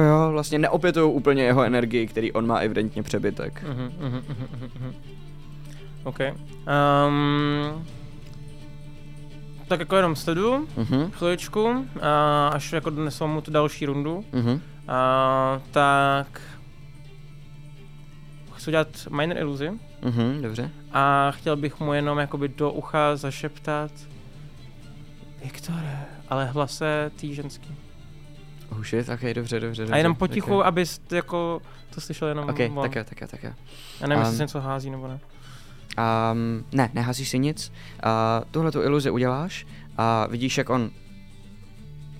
[0.08, 3.62] jo, vlastně neopětují úplně jeho energii, který on má evidentně přebytek.
[3.68, 4.94] Mhm, mhm, mhm, mhm, mhm.
[6.04, 6.18] OK.
[7.06, 7.86] Um,
[9.68, 14.60] tak jako jenom sleduju Mhm, chviličku, a až jako donesou mu tu další rundu, mhm,
[14.88, 16.40] a, tak
[18.56, 19.70] chci udělat minor iluzi
[20.02, 20.70] mhm, dobře.
[20.92, 23.90] a chtěl bych mu jenom jakoby do ucha zašeptat
[25.44, 27.76] Viktore, ale hlase tý ženský.
[28.70, 29.94] Oh shit, ok, dobře, dobře, dobře.
[29.94, 30.60] A jenom potichu, jo.
[30.60, 31.62] abys jako
[31.94, 32.82] to slyšel jenom Ok, on.
[32.82, 33.50] tak jo, tak jo, tak jo.
[34.00, 35.20] Já nevím, jestli Um, se něco hází nebo ne.
[36.32, 37.72] Um, ne, neházíš si nic.
[38.04, 39.66] Uh, tuhle tu iluzi uděláš
[39.98, 40.90] a vidíš, jak on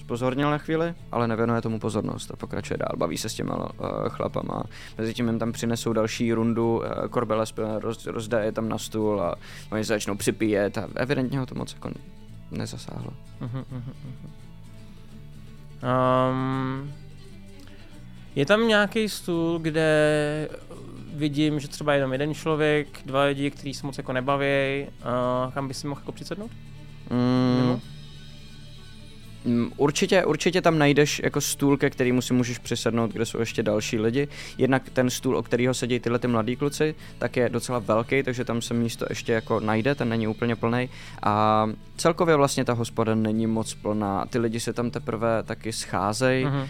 [0.01, 3.69] spozornil na chvíli, ale nevěnuje tomu pozornost a pokračuje dál, baví se s těma uh,
[4.09, 4.62] chlapama.
[4.99, 7.44] Mezitím jim tam přinesou další rundu, uh, korbele
[7.78, 9.35] roz, rozdaje tam na stůl a
[9.70, 11.90] oni se začnou připíjet a evidentně ho to moc jako
[12.52, 13.12] nezasáhlo.
[13.40, 13.92] Mhm, mhm.
[15.82, 16.92] Um,
[18.34, 20.48] je tam nějaký stůl, kde
[21.14, 24.86] vidím, že třeba jenom jeden člověk, dva lidi, kteří se moc jako nebaví,
[25.46, 26.50] uh, kam by si mohl jako přisednout?
[27.10, 27.80] Mm, Mimo?
[29.44, 33.62] Mm, Určitě, určitě tam najdeš jako stůl, ke kterému si můžeš přisednout, kde jsou ještě
[33.62, 34.28] další lidi.
[34.59, 38.44] Jednak ten stůl, o kterého sedí tyhle ty mladí kluci, tak je docela velký, takže
[38.44, 40.89] tam se místo ještě jako najde, ten není úplně plný.
[41.23, 41.66] A
[41.97, 44.27] celkově vlastně ta hospoda není moc plná.
[44.31, 46.44] Ty lidi se tam teprve taky scházejí.
[46.44, 46.69] Mhm.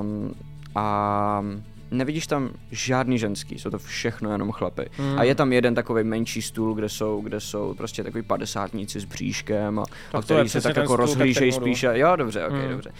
[0.00, 0.34] Um,
[0.74, 1.44] a
[1.90, 4.90] nevidíš tam žádný ženský, jsou to všechno jenom chlapy.
[4.98, 5.18] Mm.
[5.18, 9.04] A je tam jeden takový menší stůl, kde jsou, kde jsou prostě takový padesátníci s
[9.04, 11.90] bříškem a, a Tak který se tak jako rozhlížejí spíše.
[11.92, 12.68] Jo, dobře, ok, Mm.
[12.70, 12.90] dobře.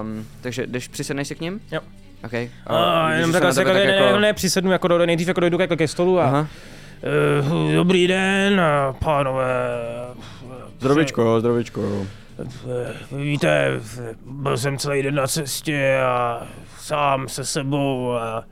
[0.00, 1.60] Um, takže jdeš, přisedneš si k ním?
[1.72, 1.80] Jo.
[2.24, 2.32] Ok.
[2.66, 4.88] A vidíš, jenom že se takhle se jako, tak ne, jako- ne, ne, přisednu jako
[4.88, 6.48] do, nejdřív jako dojdu ke, ke stolu a Aha.
[7.52, 8.60] Uh, dobrý den,
[9.04, 9.68] pánové.
[10.80, 12.06] Zdravičko, zdravičko.
[12.42, 13.80] Eh, Víte,
[14.26, 16.42] byl jsem celý den na cestě a
[16.84, 18.44] sám se sebou a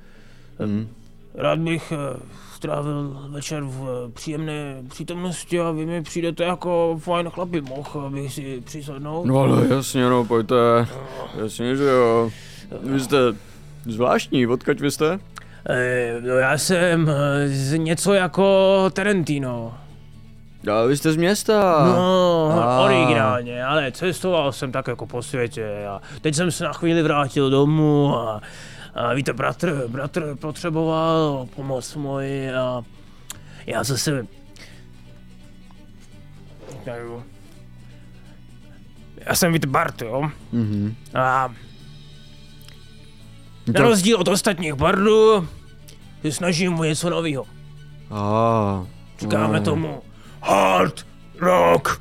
[0.67, 0.89] Mm.
[1.35, 2.21] rád bych eh,
[2.55, 8.33] strávil večer v eh, příjemné přítomnosti a vy mi přijdete jako fajn chlapi, mohl bych
[8.33, 9.27] si přisednout.
[9.27, 10.55] No ale jasně, no, pojďte.
[11.43, 12.31] Jasně, že jo.
[12.83, 13.17] Vy jste
[13.85, 15.19] zvláštní, odkaď vy jste?
[15.69, 19.75] Eh, no já jsem eh, z něco jako Tarantino.
[20.71, 21.85] A vy jste z města.
[21.87, 22.81] No, A.
[22.81, 27.51] originálně, ale cestoval jsem tak jako po světě a teď jsem se na chvíli vrátil
[27.51, 28.41] domů a,
[28.95, 32.83] a víte, bratr, bratr potřeboval pomoc moji a
[33.67, 34.27] já zase...
[36.87, 37.25] Nevím.
[39.27, 40.31] Já jsem, víte, Bart, jo?
[40.53, 40.95] Mhm.
[41.15, 41.49] A
[43.67, 45.49] na To- rozdíl od ostatních bardů
[46.23, 47.45] se snažím o něco nového.
[48.11, 48.87] A.
[49.21, 49.65] Říkáme no.
[49.65, 50.03] tomu
[50.43, 51.07] hard
[51.39, 52.01] rock,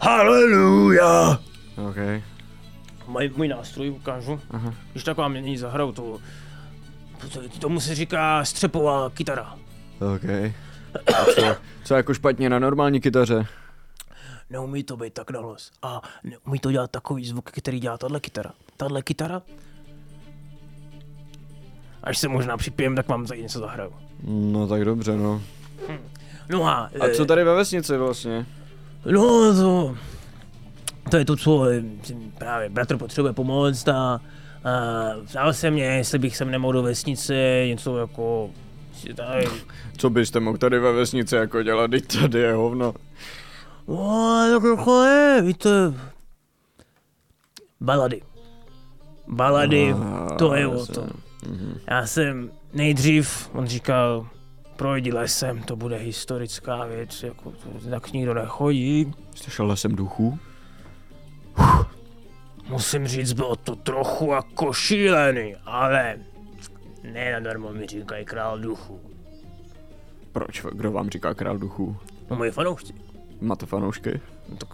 [0.00, 1.40] haleluja.
[1.88, 1.96] Ok.
[3.06, 4.40] Můj, můj nástroj ukážu.
[4.50, 4.74] Aha.
[4.92, 6.18] Když taková mě není zahrou, to,
[7.32, 9.54] to, tomu se říká střepová kytara.
[10.14, 10.24] Ok.
[11.06, 13.46] A co, co jako špatně na normální kytaře?
[14.50, 15.70] Neumí to být tak nahlas.
[15.82, 18.52] A neumí to dělat takový zvuk, který dělá tahle kytara.
[18.76, 19.42] Tahle kytara?
[22.02, 23.92] Až se možná připijem, tak vám za něco zahraju.
[24.22, 25.42] No tak dobře, no.
[26.48, 26.90] No a...
[27.00, 28.46] A eh, co tady ve vesnici vlastně?
[29.12, 29.96] No to...
[31.10, 31.82] To je to, co eh,
[32.38, 34.20] právě bratr potřebuje pomoct a
[34.64, 37.34] Uh, ptal se mě, jestli bych sem nemohl do vesnice,
[37.66, 38.50] něco jako...
[39.16, 39.46] Tady.
[39.96, 42.94] Co byste mohl tady ve vesnici jako dělat, teď tady je hovno.
[43.88, 45.70] No, tak jako je, víte.
[47.80, 48.22] Balady.
[49.28, 49.94] Balady,
[50.38, 51.08] to je o tom.
[51.90, 54.26] Já jsem nejdřív, on říkal,
[54.76, 59.14] projdi lesem, to bude historická věc, jako to, tak nikdo nechodí.
[59.34, 60.38] Jste šel lesem duchů?
[62.68, 66.18] Musím říct, bylo to trochu jako šílený, ale
[67.02, 69.00] ne nadarmo mi říkají král duchů.
[70.32, 70.62] Proč?
[70.72, 71.96] Kdo vám říká král duchů?
[72.30, 72.94] No moji fanoušci.
[73.40, 74.20] Máte fanoušky?
[74.48, 74.68] No tak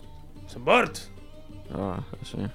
[0.47, 1.13] jsem Bart.
[1.75, 2.51] A, jasně.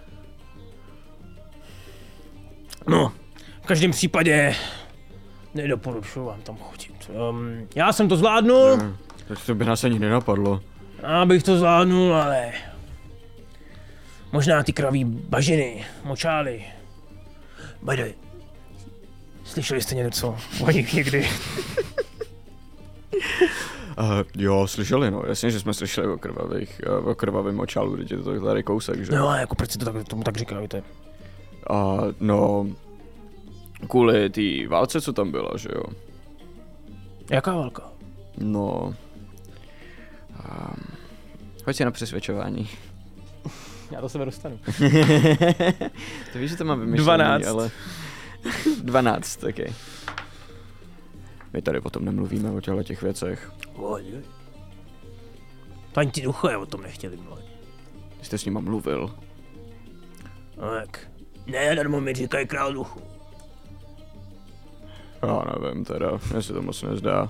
[2.88, 3.14] No,
[3.62, 4.56] v každém případě
[5.54, 6.95] nedoporučuji vám tam chodit.
[7.10, 8.94] Um, já jsem to zvládnul, Ne,
[9.28, 10.62] Tak to by nás ani nenapadlo.
[11.22, 12.52] abych to zvládnul, ale
[14.32, 16.64] možná ty kraví bažiny, močály.
[17.82, 18.14] Way,
[19.44, 21.28] slyšeli jste něco o nich někdy?
[23.98, 24.06] Uh,
[24.44, 25.24] jo, slyšeli, no.
[25.28, 29.06] Jasně, že jsme slyšeli o krvavých, uh, o krvavém močalu, teď je to tady kousek,
[29.06, 29.12] že?
[29.12, 30.84] No a jako proč si to tak, tomu tak říkáte?
[31.70, 32.68] A no,
[33.90, 35.84] kvůli té válce, co tam byla, že jo?
[37.30, 37.84] Jaká válka?
[38.38, 38.96] No,
[40.30, 40.96] um,
[41.66, 42.70] hoď si na přesvědčování.
[43.92, 44.60] Já do sebe dostanu.
[46.34, 47.46] to víš, že to mám vymyšlený, 12.
[47.48, 47.72] ale...
[48.84, 49.60] 12, ok.
[51.54, 53.52] My tady o tom nemluvíme, o těchto těch věcech.
[55.92, 57.46] To ani ty duchové o tom nechtěli mluvit.
[58.22, 59.16] Jste s nima mluvil.
[60.58, 61.08] No jak?
[61.46, 63.02] Ne, darmo mi říkají král duchu.
[65.28, 67.30] Já nevím teda, mně se to moc nezdá.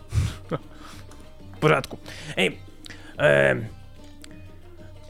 [1.55, 1.99] V pořádku.
[2.38, 2.57] Hej,
[3.19, 3.69] eh,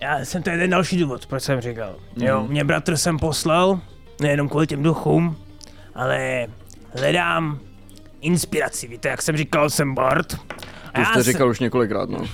[0.01, 1.95] já jsem to jeden další důvod, proč jsem říkal.
[2.15, 2.23] Mm.
[2.23, 3.79] Jo, mě bratr jsem poslal,
[4.21, 5.37] nejenom kvůli těm duchům,
[5.95, 6.47] ale
[6.97, 7.59] hledám
[8.21, 8.87] inspiraci.
[8.87, 10.35] Víte, jak jsem říkal, jsem Bart.
[10.93, 12.19] A To jste říkal už několikrát, no.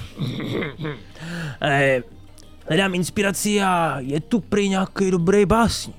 [1.63, 2.03] Eh,
[2.67, 5.95] hledám inspiraci a je tu prý nějaký dobrý básník.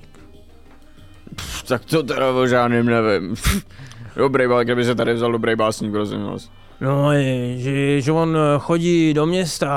[1.67, 3.35] Tak to teda o žádným nevím.
[4.15, 6.51] Dobrý, ale kdyby se tady vzal dobrý básník, prosím vás.
[6.81, 7.09] No,
[7.55, 9.71] že, že on eh, chodí do města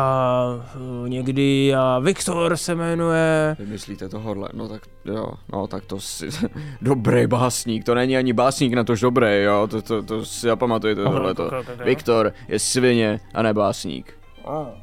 [0.74, 3.56] eh, někdy a Viktor se jmenuje.
[3.58, 6.28] Vymyslíte tohohle, no tak jo, no tak to si,
[6.82, 11.02] dobrý básník, to není ani básník na tož dobrý, jo, to, to, to si zapamatujte
[11.02, 11.50] tohleto.
[11.84, 14.18] Viktor je svině a ne básník.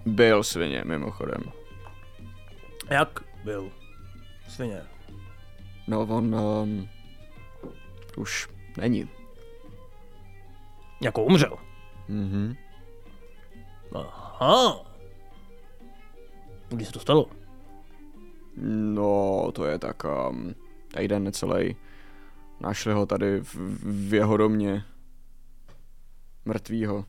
[0.06, 1.42] Byl svině, mimochodem.
[2.90, 3.70] Jak byl?
[4.48, 4.82] Svině.
[5.88, 6.88] No on, um,
[8.18, 8.48] už
[8.78, 9.08] není.
[11.04, 11.58] Jako umřel.
[12.08, 12.56] Mhm.
[13.94, 14.86] Aha.
[16.70, 17.26] Kdy se to stalo?
[18.94, 20.56] No, to je tak um,
[20.98, 21.76] týden necelý.
[22.60, 23.56] Našli ho tady v,
[24.10, 24.84] v jeho domě.
[26.46, 27.06] Mrtvýho.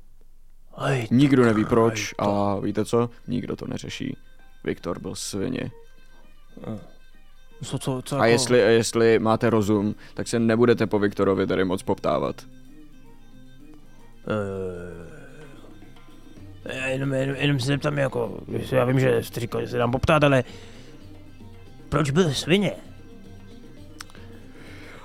[0.75, 3.11] Aj, Nikdo neví proč a víte co?
[3.29, 4.17] Nikdo to neřeší.
[4.65, 5.71] Viktor byl svině.
[7.65, 8.33] co, co, co A jako...
[8.33, 12.47] jestli, jestli máte rozum, tak se nebudete po Viktorovi tady moc poptávat.
[14.29, 15.05] Eh,
[16.79, 18.41] já jenom, jenom, jenom se zeptám jako,
[18.73, 20.45] já vím, že jste říkal, že se dám poptát, ale
[21.89, 22.73] proč byl svině?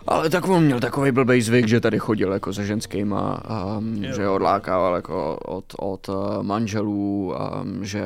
[0.10, 3.44] Ale tak on měl takový blbej zvyk, že tady chodil jako se ženskýma,
[3.78, 8.04] um, že je odlákával jako od, od uh, manželů, um, že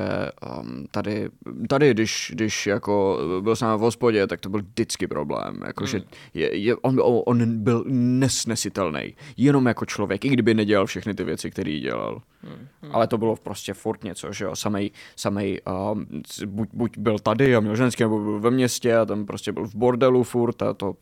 [0.60, 1.30] um, tady,
[1.68, 5.86] tady když, když jako byl s námi v hospodě, tak to byl vždycky problém, jako
[5.86, 6.02] že
[6.34, 11.52] je, je, on, on byl nesnesitelný, jenom jako člověk, i kdyby nedělal všechny ty věci,
[11.52, 12.22] které dělal.
[12.92, 15.62] Ale to bylo prostě furt něco, že jo, samej, samej
[15.92, 16.06] um,
[16.46, 19.68] buď, buď byl tady a měl ženský, nebo byl ve městě a tam prostě byl
[19.68, 20.96] v bordelu furt a to...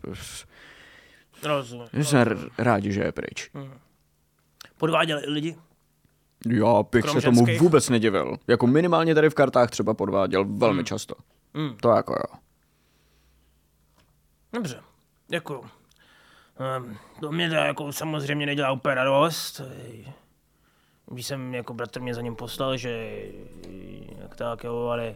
[1.43, 1.87] Rozumím.
[1.93, 2.25] My jsme
[2.57, 3.51] rádi, že je pryč.
[4.77, 5.55] Podváděli lidi?
[6.45, 7.61] Já bych Krom se tomu ženských?
[7.61, 8.37] vůbec nedivil.
[8.47, 11.15] Jako minimálně tady v kartách třeba podváděl velmi často.
[11.55, 11.77] Hmm.
[11.81, 12.39] To jako jo.
[14.53, 14.81] Dobře,
[15.27, 15.59] děkuju.
[15.59, 19.61] Um, to mě teda jako samozřejmě nedělá úplně radost.
[21.05, 23.21] Když jsem jako bratr mě za ním poslal, že
[24.21, 25.15] jak tak jo, ale...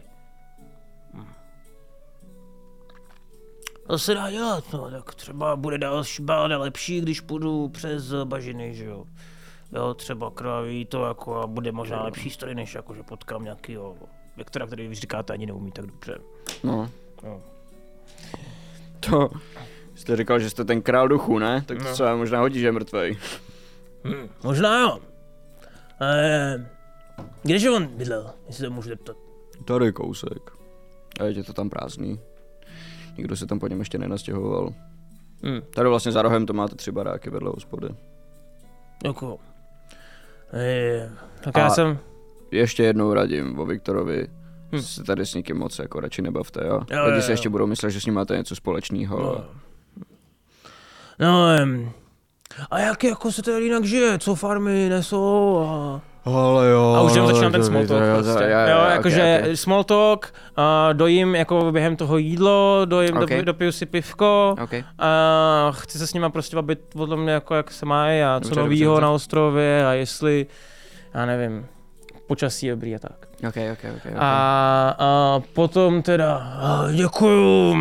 [3.86, 8.74] To se dá dělat, no, tak třeba bude další báda lepší, když půjdu přes bažiny,
[8.74, 9.04] že jo.
[9.72, 13.96] Jo, třeba krvaví to jako a bude možná lepší story, než jako, že potkám nějakýho
[14.36, 16.18] Viktora, který vy říkáte ani neumí tak dobře.
[16.64, 16.90] No.
[17.24, 17.40] No.
[19.00, 19.30] To...
[19.94, 21.62] Jste říkal, že jste ten král duchu, ne?
[21.66, 21.96] Tak to No.
[21.96, 23.18] se možná hodí, že je mrtvej.
[24.04, 24.98] Hm, možná jo.
[26.02, 26.70] Eh,
[27.42, 29.16] kdeže on bydlel, jestli se můžu zeptat?
[29.64, 30.50] Tady kousek.
[31.20, 32.20] A je to tam prázdný.
[33.18, 34.70] Nikdo se tam po něm ještě nenastěhoval.
[35.46, 37.88] Hm, Tady vlastně za rohem to máte tři baráky vedle hospody.
[39.02, 39.38] děkuju.
[40.52, 41.10] E,
[41.40, 41.98] tak já A- jsem...
[42.50, 44.26] Ještě jednou radím o Viktorovi,
[44.72, 44.80] Hm.
[44.80, 46.80] se tady s nikým moc jako radši nebavte, jo?
[46.90, 47.32] Jo, Lidi jo, si jo.
[47.32, 49.18] ještě budou myslet, že s ním máte něco společného.
[49.18, 49.44] No,
[51.18, 51.90] no em,
[52.70, 54.18] a jak jako se tady jinak žije?
[54.18, 56.00] Co farmy nesou a...
[56.26, 56.94] Ale jo.
[56.96, 58.44] A už jenom začínám ten to- small talk prostě.
[58.44, 59.56] jo, Jo, jo, jakože ok, ok.
[59.56, 63.28] small talk, a dojím jako během toho jídlo, dojím, Ok.
[63.30, 64.70] do, dopiju si pivko, Ok.
[64.98, 68.48] a chci se s nima prostě bavit o tom, jako jak se mají a co
[68.48, 70.46] Dobře, novýho dobře, na ostrově a jestli,
[71.14, 71.66] já nevím,
[72.26, 73.26] počasí je dobrý a tak.
[73.48, 74.06] Ok, ok, ok.
[74.06, 74.12] ok.
[74.18, 76.52] A, a potom teda
[76.94, 77.76] děkuju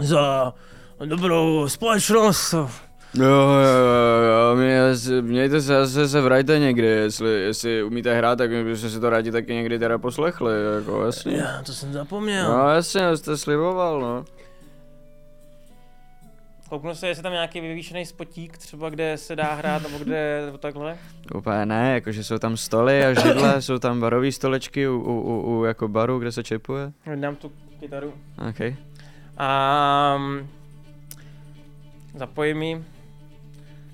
[0.00, 0.52] za
[1.04, 2.54] dobrou společnost.
[3.14, 4.80] Jo, jo, jo, jo, mě,
[5.20, 9.32] mějte se, se, se vrajte někdy, jestli, jestli umíte hrát, tak byste si to rádi
[9.32, 11.36] taky někdy teda poslechli, jako jasně.
[11.36, 12.52] Já to jsem zapomněl.
[12.52, 14.24] No jasně, jste sliboval, no.
[16.68, 20.58] Kouknu se, jestli tam nějaký vyvýšený spotík, třeba kde se dá hrát, nebo kde, nebo
[20.58, 20.98] takhle.
[21.34, 25.58] Úplně ne, jakože jsou tam stoly a židle, jsou tam barové stolečky u, u, u,
[25.60, 26.92] u jako baru, kde se čepuje.
[27.14, 28.12] Dám tu kytaru.
[28.48, 28.74] Ok.
[29.38, 30.48] A mm,
[32.14, 32.84] zapojím ji.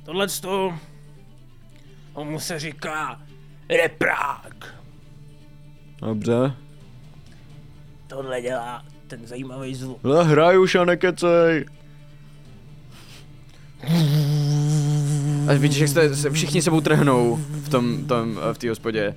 [0.04, 0.74] Tohle to,
[2.24, 3.20] mu se říká
[3.68, 4.74] reprák.
[6.00, 6.52] Dobře.
[8.06, 9.98] Tohle dělá ten zajímavý zvuk.
[10.04, 11.66] No, hraj už a nekecej.
[15.48, 19.14] A vidíš, jak jste, se všichni sebou trhnou v tom, tom, v té hospodě.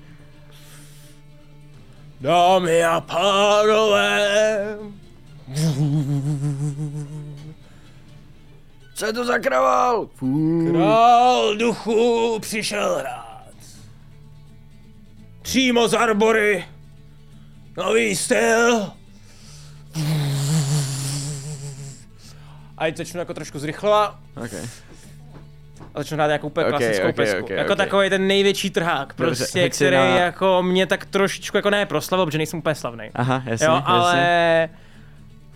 [2.22, 4.78] Dámy a pánové,
[8.98, 10.08] Co je to za kraval?
[10.16, 10.68] Fů.
[10.72, 13.44] král duchu přišel hrát.
[15.42, 16.66] Přímo z Arbory.
[17.78, 18.92] Nový styl.
[22.78, 24.62] A teď začnu jako trošku zrychlovat Okay.
[25.96, 27.44] a začnu hrát jako úplně Ok, klasickou ok, pesku.
[27.44, 27.78] ok, jako ok.
[27.78, 31.86] takový ten největší trhák, Dobře, prostě, si který na- jako mě tak trošičku jako ne
[31.86, 33.10] proslavil, protože nejsem úplně slavný.
[33.16, 34.70] Aha, jasně, Jo, jasně.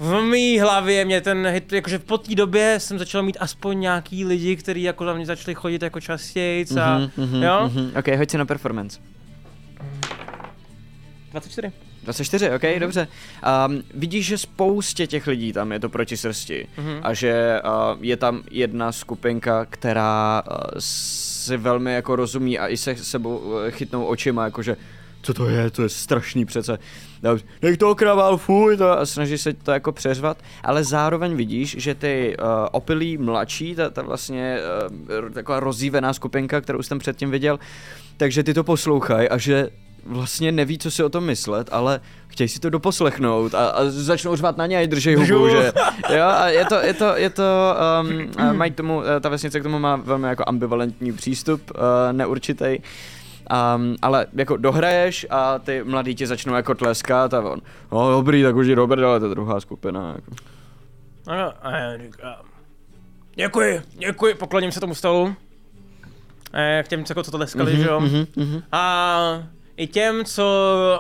[0.04, 4.26] V mý hlavě mě ten hit, jakože po té době jsem začal mít aspoň nějaký
[4.26, 7.70] lidi, kteří jako za mě začali chodit jako častěji a Mhm, mhm, jo?
[7.74, 7.92] mhm.
[8.00, 9.00] Ok, hoď si na performance.
[11.32, 11.72] 24.
[12.04, 13.08] 24, ok, dobře.
[13.68, 17.00] Um, vidíš, že spoustě těch lidí tam je to proti srsti Mhm.
[17.04, 22.78] a že uh, je tam jedna skupinka, která uh, si velmi jako rozumí a i
[22.78, 24.78] se sebou uh, chytnou očima, jakože
[25.22, 26.78] co to je, to je strašný přece.
[27.24, 31.76] Dobře, Nech toho kraval, fuj, to, a snaží se to jako přeřvat, ale zároveň vidíš,
[31.80, 34.60] že ty uh, opilí mladší, ta, ta vlastně
[35.24, 37.60] uh, taková rozjívená skupinka, kterou jsem předtím viděl,
[38.18, 39.70] takže ty to poslouchají a že
[40.06, 44.36] vlastně neví, co si o tom myslet, ale chtějí si to doposlechnout a, a začnou
[44.36, 45.72] řvát na něj, držej hubu, že?
[46.16, 49.60] Jo, a je to, je to, je to, um, a mají k tomu, ta vesnice
[49.60, 51.82] k tomu má velmi jako ambivalentní přístup, uh,
[52.12, 52.78] neurčitý,
[53.52, 57.62] Um, ale jako dohraješ a ty mladí ti začnou jako tleskat a on,
[57.92, 60.12] no dobrý, tak už je Robert, ale to je druhá skupina.
[60.16, 60.32] Jako.
[61.28, 62.36] Ano, a já říkám.
[63.36, 65.36] Děkuji, děkuji, pokloním se tomu stolu.
[66.54, 68.00] Eh, k těm, co, co to tleskali, že jo?
[68.00, 68.64] Mhm, mhm.
[68.72, 69.44] A
[69.78, 70.46] i těm, co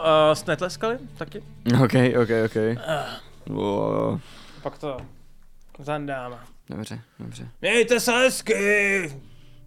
[0.03, 1.43] uh, jste netleskali, taky.
[1.83, 2.79] Ok, ok, ok.
[3.47, 4.19] Wow.
[4.63, 4.97] Pak to
[5.79, 6.39] zandám.
[6.69, 7.47] Dobře, dobře.
[7.61, 9.11] Mějte se hezky!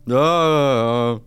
[0.07, 1.21] Jo, jo, jo.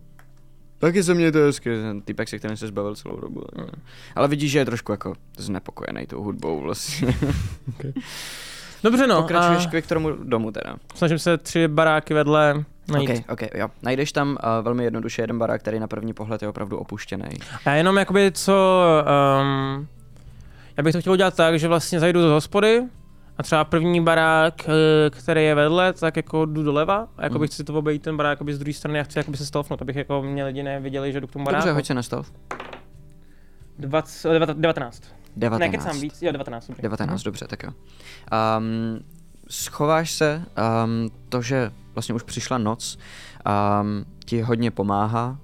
[0.78, 3.44] Taky se mějte hezky, ten týpek, se kterým se zbavil celou dobu.
[3.56, 3.64] Tak.
[3.64, 3.82] Hmm.
[4.14, 7.14] Ale vidíš, že je trošku jako znepokojený tou hudbou vlastně.
[8.82, 10.76] Dobře no, Pokračuješ a k Viktoromu domu teda.
[10.94, 13.10] snažím se tři baráky vedle najít.
[13.10, 13.68] Ok, ok, jo.
[13.82, 17.28] Najdeš tam uh, velmi jednoduše jeden barák, který na první pohled je opravdu opuštěný.
[17.64, 18.82] A jenom jakoby co,
[19.40, 19.88] um,
[20.76, 22.82] já bych to chtěl udělat tak, že vlastně zajdu do hospody
[23.38, 27.40] a třeba první barák, eh, který je vedle, tak jako jdu doleva a jako Mhm.
[27.40, 29.96] bych si to obejít ten barák z druhé strany a chci jakoby se stalfnout, abych
[29.96, 31.60] jako mě lidi neviděli, že jdu k tomu baráku.
[31.64, 32.32] Dobře, hoď se na stealth.
[33.78, 35.02] 20, eh, 19.
[35.36, 35.60] 19.
[35.60, 36.82] Ne, kecám víc, jo 19, dobrý.
[36.82, 37.70] 19, dobře, tak jo.
[38.58, 39.00] Um,
[39.48, 40.42] schováš se,
[40.84, 42.98] um, to, že vlastně už přišla noc,
[43.82, 45.38] um, ti hodně pomáhá.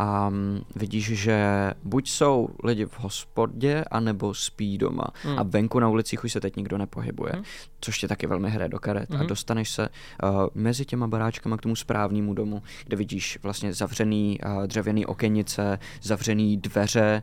[0.00, 5.04] Um, vidíš, že buď jsou lidi v hospodě, anebo spí doma.
[5.22, 5.38] Hmm.
[5.38, 7.44] A venku na ulicích už se teď nikdo nepohybuje, Hmm.
[7.80, 9.10] což tě taky velmi hraje do karet.
[9.10, 9.26] A Mhm.
[9.26, 14.66] dostaneš se uh, mezi těma baráčkama k tomu správnému domu, kde vidíš vlastně zavřený uh,
[14.66, 17.22] dřevěný okenice, zavřený dveře,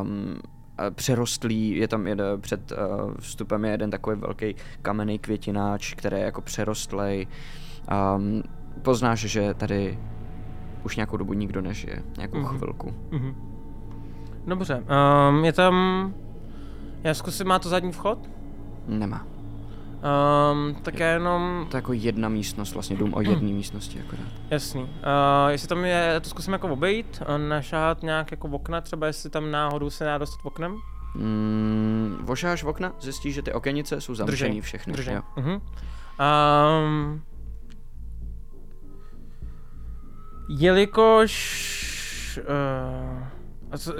[0.00, 0.36] um,
[0.78, 2.78] a přerostlý, je tam jeden, před uh,
[3.20, 7.26] vstupem je jeden takový velký kamenný květináč, který je jako přerostlej.
[8.16, 8.42] Um,
[8.82, 9.98] poznáš, že tady
[10.84, 12.56] už nějakou dobu nikdo nežije, nějakou Mhm.
[12.58, 12.94] chvilku.
[13.10, 13.34] Mhm.
[14.46, 14.84] Dobře,
[15.30, 15.74] um, je tam,
[17.04, 18.18] já zkusím, má to zadní vchod?
[18.86, 19.26] Nemá.
[20.52, 24.24] Um, tak já jenom, To je jako jedna místnost, vlastně dům o jedné místnosti akorát.
[24.50, 24.82] jasný.
[24.82, 24.88] Uh,
[25.48, 29.30] jestli tam je, to zkusím jako obejít, a našát nějak jako v okna, třeba jestli
[29.30, 30.76] tam náhodou se dá dostat oknem.
[31.14, 34.92] Mm, vošáš v okna, zjistíš, že ty okenice jsou zamčený Držej, všechny.
[34.92, 35.14] Držej.
[35.14, 35.22] Jo.
[35.36, 35.60] Uh-huh.
[36.84, 37.22] Um,
[40.48, 42.40] jelikož
[43.72, 43.94] uh, co,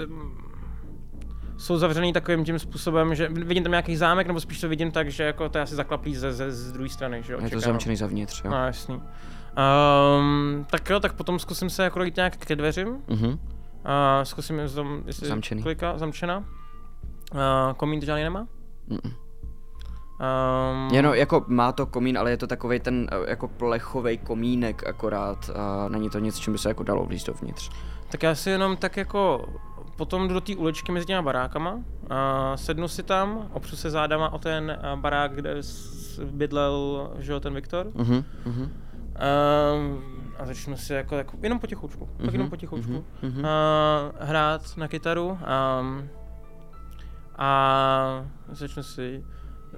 [1.57, 5.11] jsou zavřený takovým tím způsobem, že vidím tam nějaký zámek, nebo spíš to vidím tak,
[5.11, 7.39] že jako to je asi zaklaplý ze, ze, z druhé strany, že jo?
[7.43, 8.51] Je to zamčený zavnitř, jo.
[8.51, 9.01] No, jasný.
[10.15, 12.97] Um, tak jo, tak potom zkusím se jako nějak ke dveřím.
[13.07, 13.27] Mhm.
[13.29, 13.37] Uh,
[14.23, 15.63] zkusím, jestli, Zamčený.
[15.63, 16.37] Klika, zamčena.
[16.37, 18.47] Uh, komín to žádný nemá?
[18.89, 19.13] Mm-mm.
[20.19, 24.87] Um, Jenom jako má to komín, ale je to takový ten eh, jako plechový komínek
[24.87, 25.49] akorát.
[25.55, 27.69] A není to nic, čím by se jako dalo vlízt dovnitř.
[28.11, 29.45] Tak já si jenom tak jako
[29.97, 31.79] potom jdu do té uličky mezi těma barákama,
[32.09, 35.55] a sednu si tam, opřu se zádama o ten a, barák, kde
[36.31, 37.87] bydlel, že jo, ten Viktor.
[37.95, 38.71] Mhm, mhm,
[39.75, 40.03] Um,
[40.39, 42.25] a začnu si jako, jako jenom potichučku, mm-hmm.
[42.25, 42.91] tak jenom Mhm, potichučku.
[42.91, 43.39] mhm, mhm.
[43.39, 43.45] Uh,
[44.19, 46.09] hrát na kytaru um,
[47.37, 49.23] a začnu si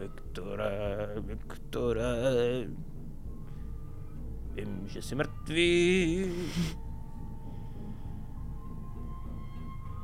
[0.01, 2.13] Viktore, Viktore,
[4.53, 6.25] vím, že jsi mrtvý.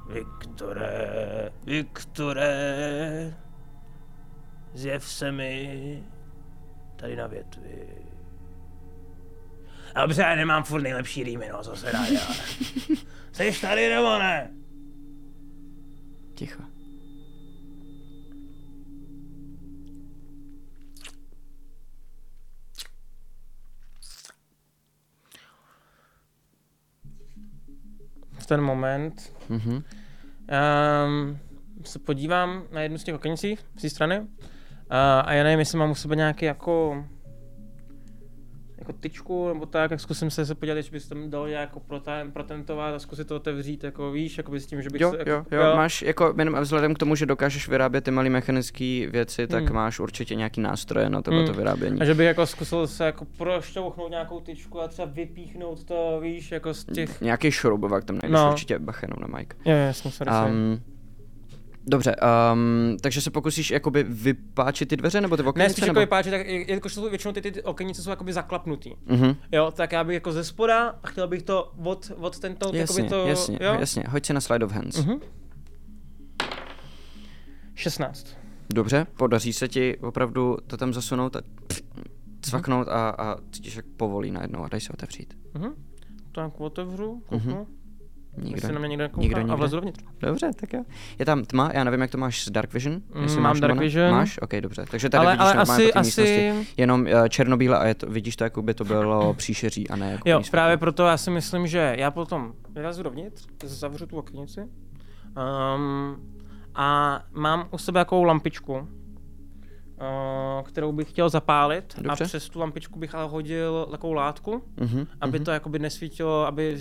[0.09, 3.37] Viktore, Viktore,
[4.73, 6.03] zjev se mi
[6.95, 8.05] tady na větvi.
[10.01, 12.37] Dobře, já nemám furt nejlepší rýmy, no, co se dá dělat.
[13.31, 14.53] Jseš tady nebo ne?
[16.33, 16.76] Ticho.
[28.47, 29.71] Ten moment Mhm.
[29.73, 29.83] um,
[31.83, 34.27] se podívám na jednu z těch okenicí z té strany uh,
[35.25, 37.05] a já nevím, jestli mám u sebe nějaký jako
[38.87, 41.79] jako tyčku nebo tak, jak zkusím se, se podívat, jestli bys tam dal nějak jako
[41.79, 45.17] proten, protentovat a zkusit to otevřít, jako víš, jako s tím, že bych Jo, se,
[45.17, 49.07] jako, jo, jo, máš jako, jenom vzhledem k tomu, že dokážeš vyrábět ty malé mechanické
[49.11, 49.75] věci, tak Hmm.
[49.75, 51.55] máš určitě nějaký nástroje na tohle Hmm.
[51.55, 52.01] vyrábění.
[52.01, 56.51] A že bych jako zkusil se jako prošťouchnout nějakou tyčku a třeba vypíchnout to, víš,
[56.51, 57.21] jako z těch...
[57.21, 58.49] Nějaký šroubovák tam najdeš No.
[58.51, 59.57] určitě bachenou na Mike.
[59.65, 60.51] Jo, jasně, sorry, sorry.
[60.51, 60.81] Um,
[61.87, 62.15] dobře,
[62.53, 65.73] um, takže se pokusíš jakoby vypáčit ty dveře, nebo ty Ne, okenice?
[65.73, 68.91] spíš jako vypáčit, tak jelikož jsou většinou ty, ty, ty okenice jsou jakoby zaklapnutý.
[69.05, 69.35] Mhm.
[69.51, 72.79] Jo, tak já bych jako ze spoda a chtěl bych to od, od tento, Jasně,
[73.03, 73.75] jakoby to, jasně, jo?
[73.79, 74.03] jasně.
[74.09, 75.05] Hoď si na slide of hands.
[75.05, 75.19] Mhm.
[77.75, 78.27] 16.
[78.73, 81.41] Dobře, podaří se ti opravdu to tam zasunout a
[82.41, 85.37] cvaknout a, a cítíš, jak povolí najednou a daj se otevřít.
[85.53, 85.69] Mhm.
[86.31, 87.53] Tak otevřu, kouknu.
[87.55, 87.65] Mhm.
[88.37, 88.71] Nikdo.
[88.73, 89.55] Na mě někdo kouká Nikdo a nikde?
[89.55, 90.03] vlezu dovnitř.
[90.19, 90.83] Dobře, tak jo.
[91.19, 93.01] Je tam tma, já nevím, jak to máš s Dark Vision.
[93.21, 93.79] Jestli Mm, mám máš Dark?
[93.79, 94.11] Vision.
[94.11, 94.39] Máš?
[94.41, 94.85] Ok, dobře.
[94.91, 96.49] Takže tady Ale, vidíš ale normálně asi, místnosti.
[96.49, 99.95] asi, Jenom uh, černobíle a je to, vidíš to, jako by to bylo příšeří a
[99.95, 104.05] ne jako jo, plný právě proto já si myslím, že já potom vylezu dovnitř, zavřu
[104.07, 106.15] tu oknici um,
[106.75, 108.87] a mám u sebe jakou lampičku, uh,
[110.63, 112.23] kterou bych chtěl zapálit Dobře.
[112.23, 115.45] a přes tu lampičku bych ale hodil takovou látku, Mhm, aby mhm.
[115.45, 116.77] to jakoby nesvítilo, aby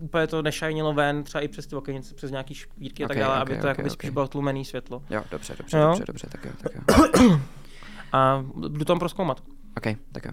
[0.00, 3.34] úplně to nešajnilo ven, třeba i přes ty okenice, přes nějaký škvírky a tak dále,
[3.34, 3.92] ok, aby to ok, jakoby ok.
[3.92, 5.02] spíš bylo tlumený světlo.
[5.10, 5.86] Jo, dobře, dobře, Jo.
[5.86, 7.40] dobře, dobře, tak jo, tak jo.
[8.12, 9.42] A jdu tam proskoumat.
[9.76, 10.32] OK, tak jo.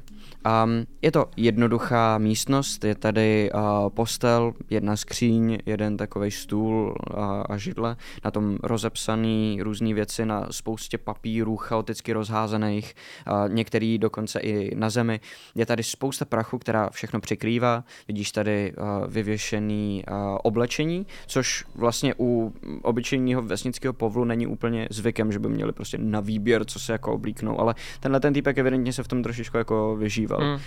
[0.63, 7.41] Um, je to jednoduchá místnost, je tady uh, postel, jedna skříň, jeden takový stůl a,
[7.41, 7.95] a židle,
[8.25, 12.93] na tom rozepsaný různé věci na spoustě papírů chaoticky rozházených,
[13.27, 15.19] uh, některý dokonce i na zemi.
[15.55, 17.83] Je tady spousta prachu, která všechno přikrývá.
[18.07, 25.31] Vidíš tady uh, vyvěšený uh, oblečení, což vlastně u obyčejného vesnického povlu není úplně zvykem,
[25.31, 28.93] že by měli prostě na výběr, co se jako oblíknou, ale tenhle ten týpek evidentně
[28.93, 30.41] se v tom trošičku jako vyžíval.
[30.41, 30.59] Mm.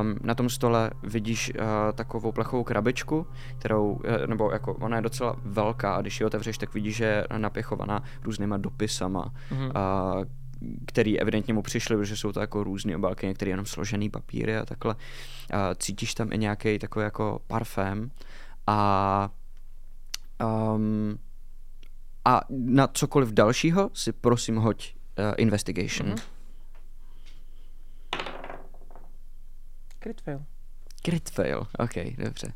[0.00, 1.62] Um, na tom stole vidíš uh,
[1.94, 3.26] takovou plechovou krabičku,
[3.58, 7.04] kterou, eh, nebo jako ona je docela velká a když ji otevřeš, tak vidíš, že
[7.04, 9.66] je napěchovaná různýma dopisama, Mhm.
[9.66, 10.24] uh,
[10.86, 14.64] který evidentně mu přišly, protože jsou to jako různé obálky, některé jenom složený papíry a
[14.64, 14.94] takhle.
[14.94, 18.10] Uh, cítíš tam i nějaký takový jako parfém
[18.66, 19.30] a
[20.74, 21.18] um,
[22.24, 26.08] a na cokoliv dalšího si prosím hoď uh, investigation.
[26.08, 26.18] Mhm.
[30.06, 30.40] Crit fail.
[31.02, 32.52] Crit fail, ok, dobře.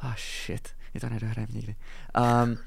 [0.00, 0.14] Ah,
[0.44, 1.74] shit, je to nedohrajem nikdy.
[2.44, 2.58] Um,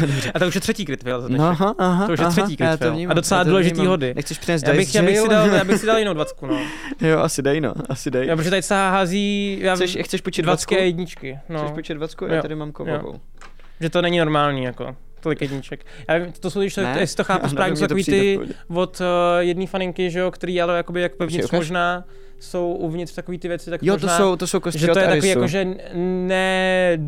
[0.00, 0.32] dobře.
[0.34, 1.60] A to už je třetí crit fail za No, dnešek.
[1.60, 3.10] aha, aha, To už je aha, třetí crit fail.
[3.10, 4.14] A docela důležitý hody.
[4.14, 6.60] Nechceš přinést Já bych, já, bych si dal, já bych si dal jinou dvacku, no.
[7.00, 8.26] jo, asi dej no, asi dej.
[8.26, 10.82] Já, protože tady se hází já, Chceš, chceš počít dvacky dvacku?
[10.82, 11.38] a jedničky.
[11.44, 11.70] Chceš No.
[11.74, 12.24] počít dvacku?
[12.26, 13.20] Já tady mám kovovou.
[13.80, 14.96] Že to není normální, jako.
[15.20, 15.86] tolik jedniček.
[16.08, 16.96] Já vím, to jsou, když to, Ne?
[17.00, 19.06] jestli to chápu správně, jsou takový ty od uh,
[19.38, 21.50] jedné faninky, že jo, který ale jakoby jak ukaž?
[21.50, 22.04] možná
[22.42, 24.98] jsou uvnitř takový ty věci, tak Jo, možná, to jsou, to jsou kosti že to
[24.98, 25.66] je takový jako, že
[26.26, 26.98] ne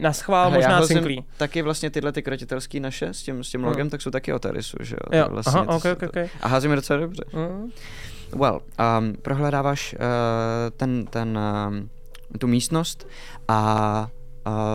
[0.00, 1.24] na schvál já možná cinklý.
[1.36, 3.68] Taky vlastně tyhle ty krotitelský naše s tím, s tím Hmm.
[3.68, 5.18] logem, tak jsou taky od Arisu, že jo?
[5.18, 6.28] Jo, vlastně, aha, to ok, jsou ok, to- ok.
[6.40, 7.24] A házím je docela dobře.
[7.32, 7.70] Mm.
[8.36, 8.60] Well,
[8.98, 9.98] um, prohledáváš uh,
[10.76, 11.38] ten, ten,
[11.68, 11.88] um,
[12.38, 13.08] tu místnost
[13.48, 14.08] a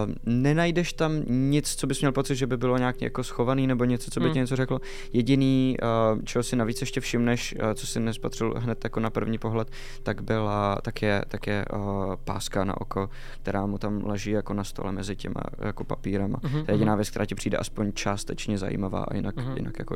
[0.08, 3.86] uh, nenajdeš tam nic, co bys měl pocit, že by bylo nějak jako schovaný nebo
[3.86, 4.34] něco, co by Hmm.
[4.34, 4.80] ti něco řeklo.
[5.14, 5.78] Jediný,
[6.16, 9.72] uh, čeho si navíc ještě všimneš, uh, co si nespatřil hned jako na první pohled,
[10.04, 11.80] tak byla, tak je, tak je uh,
[12.24, 13.10] páska na oko,
[13.42, 16.40] která mu tam leží jako na stole mezi těma jako papírama.
[16.44, 19.58] Mhm, To je jediná věc, která ti přijde aspoň částečně zajímavá a jinak, Mhm.
[19.58, 19.96] jinak jako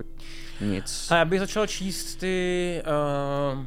[0.61, 1.07] nic.
[1.11, 2.81] A já bych začal číst ty,
[3.55, 3.63] uh,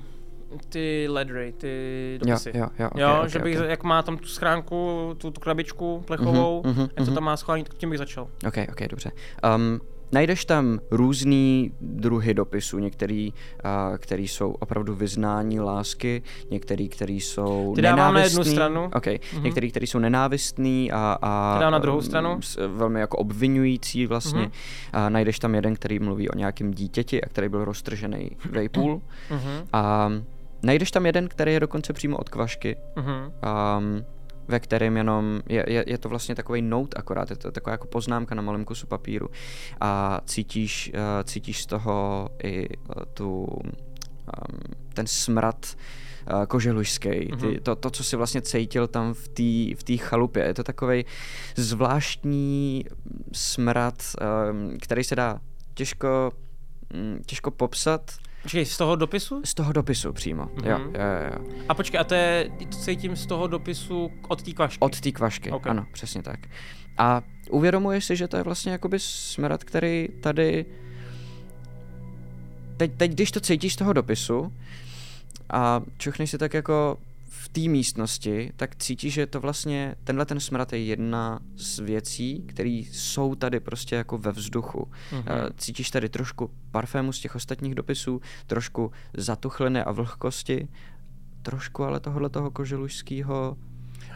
[0.68, 2.52] ty ledry, ty Jo, dopisy.
[2.54, 3.70] jo, jo, okay, jo, okay, že bych, okay.
[3.70, 7.14] jak má tam tu schránku, tu, tu krabičku plechovou, Mhm, mhm, jak to mhm.
[7.14, 8.28] tam má schovaný, tak tím bych začal.
[8.48, 9.10] OK, OK, dobře.
[9.56, 9.80] Um,
[10.12, 17.72] najdeš tam různý druhy dopisů, některý, uh, který jsou opravdu vyznání lásky, některý, který jsou
[17.76, 18.90] Ty dávám na jednu stranu.
[18.94, 19.42] OK, Mhm.
[19.44, 22.42] některý, který jsou nenávistný a, a Ty na druhou stranu.
[22.42, 24.40] s- velmi jako obvinující vlastně.
[24.40, 24.50] Mhm.
[24.92, 29.02] A najdeš tam jeden, který mluví o nějakém dítěti a který byl roztržený vejpůl.
[29.30, 30.12] Mhm, A
[30.62, 33.12] najdeš tam jeden, který je dokonce přímo od kvašky, mhm.
[33.12, 34.04] um,
[34.48, 37.86] ve kterém jenom, je, je, je to vlastně takový note akorát, je to taková jako
[37.86, 39.28] poznámka na malém kusu papíru
[39.80, 43.62] a cítíš, uh, cítíš z toho i uh, tu, um,
[44.94, 45.66] ten smrad
[46.32, 47.40] uh, koželužský, Mhm.
[47.40, 50.44] ty, to, to, co si vlastně cítil tam v té v chalupě.
[50.44, 51.04] Je to takový
[51.56, 52.84] zvláštní
[53.32, 54.02] smrad,
[54.50, 55.40] um, který se dá
[55.74, 56.32] těžko,
[56.94, 58.10] mm, těžko popsat
[58.42, 59.42] Počkej, z toho dopisu?
[59.44, 60.42] z toho dopisu přímo.
[60.54, 60.66] Mhm.
[60.70, 61.64] Jo, jo, jo.
[61.68, 64.78] A počkej, a to je, to cítím z toho dopisu od té kvašky.
[64.80, 65.56] Od té kvašky, Ok.
[65.56, 65.70] okay.
[65.70, 66.40] ano, přesně tak.
[66.98, 70.66] A uvědomuješ si, že to je vlastně jakoby smrad, který tady...
[72.76, 74.52] Teď, teď, když to cítíš z toho dopisu
[75.50, 76.98] a čuchneš si tak jako
[77.52, 82.68] té místnosti, tak cítíš, že to vlastně, tenhle ten smrad je jedna z věcí, které
[82.70, 84.90] jsou tady prostě jako ve vzduchu.
[85.12, 85.22] Mhm.
[85.26, 90.68] Eh, Cítíš tady trošku parfému z těch ostatních dopisů, trošku zatuchliny a vlhkosti,
[91.42, 93.56] trošku ale tohohle toho koželužského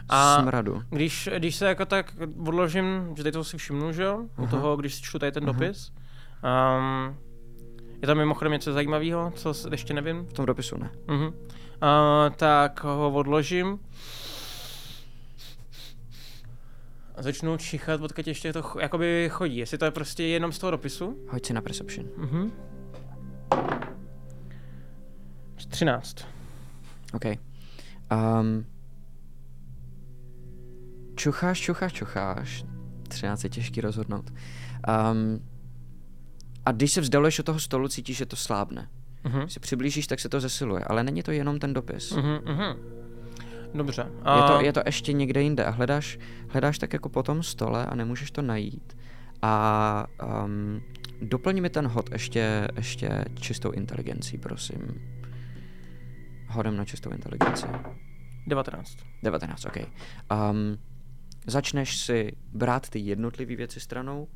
[0.08, 0.82] A- smradu.
[0.90, 2.84] Když, když se jako tak odložím,
[3.16, 4.50] že teď to si všimnu, že jo, u Aha.
[4.50, 5.52] toho, když si čtu tady ten Aha.
[5.52, 5.92] dopis,
[6.44, 7.16] um,
[8.02, 10.90] je tam mimochodem něco zajímavého, co ještě nevím, V tom dopisu ne.
[11.06, 11.32] uh-huh.
[11.82, 13.78] Uh, tak ho odložím.
[17.14, 20.58] A začnu čichat, odkud ještě to ch- jakoby chodí, jestli to je prostě jenom z
[20.58, 21.16] toho dopisu.
[21.28, 22.06] Hoď si na perception.
[22.16, 22.52] Mhm.
[25.68, 26.16] 13.
[27.12, 27.24] OK.
[28.12, 28.66] Um,
[31.14, 32.64] čucháš, čucháš, čucháš.
[33.08, 34.30] 13 je těžký rozhodnout.
[34.30, 35.48] Um,
[36.64, 38.88] a když se vzdaluješ od toho stolu, cítíš, že to slábne.
[39.26, 39.40] Mhm.
[39.40, 40.84] Když se přiblížíš, tak se to zesiluje.
[40.84, 42.12] Ale není to jenom ten dopis.
[42.12, 42.76] Mhm, mhm.
[43.74, 44.02] Dobře.
[44.02, 47.42] Je, A to, je to ještě někde jinde a hledáš, hledáš tak jako po tom
[47.42, 48.96] stole a nemůžeš to najít.
[49.42, 50.06] A
[50.44, 50.82] um,
[51.22, 55.08] doplň mi ten hod ještě, ještě čistou inteligencí, prosím.
[56.48, 57.66] Hodem na čistou inteligenci.
[58.46, 58.96] 19.
[59.22, 59.76] 19, OK.
[59.76, 60.78] Um,
[61.46, 64.28] začneš si brát ty jednotlivé věci stranou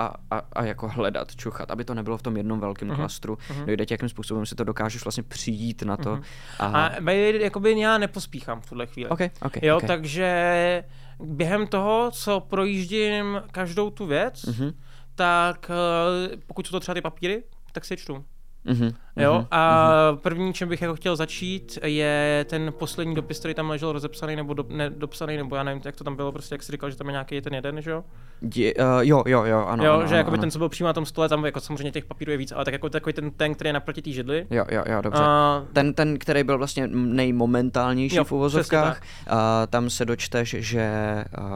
[0.00, 3.38] a, a, a jako hledat, čuchat, aby to nebylo v tom jednom velkém Mhm, klastru.
[3.50, 3.66] mhm.
[3.66, 6.10] Dojde ti, jakým způsobem si to dokážeš vlastně přijít na to.
[6.12, 6.22] Mhm.
[6.58, 9.08] A, A jakoby já nepospíchám v tuhle chvíli.
[9.10, 9.62] OK, OK.
[9.62, 9.86] Jo, OK.
[9.86, 10.84] takže
[11.22, 14.72] během toho, co projíždím každou tu věc, Mhm,
[15.14, 18.24] tak eh, pokud jsou to třeba ty papíry, tak si je čtu.
[18.64, 20.18] Mhm, Jo, mhm, a mhm.
[20.18, 24.54] první, čem bych jako chtěl začít, je ten poslední dopis, který tam ležel rozepsaný nebo
[24.54, 27.06] do, nedopsaný, nebo já nevím, jak to tam bylo, prostě jak jsi říkal, že tam
[27.06, 28.04] je nějaký ten jeden, že jo?
[28.40, 29.84] Dě, uh, jo, jo, jo, ano.
[29.84, 30.40] jo, ano, že ano, jakoby ano.
[30.40, 32.64] ten, co byl přímo na tom stole, tam jako samozřejmě těch papírů je víc, ale
[32.64, 34.46] tak jako takový ten, ten který je naproti té židli.
[34.50, 35.22] Jo, jo, jo, dobře.
[35.22, 40.90] A, Ten, ten, který byl vlastně nejmomentálnější Jo, v uvozovkách, a tam se dočteš, že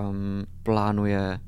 [0.08, 1.38] um, plánuje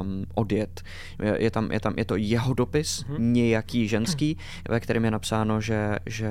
[0.00, 0.82] um, odjet.
[1.22, 3.32] Je, je, tam, je tam, je to jeho dopis, Mhm.
[3.32, 4.36] nějaký ženský,
[4.68, 6.30] ve kterém je napsáno, že, že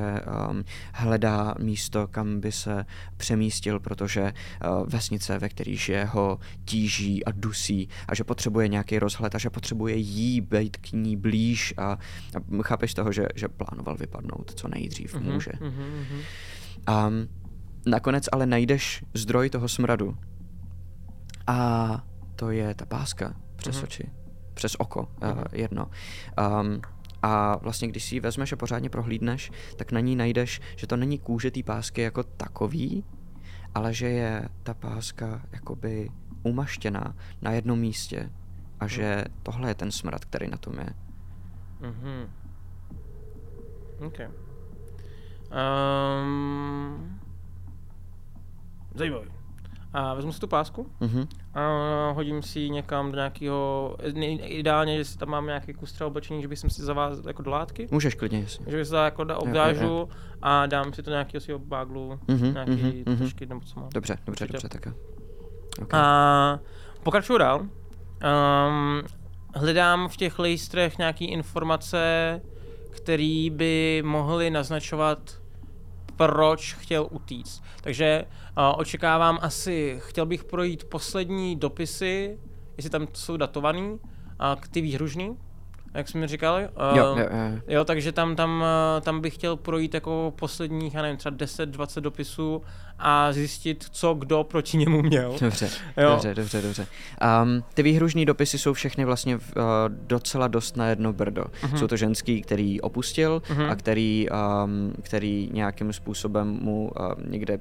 [0.49, 0.63] um,
[0.93, 2.85] hledá místo, kam by se
[3.17, 8.99] přemístil, protože uh, vesnice, ve který žije, ho tíží a dusí a že potřebuje nějaký
[8.99, 11.97] rozhled a že potřebuje jí být k ní blíž a, a
[12.63, 15.51] chápeš toho, že, že plánoval vypadnout co nejdřív mhm, může.
[15.61, 16.21] mhm, mhm.
[16.87, 17.11] A
[17.85, 20.17] nakonec ale najdeš zdroj toho smradu.
[21.47, 22.03] A
[22.39, 23.83] to je ta páska přes Mhm.
[23.83, 24.11] oči,
[24.53, 25.31] přes oko, Mhm.
[25.37, 25.89] uh, jedno.
[26.61, 26.81] Um,
[27.21, 30.97] a vlastně, když si ji vezmeš a pořádně prohlídneš, tak na ní najdeš, že to
[30.97, 33.03] není kůže té pásky jako takový,
[33.75, 36.09] ale že je ta páska jakoby
[36.43, 38.29] umaštěná na jednom místě
[38.79, 40.89] a že tohle je ten smrad, který na tom je.
[41.79, 42.29] Mhm.
[44.07, 44.19] OK.
[45.51, 47.19] Um,
[48.95, 49.29] zajímavý.
[49.93, 51.27] A vezmu si tu pásku Mhm.
[51.53, 51.61] a
[52.15, 53.95] hodím si ji někam do nějakého,
[54.45, 57.51] ideálně, jestli tam mám nějaký kus třeba oblečení, že bych si za vás jako do
[57.51, 58.65] látky, Můžeš klidně, jestli.
[58.71, 60.09] že bych se jako da- jo, obvážu
[60.41, 63.17] a dám si to nějakého svého baglu, Mhm, nějaký mhm, mhm.
[63.17, 63.89] trošky nebo co mám.
[63.93, 64.53] Dobře, dobře, Určitě.
[64.53, 64.91] dobře, tak jo.
[65.81, 65.93] Ok.
[65.93, 66.59] A
[67.03, 67.59] pokračuju dál.
[67.59, 69.01] Um,
[69.55, 72.41] hledám v těch lejstrech nějaké informace,
[72.91, 75.38] které by mohly naznačovat,
[76.27, 77.63] proč chtěl utíct.
[77.81, 78.25] Takže
[78.57, 82.39] uh, očekávám asi, chtěl bych projít poslední dopisy,
[82.77, 83.99] jestli tam jsou datovaný, uh,
[84.71, 85.37] ty výhružný,
[85.93, 86.63] jak jsme mi říkali.
[86.91, 87.59] Uh, Jo, jo, jo.
[87.67, 88.63] Jo, takže tam, tam,
[88.97, 92.61] eh, tam bych chtěl projít jako posledních, já nevím, třeba 10-20 dopisů
[92.99, 95.35] a zjistit, co kdo proti němu měl.
[95.41, 96.09] Dobře, Jo.
[96.09, 96.87] dobře, dobře, dobře.
[97.43, 99.41] Um, ty výhružní dopisy jsou všechny vlastně uh,
[99.89, 101.43] docela dost na jedno brdo.
[101.63, 101.77] Mhm.
[101.77, 104.27] Jsou to ženský, který opustil a který,
[104.63, 107.59] um, který nějakým způsobem mu uh, někde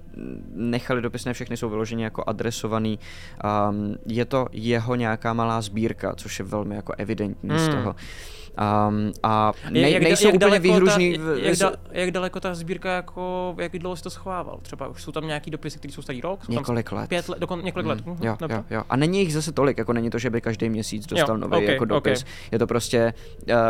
[0.55, 2.98] nechali dopis, ne všechny jsou vyloženě jako adresovaný.
[3.70, 7.76] Um, je to jeho nějaká malá sbírka, což je velmi jako evidentní z Hmm.
[7.76, 7.94] toho.
[8.89, 11.19] Um, a ne, Jak- nejsou jak úplně daleko výhružný.
[11.19, 14.59] Ta, v- jak, da, jak daleko ta sbírka, jako, jak dlouho jsi to schovával?
[14.62, 16.45] Třeba už jsou tam nějaký dopisy, které jsou starý rok?
[16.45, 17.09] Jsou Několik tam let.
[17.09, 18.07] Pět let, dokon, několik let.
[18.07, 18.57] Mm, Mhm, jo, dobře.
[18.57, 18.82] jo, jo.
[18.90, 21.57] A není jich zase tolik, jako není to, že by každý měsíc dostal Jo, nový
[21.57, 22.23] ok, jako dopis.
[22.23, 22.53] ok.
[22.53, 23.15] Je to prostě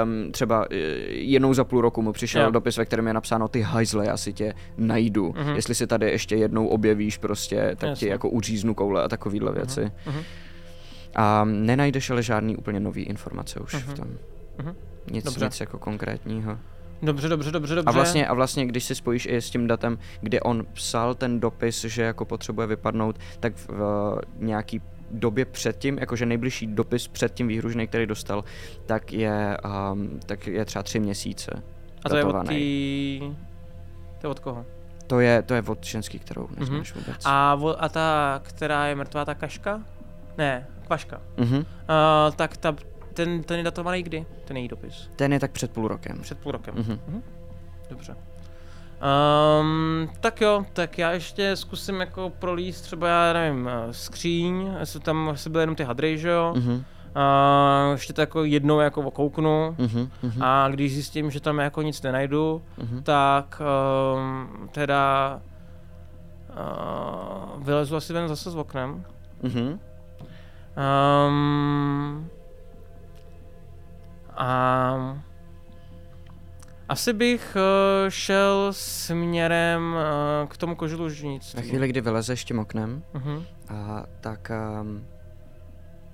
[0.05, 0.67] um, třeba uh,
[1.09, 2.51] jednou za půl roku mu přišel Jo.
[2.51, 5.35] dopis, ve kterém je napsáno ty hajzle, já si tě najdu.
[5.39, 5.55] Mhm.
[5.55, 8.09] Jestli si tady ještě jednou objevíš prostě, tak ti Jasně.
[8.09, 9.91] jako uříznu koule a takovýhle věci.
[10.07, 10.21] mhm.
[11.17, 14.09] A nenajdeš ale žádný úplně nový informace už v tom.
[14.59, 14.75] Mhm.
[15.11, 15.45] Nic, Dobře.
[15.45, 16.59] nic jako konkrétního.
[17.03, 17.89] Dobře, dobře, dobře, dobře.
[17.89, 21.41] A vlastně, a vlastně, když si spojíš i s tím datem, kdy on psal ten
[21.41, 23.77] dopis, že jako potřebuje vypadnout, tak v uh,
[24.39, 28.45] nějaký době předtím, jakože nejbližší dopis před tím výhružný, který dostal,
[28.87, 29.57] tak je,
[29.93, 31.63] um, tak je třeba tři měsíce.
[32.05, 32.49] A to je od datovaný.
[32.59, 33.21] tý...
[34.21, 34.67] To je od koho?
[35.07, 37.09] To je, to je od ženský, kterou neznáš vůbec.
[37.25, 37.35] Mhm.
[37.35, 39.83] A, vo- a ta, která je mrtvá, ta kaška?
[40.39, 41.21] Ne, kvaška.
[41.37, 41.57] Mhm.
[41.57, 41.65] Uh,
[42.37, 42.75] tak ta,
[43.25, 44.27] ten, ten je datovaný kdy?
[44.45, 45.11] Ten její dopis.
[45.17, 46.19] Ten je tak před půl rokem.
[46.21, 46.75] Před půl rokem.
[46.75, 47.23] Mhm.
[47.91, 48.17] Dobře.
[49.61, 55.01] Um, tak jo, tak já ještě zkusím jako prolíst třeba, já nevím, eh, skříň, jestli
[55.01, 56.53] tam asi byly jenom ty hadry, že jo?
[56.57, 56.73] Mhm.
[56.75, 59.75] Uh, ještě to jako jednou jako okouknu.
[59.79, 60.11] Mhm.
[60.23, 60.43] Mhm.
[60.43, 63.03] A když zjistím, že tam jako nic nenajdu, Mhm.
[63.03, 63.63] tak
[64.15, 65.41] um, teda
[66.51, 69.05] uh, vylezu asi ven zase s oknem.
[69.43, 69.81] Mhm.
[71.29, 72.29] Um,
[74.39, 75.19] a
[76.89, 79.95] asi bych uh, šel směrem
[80.43, 81.63] uh, k tomu Ve koželužnictví.
[81.69, 83.45] chvíli, kdy vylezeš tím oknem, Uh-huh.
[83.69, 84.51] a tak
[84.83, 85.05] um,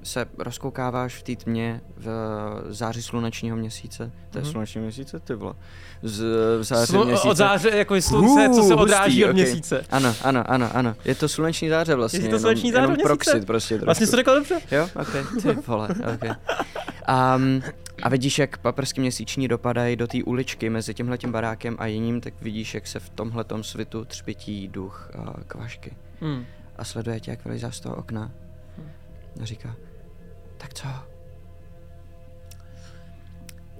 [0.02, 2.08] se rozkoukáváš v té tmě v
[2.68, 4.10] září slunečního měsíce.
[4.30, 4.50] To je Mhm.
[4.50, 5.54] sluneční měsíce, ty vole.
[6.02, 6.20] Z,
[6.58, 7.28] v září Slu- měsíce.
[7.28, 9.34] od záře jako slunce, co se Uh, odráží hustý, od ok.
[9.34, 9.84] měsíce.
[9.90, 10.94] Ano, ano, ano, ano.
[11.04, 12.18] Je to sluneční záře vlastně.
[12.18, 13.08] Je to jenom- sluneční záře jenom měsíce?
[13.08, 13.84] proxit prostě trošku.
[13.84, 14.58] Vlastně jsi to řekl dobře.
[14.70, 16.36] Jo, ok, ty vole, ok.
[17.36, 17.62] Um,
[18.02, 22.34] a vidíš, jak paprsky měsíční dopadají do té uličky mezi tímhletím barákem a jiným, tak
[22.40, 25.96] vidíš, jak se v tomhletom svitu třpití duch uh, kvašky.
[26.20, 26.46] Hmm.
[26.76, 28.32] A sleduje tě, jak vylezá z toho okna.
[29.42, 29.76] A říká,
[30.56, 30.88] tak co?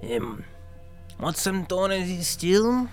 [0.03, 0.43] Hm,
[1.19, 2.87] moc jsem to nezjistil.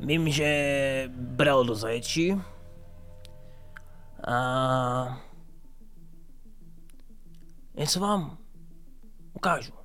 [0.00, 2.34] Vím, že bral do zaječí.
[4.28, 5.20] A...
[7.74, 8.38] Něco vám
[9.32, 9.83] ukážu.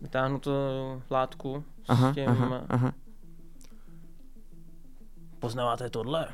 [0.00, 0.50] Vytáhnu tu
[1.10, 2.28] látku s Aha, tím...
[2.28, 2.94] aha, aha.
[5.38, 6.28] Poznáváte tohle?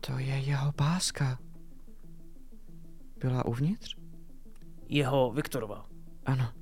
[0.00, 1.38] To je jeho páska.
[3.20, 3.96] Byla uvnitř?
[4.88, 5.86] Jeho Viktorova.
[6.26, 6.52] Ano.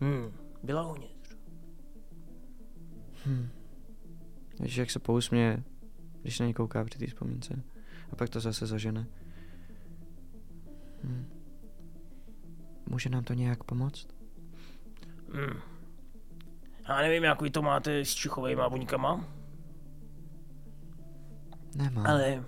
[0.00, 0.32] Hm,
[0.62, 1.36] byla uvnitř.
[4.60, 5.64] Víš, jak se pousměje,
[6.22, 7.62] když na ní kouká při té vzpomínce.
[8.12, 9.06] A pak to zase zažene.
[11.04, 11.26] Hm.
[12.88, 14.08] Může nám to nějak pomoct?
[15.32, 15.75] Hm.
[16.88, 19.24] Já nevím, jak vy to máte s čichovými buňkama,
[21.76, 22.04] Nemá.
[22.08, 22.44] ale...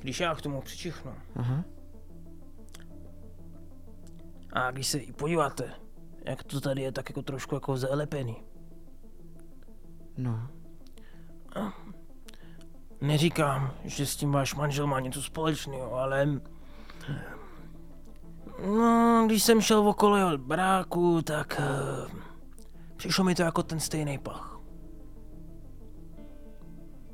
[0.00, 1.64] Když já k tomu přičichnu Aha.
[4.52, 5.70] a když se i podíváte,
[6.24, 8.36] jak to tady je tak jako trošku jako zalepený.
[10.16, 10.48] No.
[13.00, 16.40] Neříkám, že s tím váš manžel má něco společného, ale...
[18.62, 21.60] No, když jsem šel okolo jeho baráku, tak...
[21.60, 22.20] Uh,
[22.96, 24.60] přišlo mi to jako ten stejný pach.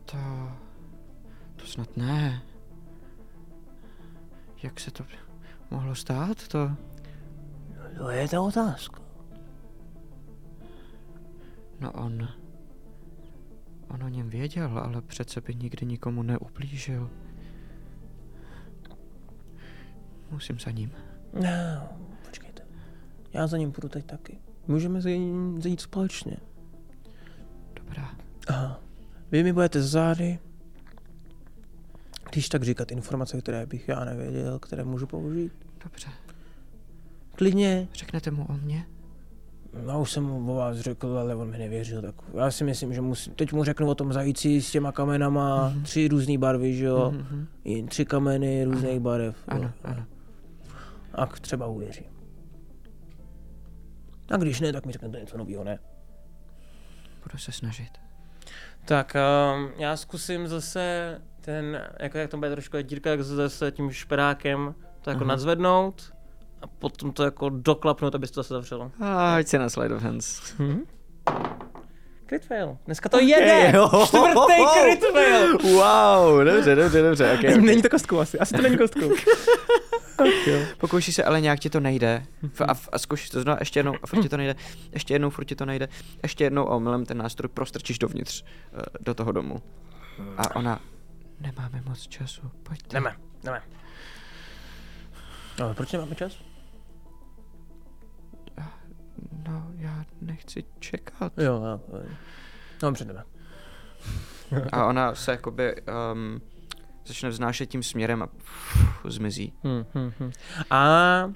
[0.05, 0.19] To...
[1.57, 2.43] To snad ne.
[4.63, 5.05] Jak se to
[5.71, 6.49] mohlo stát?
[6.49, 6.71] To...
[7.99, 9.01] To je ta otázka.
[11.81, 12.29] No on...
[13.89, 17.11] On o něm věděl, ale přece by nikdy nikomu neublížil.
[20.31, 20.93] Musím za ním.
[21.35, 21.89] No,
[22.25, 22.63] počkejte.
[23.33, 24.39] Já za ním půjdu teď taky.
[24.69, 26.37] Můžeme zajít, společně.
[27.75, 28.11] Dobrá.
[28.49, 28.81] Aha.
[29.31, 30.39] Vy mi budete zády,
[32.31, 35.53] když tak říkat informace, které bych já nevěděl, které můžu použít.
[35.85, 36.09] Dobře.
[37.35, 37.89] Klidně.
[37.95, 38.87] Řeknete mu o mně?
[39.87, 42.95] Já už jsem mu o vás řekl, ale on mi nevěřil, tak já si myslím,
[42.95, 45.79] že musím, teď mu řeknu o tom zajíci s těma kamenama, Mhm.
[45.79, 45.83] mm-hmm.
[45.85, 47.47] tři různé barvy, že jo, Mhm.
[47.65, 47.89] mm-hmm.
[47.89, 49.37] tři kameny různých barev.
[49.55, 49.71] jo.
[49.85, 50.05] Ano,
[51.15, 51.23] ano.
[51.23, 52.09] A třeba uvěří.
[54.31, 55.79] A když ne, tak mi řeknete něco nového, ne?
[57.23, 57.91] Budu se snažit.
[58.85, 59.17] Tak
[59.55, 64.75] um, já zkusím zase ten, jako jak to bude trošku dírka, tak zase tím šperákem
[65.01, 65.29] to jako Aha.
[65.29, 66.13] nadzvednout
[66.63, 68.93] a potom to jako doklapnout, aby se to zase zavřelo.
[69.01, 70.59] A ať se na slide of hands.
[70.59, 70.81] Mhm.
[72.29, 72.77] Crit fail.
[72.87, 73.73] Dneska to jede!
[73.77, 73.89] jo.
[74.07, 75.59] Čtvrtý crit fail!
[75.59, 77.33] Wow, dobře, dobře, dobře.
[77.35, 77.61] Okay, okay.
[77.61, 79.11] Není to kostkou asi, asi to není kostkou.
[80.79, 82.23] Pokoušíš se, ale nějak ti to nejde.
[82.53, 84.55] F- a, f- a zkoušíš to znovu, ještě jednou, a furt ti to nejde.
[84.93, 85.89] Ještě jednou, furt ti to nejde.
[86.23, 89.63] Ještě jednou a omylem ten nástroj prostrčíš dovnitř, eh, do toho domu.
[90.37, 90.81] A ona,
[91.41, 92.97] nemáme moc času, pojďte.
[92.97, 93.63] Jdeme, jdeme.
[95.61, 96.37] No, proč nemáme čas?
[99.49, 101.33] No, já nechci čekat.
[101.39, 101.81] Jo, jo.
[102.81, 103.25] Dobře, jdeme.
[104.73, 105.75] A ona se jakoby
[106.13, 106.41] um,
[107.07, 109.53] začne vznášet tím směrem a pff, zmizí.
[109.65, 110.33] Hmm, hmm, hmm.
[110.71, 111.33] A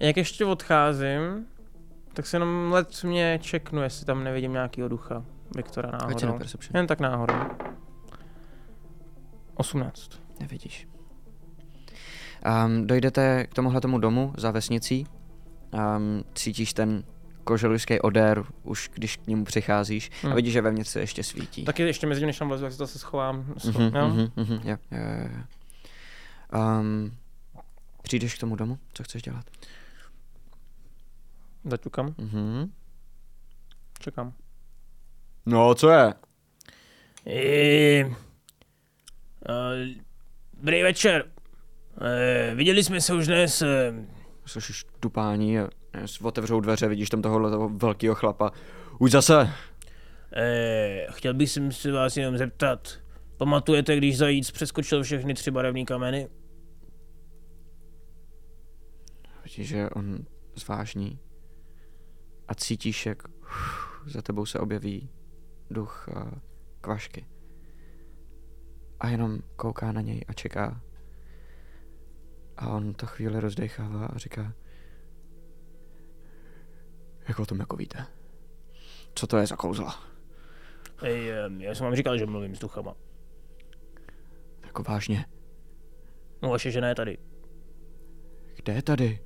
[0.00, 1.46] jak ještě odcházím,
[2.12, 5.24] tak se jenom let mě čeknu, jestli tam nevidím nějakýho ducha.
[5.56, 6.38] Viktora náhodou.
[6.74, 7.34] Jen tak náhodou.
[9.54, 10.20] 18.
[10.40, 10.88] Nevidíš.
[12.66, 15.06] Um, dojdete k tomuhle tomu domu za vesnicí.
[15.72, 17.04] Um, cítíš ten
[17.48, 20.32] koželuský odér, už když k němu přicházíš Hmm.
[20.32, 21.64] a vidíš, že vevnitř se ještě svítí.
[21.64, 23.36] Taky ještě mezi tím, než tam vlezu, tak se zase schovám.
[23.64, 24.08] Mhm, jo?
[24.08, 25.44] mhm, mhm, jo, jo, jo.
[26.80, 27.16] Um,
[28.02, 28.78] přijdeš k tomu domu?
[28.92, 29.44] Co chceš dělat?
[31.64, 32.72] Zaťukám, Mhm.
[33.98, 34.32] čekám.
[35.46, 36.14] No, co je?
[37.26, 38.14] I, uh,
[40.60, 41.24] dobrý večer.
[42.00, 43.62] Uh, viděli jsme se už dnes.
[43.62, 43.68] Uh,
[44.46, 45.68] Slyšíš tupání a
[46.22, 48.52] otevřou dveře, vidíš tam tohohle toho velkého chlapa.
[48.98, 49.42] Už zase.
[49.42, 49.50] uh,
[51.10, 52.98] chtěl bych se vás jenom zeptat.
[53.36, 56.28] Pamatujete, když zajíc přeskočil všechny tři barevné kameny?
[59.44, 60.18] Vidíš, že on
[60.54, 61.18] zvážní
[62.48, 65.10] a cítíš, jak uf, za tebou se objeví
[65.70, 66.30] duch uh,
[66.80, 67.26] kvašky.
[69.00, 70.82] A jenom kouká na něj a čeká.
[72.56, 74.54] A on to chvíli rozdechává a říká
[77.28, 78.06] Jak o tom jako víte?
[79.14, 80.00] Co to je za kouzla?
[81.02, 82.94] Ej, já jsem vám říkal, že mluvím s duchama.
[84.66, 85.24] Jako vážně?
[86.42, 87.18] No vaše žena je tady.
[88.56, 89.18] Kde je tady?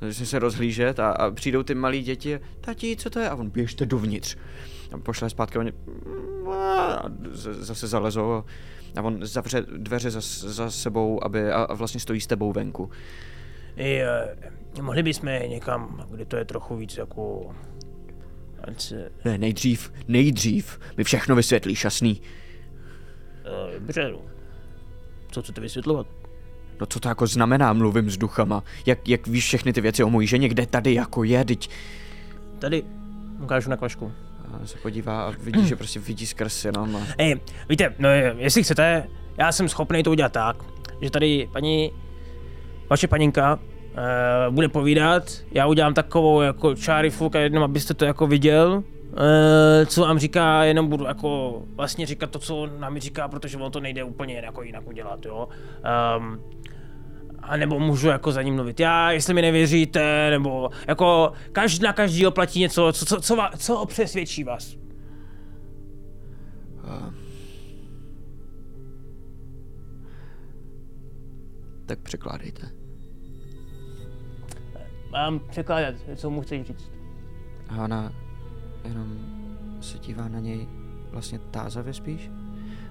[0.00, 2.40] Začne se rozhlížet a, a přijdou ty malí děti.
[2.60, 3.28] Tati, co to je?
[3.30, 4.36] A on běžte dovnitř.
[4.92, 5.72] A pošle zpátky oni
[6.52, 8.44] a z- zase zalezou a,
[8.96, 10.20] a on zavře dveře za,
[10.50, 12.90] za sebou aby, a, a vlastně stojí s tebou venku.
[13.80, 14.02] Ej,
[14.78, 17.54] uh, mohli bychom někam, kde to je trochu víc jako...
[18.76, 19.10] Se...
[19.24, 22.20] Ne, nejdřív, nejdřív mi všechno vysvětlíš, jasný.
[23.44, 24.20] Uh, dobře, no.
[25.30, 26.06] Co chcete vysvětlovat?
[26.80, 28.64] No co to jako znamená, mluvím s duchama?
[28.86, 31.70] Jak, jak víš všechny ty věci o mojí ženě, kde tady jako je, teď...
[32.58, 32.82] Tady.
[33.42, 34.12] Ukážu na kvašku.
[34.44, 37.00] A se podívá a vidí, že prostě vidí skrz jenom a...
[37.18, 39.08] Ej, víte, no jestli chcete,
[39.38, 40.56] já jsem schopný to udělat tak,
[41.02, 41.92] že tady paní,
[42.90, 43.58] vaše paninka
[43.92, 46.74] uh, bude povídat, já udělám takovou jako
[47.34, 52.30] a jenom abyste to jako viděl, uh, co vám říká, jenom budu jako vlastně říkat
[52.30, 55.48] to, co nám říká, protože on to nejde úplně jako jinak udělat, jo.
[56.18, 56.40] Um,
[57.42, 61.92] a nebo můžu jako za ním mluvit já, jestli mi nevěříte, nebo jako každý na
[61.92, 64.76] každýho platí něco, co, co, co, va- co přesvědčí vás.
[71.86, 72.79] Tak překládejte.
[75.12, 76.90] Mám překládat, co mu chceš říct.
[77.68, 78.12] A ona
[78.84, 79.18] jenom
[79.80, 80.68] se dívá na něj
[81.10, 82.30] vlastně tázavě spíš.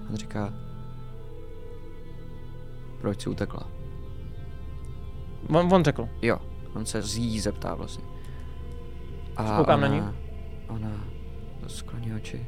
[0.06, 0.54] A on říká,
[3.00, 3.68] proč si utekla?
[5.48, 6.08] On, on řekl.
[6.22, 6.38] Jo,
[6.74, 8.04] on se z jí zeptá vlastně.
[9.36, 10.02] A Koukám na ona, ní.
[10.68, 11.04] Ona
[11.66, 12.46] skloní oči.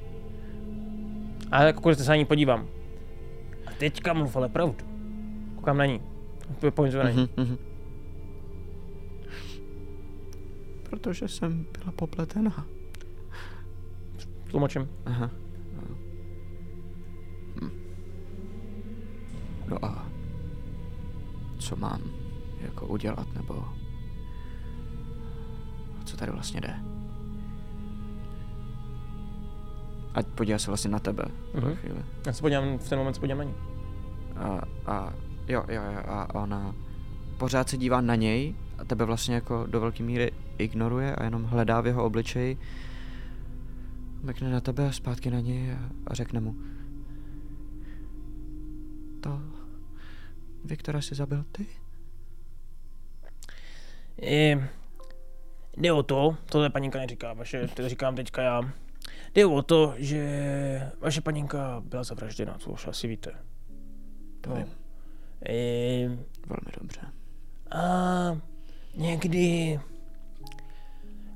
[1.50, 2.66] A jako se na ní podívám.
[3.66, 4.76] A teďka mluv ale pravdu.
[5.56, 6.00] Koukám na ní.
[6.74, 7.12] Poinzovaný.
[7.12, 7.71] Mhm, mhm.
[10.92, 12.66] Protože jsem byla popletená.
[14.50, 14.88] Tlumočím.
[15.06, 15.30] Aha.
[17.62, 17.70] Hm.
[19.68, 20.06] No a
[21.58, 22.02] co mám
[22.60, 23.64] jako udělat, nebo
[26.04, 26.76] co tady vlastně jde?
[30.14, 31.64] Ať podívá se vlastně na tebe mm-hmm.
[31.64, 31.76] Mhm.
[31.76, 32.04] chvíli.
[32.26, 33.54] Já se podívám, v ten moment se podívám na ní.
[34.36, 35.12] A, a
[35.48, 36.74] jo, jo, jo, a ona
[37.38, 41.44] pořád se dívá na něj a tebe vlastně jako do velké míry ignoruje a jenom
[41.44, 42.58] hledá v jeho obličeji.
[44.22, 46.54] Mekne na tebe a zpátky na něj a, a řekne mu.
[49.20, 49.40] To...
[50.64, 51.66] Viktora si zabil ty?
[54.22, 54.56] I,
[55.76, 58.60] jde o to, tohle paninka neříká, vaše, to říkám teďka já.
[59.34, 63.32] Jde o to, že vaše paninka byla zavražděna, co už asi víte.
[64.40, 64.56] To No.
[64.56, 64.66] vím.
[65.48, 66.06] I,
[66.46, 67.00] Velmi dobře.
[67.70, 67.78] a
[68.94, 69.80] někdy,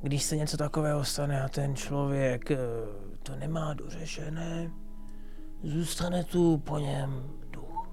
[0.02, 2.56] když se něco takového stane a ten člověk eh,
[3.22, 4.70] to nemá dořešené,
[5.62, 7.88] zůstane tu po něm duch,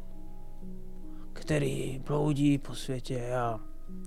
[1.34, 3.60] který bloudí po světě a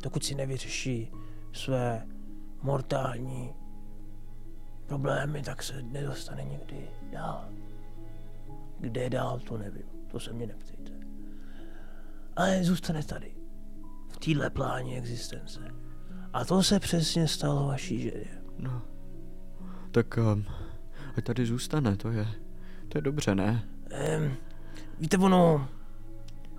[0.02, 1.12] dokud si nevyřeší
[1.52, 2.06] své
[2.62, 3.54] mortální
[4.86, 7.48] problémy, tak se nedostane nikdy dál.
[8.80, 10.92] Kde dál, to nevím, to se mě neptejte.
[12.36, 13.35] Ale zůstane tady,
[14.26, 15.60] téhle pláni existence.
[16.32, 18.42] A to se přesně stalo vaší ženě.
[18.58, 18.82] No.
[19.90, 20.44] Tak um,
[21.16, 22.26] ať tady zůstane, to je...
[22.88, 23.64] To je dobře, ne?
[23.90, 24.36] Ehm,
[24.98, 25.68] víte, ono,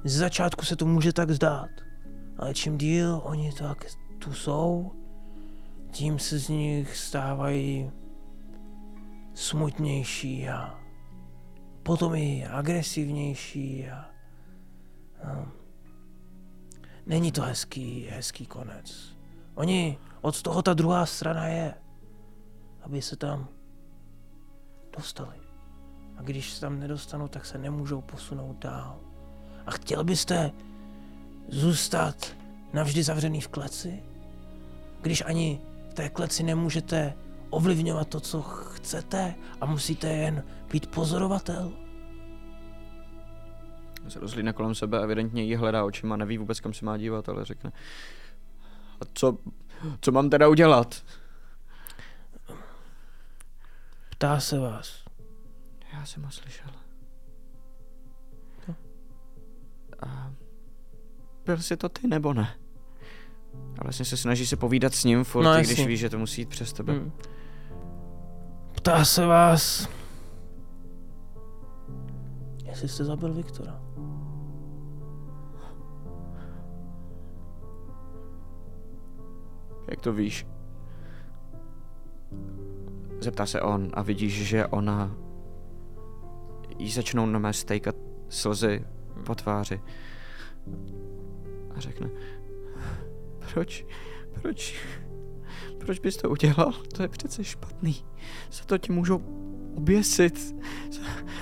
[0.04, 1.70] z začátku se to může tak zdát,
[2.38, 3.86] ale čím díl oni tak
[4.20, 4.92] tu jsou,
[5.92, 7.92] tím se z nich stávají
[9.34, 10.80] smutnější a
[11.84, 14.06] potom i agresivnější a,
[15.24, 15.52] a
[17.08, 19.16] není to hezký, hezký konec.
[19.56, 21.74] Oni, od toho ta druhá strana je,
[22.82, 23.48] aby se tam
[24.98, 25.38] dostali.
[26.18, 29.00] A když se tam nedostanou, tak se nemůžou posunout dál.
[29.66, 30.52] A chtěl byste
[31.48, 32.36] zůstat
[32.74, 34.04] navždy zavřený v kleci?
[35.02, 37.14] Když ani v té kleci nemůžete
[37.50, 41.87] ovlivňovat to, co chcete a musíte jen být pozorovatel?
[44.08, 47.46] Se rozhlídne kolem sebe, evidentně jí hledá očima, neví vůbec, kam se má dívat, ale
[47.46, 47.72] řekne.
[49.02, 49.38] A co,
[50.02, 51.04] co mám teda udělat?
[54.10, 55.04] Ptá se vás.
[55.94, 56.70] Já jsem ho slyšel.
[58.66, 58.76] Co?
[60.08, 60.32] A
[61.46, 62.56] byl jsi to ty, nebo ne?
[63.80, 65.74] A vlastně se snaží se povídat s ním furt, No, no, jasně.
[65.74, 66.94] když ví, že to musí jít přes tebe.
[66.94, 67.12] Hm.
[68.76, 69.90] Ptá se vás,
[72.66, 73.82] jestli jste zabil Viktora.
[79.88, 80.48] Jak to víš?
[83.20, 85.16] Zeptá se on a vidíš, že ona
[86.80, 87.96] jí začnou na mé stejkat
[88.30, 88.86] slzy
[89.26, 89.82] po tváři.
[91.76, 92.10] A řekne,
[93.54, 93.86] proč,
[94.42, 94.76] proč,
[95.78, 96.74] proč bys to udělal?
[96.96, 98.06] To je přece špatný.
[98.52, 99.22] Za to tě můžou
[99.76, 100.56] oběsit.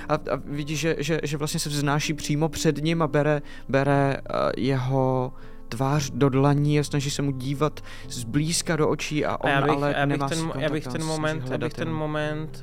[0.08, 4.16] A, a vidíš, že, že, že vlastně se vznáší přímo před ním a bere, bere
[4.16, 5.32] uh, jeho
[5.68, 9.60] tvář do dlaní a snaží se mu dívat zblízka do očí a on A já
[9.62, 12.62] bych, ale já bych nemá ten, já bych ten moment, já bych ten moment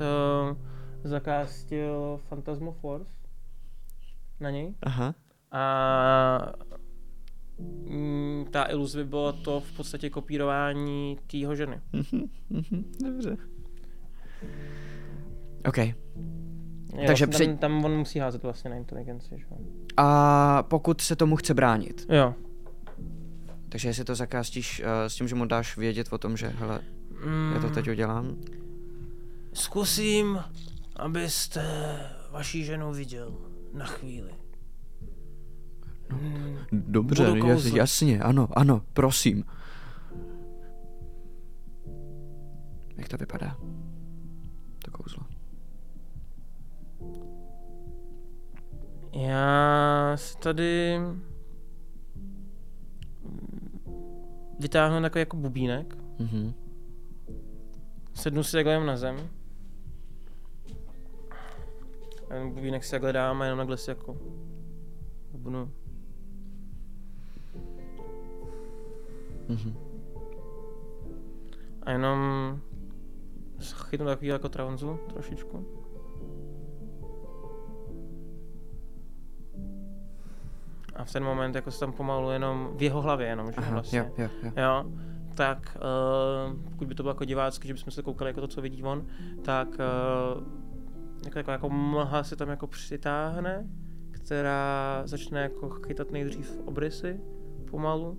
[0.51, 0.57] uh,
[1.03, 3.11] zakástil Phantasmoforce
[4.39, 4.73] na něj.
[4.83, 5.15] Aha.
[5.51, 6.53] A
[7.59, 11.81] mm, ta iluze by bylo to v podstatě kopírování tého ženy.
[12.49, 13.37] Mhm, Dobře.
[15.67, 15.77] OK.
[15.77, 19.45] Jo, Takže při- tam, tam on musí házet vlastně na inteligenci, že?
[19.97, 22.33] A pokud se tomu chce bránit, Jo.
[23.73, 26.79] Takže jestli to zakástíš uh, s tím, že mu dáš vědět o tom, že hele,
[27.53, 28.35] já to Mm, teď udělám,
[29.53, 30.39] Zkusím,
[30.95, 31.63] abyste
[32.31, 33.33] vaši ženu viděl
[33.73, 34.31] na chvíli.
[36.09, 39.43] Hmm, Dobře, Budu jas, jasně, ano, ano, prosím.
[42.97, 43.57] Jak to vypadá?
[44.85, 45.23] To kouzlo.
[49.13, 50.99] Já si tady
[54.63, 56.53] vytáhnu takový jako bubínek, Mhm.
[58.13, 59.17] sednu si takhle jenom na zem.
[62.25, 64.17] A ten bubínek si takhle dám a jenom takhle si jako
[65.31, 65.71] hubnu.
[69.49, 69.75] Mhm.
[71.83, 72.19] A jenom
[73.89, 75.65] chytnu takový jako tranzu trošičku.
[80.95, 83.71] A v ten moment jako se tam pomalu jenom v jeho hlavě jenom, že Aha,
[83.71, 83.99] vlastně.
[83.99, 84.51] jo, jo, jo.
[84.57, 84.85] Jo,
[85.35, 85.77] tak
[86.47, 88.83] uh, pokud by to bylo jako divácky, že bychom se koukali jako to, co vidí
[88.83, 89.05] on,
[89.41, 90.43] tak uh,
[91.25, 93.67] jako, jako, jako mlha se tam jako přitáhne,
[94.11, 97.19] která začne jako chytat nejdřív obrysy
[97.71, 98.17] pomalu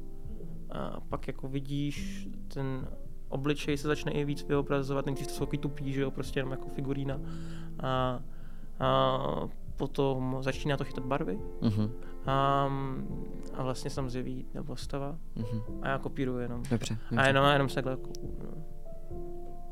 [0.70, 2.88] a pak jako vidíš ten
[3.28, 6.50] obličej se začne i víc vyobrazovat, nejdřív to jsou takový tupý, že jo, prostě jenom
[6.50, 7.20] jako figurína
[7.82, 8.20] a,
[8.80, 9.18] a
[9.76, 11.90] potom začíná to chytat barvy Mhm,
[12.26, 12.68] a,
[13.54, 15.60] a vlastně zjeví ta postava mhm.
[15.82, 16.62] a já kopíruju jenom.
[16.70, 17.28] Dobře, A dobře.
[17.28, 17.96] jenom, jenom se takhle
[18.42, 18.64] no.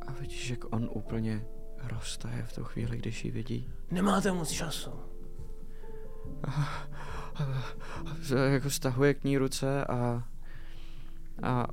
[0.07, 1.45] A vidíš, jak on úplně
[1.83, 3.71] roztaje v tu chvíli, když ji vidí.
[3.91, 4.91] Nemáte moc času.
[8.21, 10.25] Z- Jako stahuje k ní ruce a,
[11.43, 11.67] a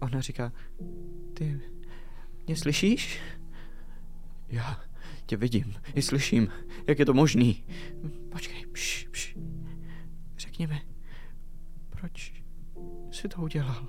[0.00, 0.52] ona říká,
[1.34, 1.60] ty
[2.46, 3.20] mě slyšíš?
[4.48, 4.80] Já
[5.26, 6.48] tě vidím, i slyším.
[6.86, 7.64] Jak je to možný?
[8.32, 9.36] Počkej, pš, pš.
[10.62, 10.82] Řekni mi,
[11.90, 12.42] proč
[13.10, 13.86] jsi to udělal?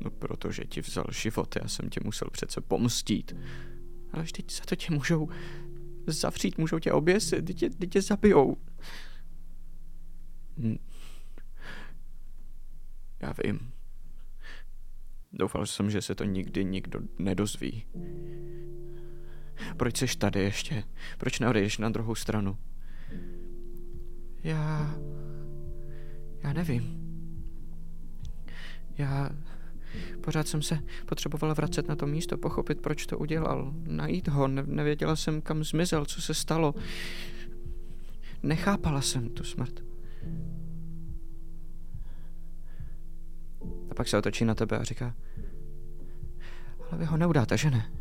[0.00, 3.36] No, protože ti vzal život, já jsem tě musel přece pomstít.
[4.12, 5.28] Ale vždyť za to tě můžou
[6.06, 8.56] zavřít, můžou tě oběsit, teď tě, teď tě zabijou.
[10.58, 10.76] Hm.
[13.20, 13.72] Já vím.
[15.32, 17.86] Doufal jsem, že se to nikdy nikdo nedozví.
[19.76, 20.84] Proč jsi tady ještě?
[21.18, 22.58] Proč neodejdeš na druhou stranu?
[24.46, 24.94] Já...
[26.42, 27.06] Já nevím.
[28.98, 29.30] Já...
[30.20, 34.62] Pořád jsem se potřebovala vracet na to místo, pochopit, proč to udělal, najít ho, ne-
[34.66, 36.74] nevěděla jsem, kam zmizel, co se stalo.
[38.42, 39.84] Nechápala jsem tu smrt.
[43.90, 45.14] A pak se otočí na tebe a říká,
[46.90, 47.92] ale vy ho neudáte, že ne?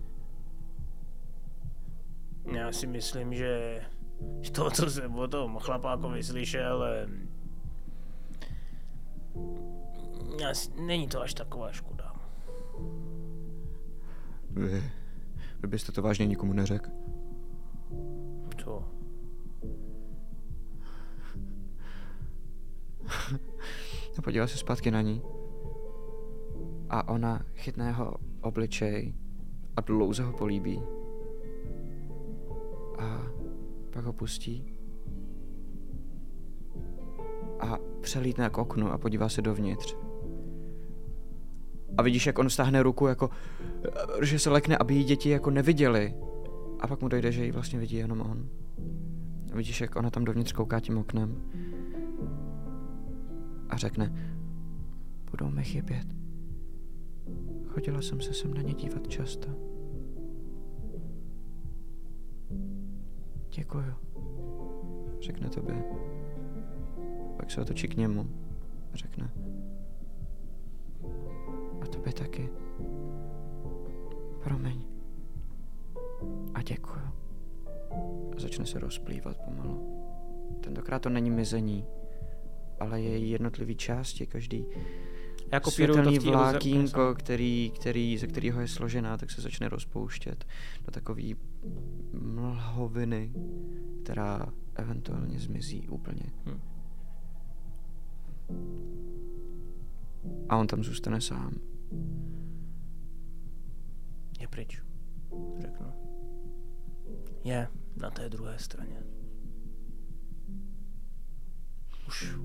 [2.55, 3.81] Já si myslím, že
[4.55, 7.29] toho, co jsem o tom chlapákovi slyšel, em,
[10.49, 12.15] asi není to až taková škoda.
[14.49, 14.83] Vy,
[15.59, 16.89] vy byste to vážně nikomu neřekl?
[18.63, 18.83] Co?
[24.17, 25.21] A podívá se zpátky na ní.
[26.89, 29.13] A ona chytne jeho obličej
[29.75, 30.81] a dlouze ho políbí.
[32.99, 33.21] A
[33.95, 34.65] pak ho pustí.
[37.59, 39.95] A přelítne k oknu a podívá se dovnitř.
[41.97, 43.29] A vidíš, jak on stáhne ruku, jako,
[44.21, 46.15] že se lekne, aby jí děti jako neviděli.
[46.79, 48.49] A pak mu dojde, že ji vlastně vidí jenom on.
[49.53, 51.41] A vidíš, jak ona tam dovnitř kouká tím oknem
[53.69, 54.13] a řekne,
[55.31, 56.07] budou mi chybět.
[57.67, 59.74] Chodila jsem se sem na ně dívat často.
[63.55, 63.93] Děkuju,
[65.21, 65.83] řekne tobě.
[67.37, 68.29] Pak se otočí k němu
[68.93, 69.29] a řekne,
[71.81, 72.49] a tobě taky.
[74.43, 74.85] Promiň.
[76.53, 77.05] A děkuju.
[78.35, 80.05] A začne se rozplývat pomalu.
[80.61, 81.85] Tentokrát to není mizení,
[82.79, 84.65] ale je jednotlivý části, každý
[85.55, 90.45] Já kopíruju to v vlákínko, který, který, ze kterého je složená, tak se začne rozpouštět
[90.85, 91.35] do takový
[92.13, 93.33] mlhoviny,
[94.03, 96.23] která eventuálně zmizí úplně.
[96.45, 96.59] Hm.
[100.49, 101.53] A on tam zůstane sám.
[104.39, 104.81] Je pryč,
[105.59, 105.87] řeknu.
[107.43, 109.03] Je na té druhé straně.
[112.07, 112.37] Už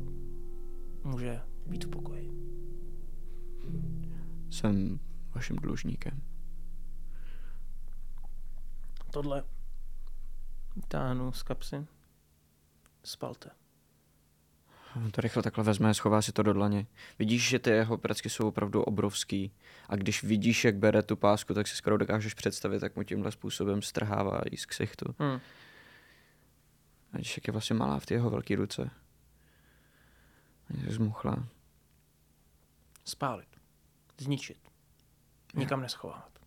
[1.04, 2.49] může být v pokoji.
[4.60, 5.00] Jsem
[5.34, 6.22] vaším dlužníkem.
[9.10, 9.44] Tohle
[10.88, 11.86] Táhnu z kapsy.
[13.04, 13.50] spalte.
[14.96, 16.86] On to rychle takhle vezme, schová si to do dlaně.
[17.18, 19.52] Vidíš, že ty jeho pracky jsou opravdu obrovský.
[19.88, 23.32] A když vidíš, jak bere tu pásku, tak si skoro dokážeš představit, jak mu tímhle
[23.32, 25.14] způsobem strhává jí z ksichtu.
[25.18, 25.40] Hm.
[27.12, 28.90] A když jak je vlastně malá v té jeho velké ruce.
[30.70, 31.48] A je zmuchla.
[33.04, 33.49] Spálit.
[34.20, 34.70] Zničit.
[35.54, 36.38] Nikam neschovávat.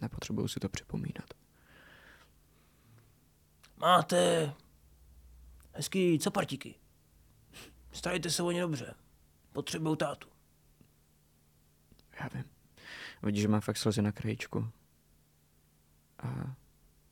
[0.00, 1.34] Nepotřebuju si to připomínat.
[3.76, 4.52] Máte
[5.72, 6.74] hezký capartíky.
[7.92, 8.94] Starejte se o ně dobře.
[9.52, 10.28] Potřebuju tátu.
[12.20, 12.44] Já vím.
[13.22, 14.70] Vidíš, že má fakt slzy na krajičku.
[16.18, 16.54] A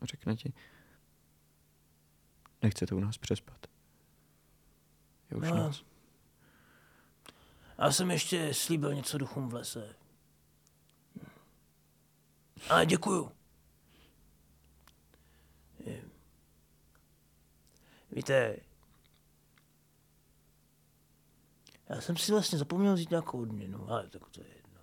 [0.03, 0.53] řekne ti,
[2.63, 3.67] nechcete u nás přespat.
[5.31, 5.57] Je už No.
[5.57, 5.85] noc.
[7.79, 9.97] Já jsem ještě slíbil něco duchům v lese.
[12.71, 13.33] A děkuju.
[18.11, 18.57] Víte,
[21.89, 24.81] já jsem si vlastně zapomněl vzít nějakou odměnu, ale tak to je jedno.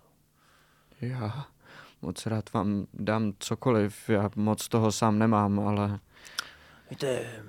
[1.00, 1.46] Já
[2.02, 6.00] moc rád vám dám cokoliv, já moc toho sám nemám, ale...
[6.90, 7.42] Víte,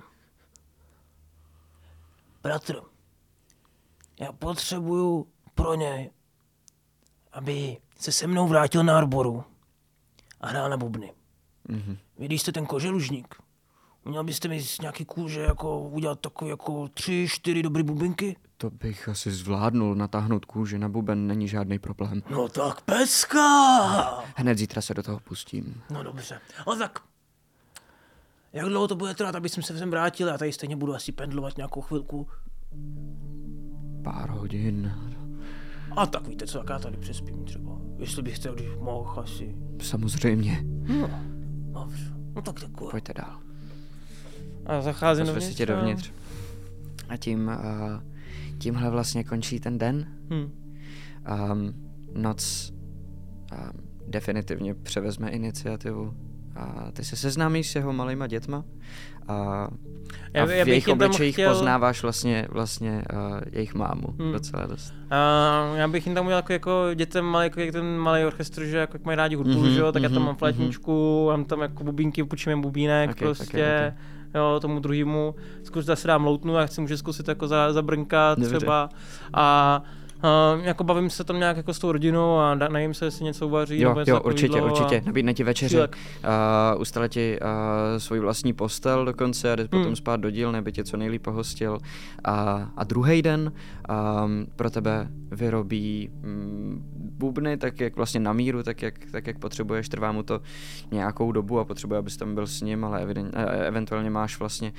[2.42, 2.82] bratr,
[4.20, 6.10] já potřebuju pro něj,
[7.32, 9.44] aby se se mnou vrátil na arboru
[10.42, 11.14] a hrál na bubny.
[11.68, 11.98] Mhm.
[12.18, 13.36] Vy, když jste ten koželužník,
[14.06, 18.36] měl byste mi z nějaký kůže jako udělat takové jako tři, čtyři dobrý bubinky?
[18.64, 22.24] to bych asi zvládnul, natáhnout kůži na buben není žádný problém.
[22.30, 24.24] No tak pecka!
[24.36, 25.82] Hned zítra se do toho pustím.
[25.90, 26.40] No dobře.
[26.68, 27.00] No tak,
[28.54, 30.28] jak dlouho to bude trvat, aby jsem se sem vrátil?
[30.28, 32.28] Já tady stejně budu asi pendlovat nějakou chvilku.
[34.04, 34.94] Pár hodin,
[35.96, 37.78] A tak víte co, tak já tady přespím třeba.
[37.98, 39.56] Jestli byste když mohl asi.
[39.82, 40.64] samozřejmě.
[40.88, 41.10] No,
[41.74, 42.14] dobře.
[42.36, 42.90] No tak děkuji.
[42.92, 43.40] Pojďte dál.
[44.66, 45.56] A zacházím dovnitř.
[45.56, 46.12] tě a- dovnitř.
[47.10, 48.04] A tím, uh,
[48.58, 50.08] tímhle vlastně končí ten den.
[50.30, 50.52] Hm.
[51.52, 51.74] Um,
[52.16, 52.74] noc
[53.52, 53.58] um,
[54.08, 56.14] definitivně převezme iniciativu.
[56.56, 58.66] A ty se seznámíš s jeho malýma dětma
[59.28, 59.68] a,
[60.34, 64.08] Já- a v já bych jejich tam obličejích chtěl- poznáváš vlastně, vlastně uh, jejich mámu
[64.20, 64.32] Hmm.
[64.32, 64.94] docela dost.
[65.10, 65.16] A
[65.76, 68.78] já bych jim tam udělal jako, jako dětem malý, jako jak ten malý orchestr, že
[68.78, 71.46] jako jak mají rádi hudbu, Mhm, že jo, tak já tam mhm, mám flétničku, mám
[71.46, 73.94] tam jako bubínky, půjčím jim bubínek Ok, prostě,
[74.30, 78.40] ok, jo, tomu druhému, zkus zase dám loutnu, já chci může zkusit jako za, zabrnkat
[78.40, 78.58] Dobře.
[78.58, 78.90] třeba
[79.34, 79.82] a
[80.24, 83.48] Uh, jako bavím se tam nějak jako s tou rodinou a najím se, jestli něco
[83.48, 83.80] uvaří.
[83.82, 85.02] Jo, jo, určitě, určitě.
[85.06, 85.98] Nabídne ti Šílek.
[86.76, 87.48] uh, ustale ti uh,
[87.98, 89.96] svoji vlastní postel dokonce a jde potom Hmm.
[89.96, 91.78] spát do dílny, aby tě co nejlíp pohostil.
[92.24, 93.52] A, a druhý den
[93.90, 99.40] um, pro tebe vyrobí um, bubny, tak jak vlastně na míru, tak jak, tak jak
[99.40, 99.90] potřebuješ.
[99.90, 100.42] Trvá mu to
[100.92, 104.74] nějakou dobu a potřebuje, abys tam byl s ním, ale eviden, eh, eventuálně máš vlastně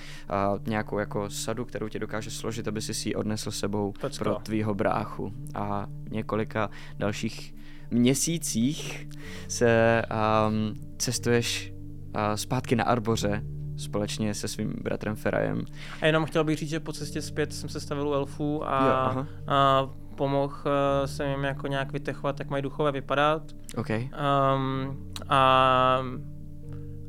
[0.53, 3.93] uh, nějakou jako sadu, kterou ti dokáže složit, aby si si ji odnesl s sebou
[4.01, 4.25] Pecka.
[4.25, 5.34] pro tvýho bráchu.
[5.55, 7.55] A v několika dalších
[7.91, 9.09] měsících
[9.49, 10.03] se
[10.49, 13.43] um, cestuješ uh, zpátky na Arboře
[13.77, 15.65] společně se svým bratrem Ferajem.
[16.01, 18.87] A jenom chtěl bych říct, že po cestě zpět jsem se stavil u elfů a,
[18.87, 19.27] Jo, aha.
[19.47, 23.43] a pomohl uh, jsem jim jako nějak vytechovat, jak mají duchové vypadat.
[23.77, 23.91] OK.
[23.91, 26.01] Um, a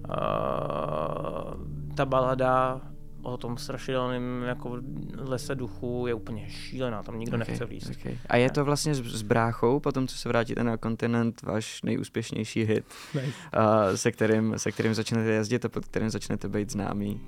[0.10, 2.81] uh, ta balada
[3.26, 4.77] o tom strašidelném jako
[5.18, 7.91] lese duchu je úplně šílená, tam nikdo okay, nechce vlízt.
[7.99, 8.18] Okay.
[8.30, 12.64] A je to vlastně s, s bráchou, potom co se vrátíte na kontinent, váš nejúspěšnější
[12.64, 13.27] hit, Nice.
[13.27, 17.22] uh, se, kterým, se kterým začnete jezdit a pod kterým začnete být známý.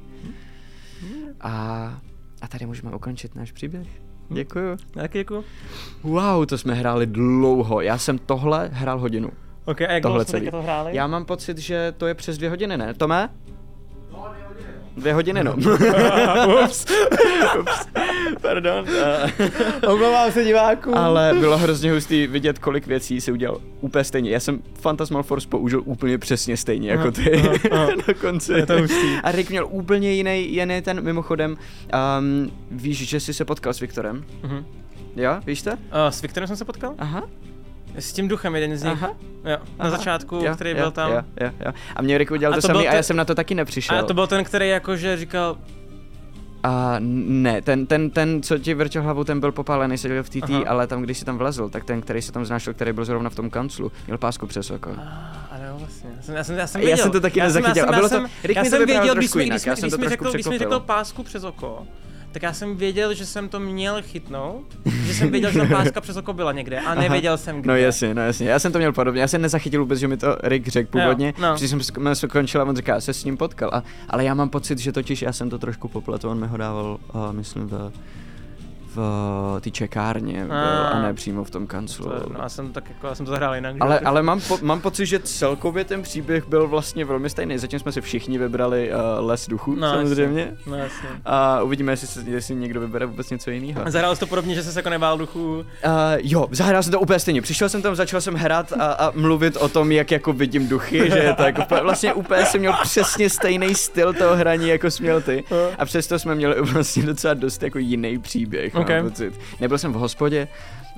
[1.42, 1.52] A,
[2.42, 3.88] a tady můžeme ukončit náš příběh.
[4.30, 4.78] Děkuju.
[4.92, 5.44] Tak jako?
[6.04, 7.82] Wow, to jsme hráli dlouho.
[7.82, 9.30] Já jsem tohle hrál hodinu.
[9.66, 10.96] Ok, a jak Tohle dlouho jsme to hráli?
[10.96, 12.94] Já mám pocit, že to je přes dvě hodiny, ne?
[12.94, 13.30] Tome?
[14.98, 15.54] Dvě hodiny, no.
[16.66, 16.86] Ups.
[17.60, 17.88] Ups.
[18.42, 18.86] Pardon.
[19.88, 20.98] Omlouvám se diváků.
[20.98, 24.32] Ale bylo hrozně hustý vidět, kolik věcí si udělal úplně stejně.
[24.32, 27.88] Já jsem Phantasmal Force použil úplně přesně stejně jako ty Aha, aha.
[28.08, 28.54] na konci.
[28.54, 29.16] Je to hustý.
[29.24, 31.58] A Rick měl úplně jiný, jiný ten, mimochodem,
[32.20, 34.26] um, víš, že jsi se potkal s Viktorem?
[34.44, 34.66] Mhm.
[35.16, 35.72] Jo, víš to?
[35.72, 35.78] Uh,
[36.10, 36.94] s Viktorem jsem se potkal?
[36.98, 37.24] Aha.
[37.98, 38.94] S tím duchem, jeden z nich.
[39.04, 39.08] Aha.
[39.46, 39.90] Jo, na Aha.
[39.90, 41.12] začátku, jo, který jo, byl tam.
[41.12, 41.72] Jo, jo, jo.
[41.96, 43.36] A mě Rick udělal A to, to samý byl a ten- já jsem na to
[43.36, 44.00] taky nepřišel.
[44.00, 45.58] A to byl ten, který jakože říkal,
[46.64, 50.44] A ne, ten, ten, ten, co ti vrtěl hlavu, ten byl popálený, seděl v TT,
[50.44, 50.64] Aha.
[50.68, 53.30] ale tam, když si tam vlezl, tak ten, který se tam znášel, který byl zrovna
[53.30, 54.90] v tom kanclu, měl pásku přes oko.
[54.90, 56.10] "Ah, ale vlastně.
[56.16, 57.04] Já jsem, já jsem, já jsem Já věděl.
[57.04, 57.76] jsem to taky já nezachytil.
[57.78, 59.44] Já jsem, A bylo já to- jsem, Rick já to jsem věděl, když trošku mi,
[59.44, 60.86] jinak, když, mi, já jsem když, to mi trošku řekl, když mi řekl překvapil.
[60.86, 61.88] pásku přes oko,
[62.32, 66.02] tak já jsem věděl, že jsem to měl chytnout, že jsem věděl, že ta páska
[66.02, 67.68] přes oko byla někde a nevěděl jsem kde.
[67.68, 68.50] No jasně, no jasně.
[68.50, 69.22] Já jsem to měl podobně.
[69.22, 71.34] Já jsem nezachytil vůbec, že mi to Rick řekl původně.
[71.42, 71.56] no.
[71.58, 73.70] Když jsem sk- se končil a on říká, já se s ním potkal.
[73.74, 76.30] A, ale já mám pocit, že totiž já jsem to trošku popletl.
[76.30, 77.92] On mi ho dával, uh, myslím, v,
[78.98, 80.88] v té čekárně byl, A.
[80.88, 82.06] a ne přímo v tom kanclu.
[82.06, 83.76] To, no, já jsem tak jako, já jsem to zahrál jinak.
[83.80, 87.58] Ale, ale mám, po, mám pocit, že celkově ten příběh byl vlastně velmi stejný.
[87.58, 90.42] Zatím jsme si všichni vybrali uh, les duchů, No, samozřejmě.
[90.42, 90.58] Jasně.
[90.72, 91.10] No jasně.
[91.26, 93.82] A uvidíme, jestli, se, jestli někdo vybere vůbec něco jiného.
[93.88, 95.58] Zahrál jsi to podobně, že jsi jako nebál duchů.
[95.58, 95.64] Uh,
[96.18, 97.42] jo, zahrál jsem to úplně stejně.
[97.42, 100.98] Přišel jsem tam, začal jsem hrát a, a mluvit o tom, jak jako vidím duchy,
[101.12, 105.04] že je to jako vlastně úplně jsem měl přesně stejný styl toho hraní, jako jsi
[105.04, 105.44] měl ty.
[105.78, 108.87] A přesto jsme měli vlastně docela dost jako jiný příběh, Ok.
[108.90, 109.40] Mám pocit.
[109.60, 110.48] Nebyl jsem v hospodě,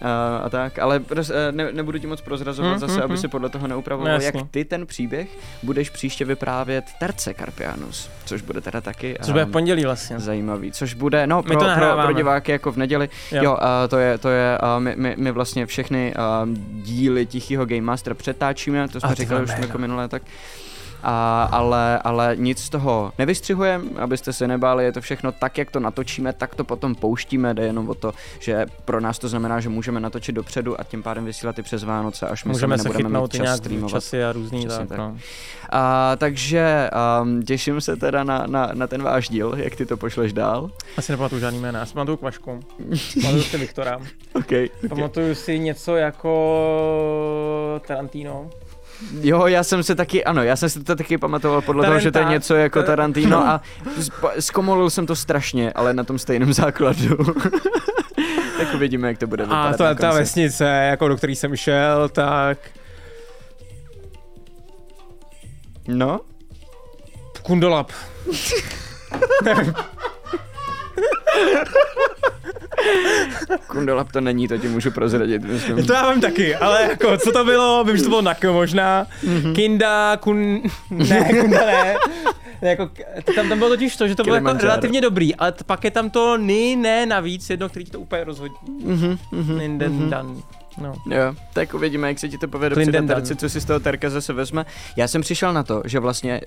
[0.02, 1.18] uh, a tak, ale uh,
[1.52, 3.18] ne, nebudu ti moc prozrazovat Mm, zase, mm, aby mm.
[3.18, 5.30] si podle toho neupravoval, No, jak ty ten příběh
[5.64, 10.20] budeš příště vyprávět Terce Carpianus, což bude teda taky Což bude um, v pondělí vlastně.
[10.20, 13.44] zajímavý, což bude, no pro, pro, pro diváky jako v neděli, Jo.
[13.44, 13.58] jo, uh,
[13.90, 16.50] to je, to je uh, my, my, my vlastně všechny uh,
[16.84, 20.22] díly Tichýho Game Master přetáčíme, to jsme A říkali už jako minule, tak
[21.04, 25.72] a, ale, ale nic z toho nevystřihujeme, abyste se nebáli, je to všechno tak, jak
[25.72, 29.60] to natočíme, tak to potom pouštíme, jde jenom o to, že pro nás to znamená,
[29.60, 32.84] že můžeme natočit dopředu a tím pádem vysílat i přes Vánoce, až my Můžeme se
[32.90, 33.92] nebudeme mít čas nějak streamovat.
[33.92, 34.98] časy a různý Přesně tak, tak.
[34.98, 35.18] no.
[35.72, 36.90] A, takže
[37.22, 40.72] um, těším se teda na, na, na ten váš díl, jak ty to pošleš dál.
[40.98, 42.60] Asi nepamatuju žádný jména, já si pamatuju Kvašku,
[43.22, 43.98] pamatuju si Viktora,
[44.34, 44.46] OK.
[44.46, 44.70] okay.
[44.90, 48.50] pamatuju si něco jako Tarantino.
[49.22, 52.12] Jo, já jsem se taky, ano, já jsem si to taky pamatoval podle toho, že
[52.12, 53.62] to je Tarantá- něco jako to- Tarantino a
[54.40, 57.18] zkomolil jsem to strašně, ale na tom stejném základu.
[58.58, 62.10] tak uvidíme, jak to bude vypadat A na ta, vesnice, jako do který jsem šel,
[62.10, 62.58] tak
[65.88, 66.20] No,
[67.44, 67.92] Kundolap.
[73.68, 75.86] Kundolab to není, to ti můžu prozradit, myslím.
[75.86, 79.08] To já vím taky, ale jako, co to bylo, vím, že to bylo Nako možná.
[79.56, 80.62] Kinda, kun...
[80.90, 81.96] Ne, Kunda ne.
[82.62, 82.90] Ne, jako,
[83.36, 86.10] tam, tam bylo totiž to, že to bylo jako relativně dobrý, ale pak je tam
[86.10, 88.56] to ni, ne, navíc, jedno, který ti to úplně rozhodí.
[88.84, 90.10] Mhm, mhm, Ninden, mhm.
[90.10, 90.42] dan.
[90.82, 90.94] No.
[91.06, 94.10] Jo, tak uvidíme, jak se ti to povede při terci, co si z toho terka
[94.10, 94.66] zase vezme.
[94.96, 96.42] Já jsem přišel na to, že vlastně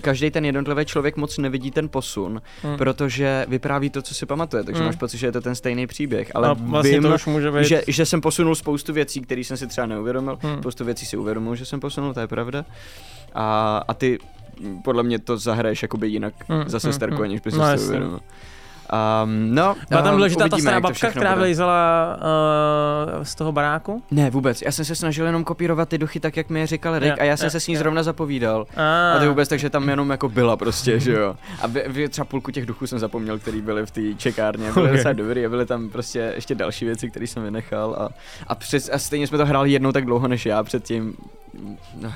[0.00, 2.76] každý ten jednotlivý člověk moc nevidí ten posun, Hmm.
[2.76, 4.86] protože vypráví to, co si pamatuje, takže Hmm.
[4.86, 6.30] máš pocit, že je to ten stejný příběh.
[6.34, 7.64] Ale vlastně vím, to už může být...
[7.64, 10.38] že, že jsem posunul spoustu věcí, které jsem si třeba neuvědomil.
[10.42, 10.58] Hmm.
[10.60, 12.64] Spoustu věcí si uvědomil, že jsem posunul, to je pravda.
[13.34, 14.18] A, a ty
[14.60, 17.24] mm, podle mě to zahraješ jakoby jinak Hmm, za hmm, sesterku, hmm.
[17.24, 17.86] aniž bys No, si jasně.
[17.86, 18.20] uvědomil.
[19.24, 21.50] Um, no, Byla tam um, důležitá ta uvidíme, stará to babka, která bude.
[23.16, 24.02] uh, z toho baráku?
[24.10, 24.62] Ne, vůbec.
[24.62, 27.16] Já jsem se snažil jenom kopírovat ty duchy tak, jak mi je říkal Rick Jo,
[27.20, 27.78] a já jsem jo, se s ní jo.
[27.78, 28.66] zrovna zapovídal.
[28.76, 31.36] A, A ty vůbec, takže tam jenom jako byla prostě, že jo.
[31.62, 34.90] A vy, vy, třeba půlku těch duchů jsem zapomněl, který byli v té čekárně, byly
[34.90, 34.96] Ok.
[34.96, 38.08] docela dobrý a byly tam prostě ještě další věci, které jsem vynechal a,
[38.46, 41.14] a, přes, a stejně jsme to hráli jednou tak dlouho než já předtím.
[42.00, 42.12] No,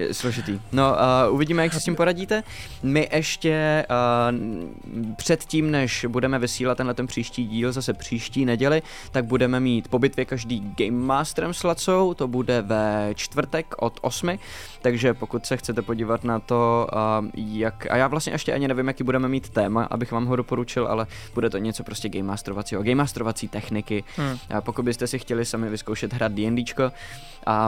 [0.00, 0.60] je složitý.
[0.72, 0.92] No,
[1.28, 2.42] uh, uvidíme, jak si s tím poradíte.
[2.82, 9.24] My ještě uh, předtím, než budeme vysílat tenhle ten příští díl, zase příští neděli, tak
[9.24, 14.38] budeme mít po bitvě každý Game Masterem s Lacou, to bude ve čtvrtek od 8,
[14.82, 16.86] takže pokud se chcete podívat na to,
[17.22, 20.36] uh, jak, a já vlastně ještě ani nevím, jaký budeme mít téma, abych vám ho
[20.36, 24.38] doporučil, ale bude to něco prostě Game Masterovacího, Game Masterovací techniky, Hmm.
[24.54, 26.82] a pokud byste si chtěli sami vyzkoušet hrát D&Dčko,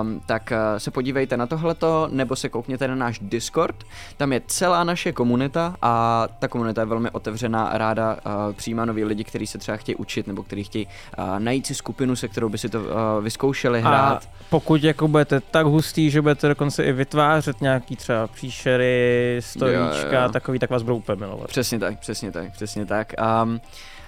[0.01, 3.77] um, tak uh, se podívejte na tohleto, nebo se koukněte na náš Discord,
[4.17, 8.85] tam je celá naše komunita a ta komunita je velmi otevřená a ráda uh, přijímá
[8.85, 10.87] nový lidi, kteří se třeba chtějí učit, nebo kteří chtějí
[11.19, 12.87] uh, najít si skupinu, se kterou by si to uh,
[13.21, 14.29] vyzkoušeli A hrát.
[14.51, 20.23] pokud jako budete tak hustý, že budete dokonce i vytvářet nějaký třeba příšery, stojíčka, Jo,
[20.23, 20.29] jo.
[20.33, 21.49] takový, tak vás budou úplně milovat.
[21.49, 23.13] Přesně tak, přesně tak, přesně tak.
[23.43, 23.61] Um,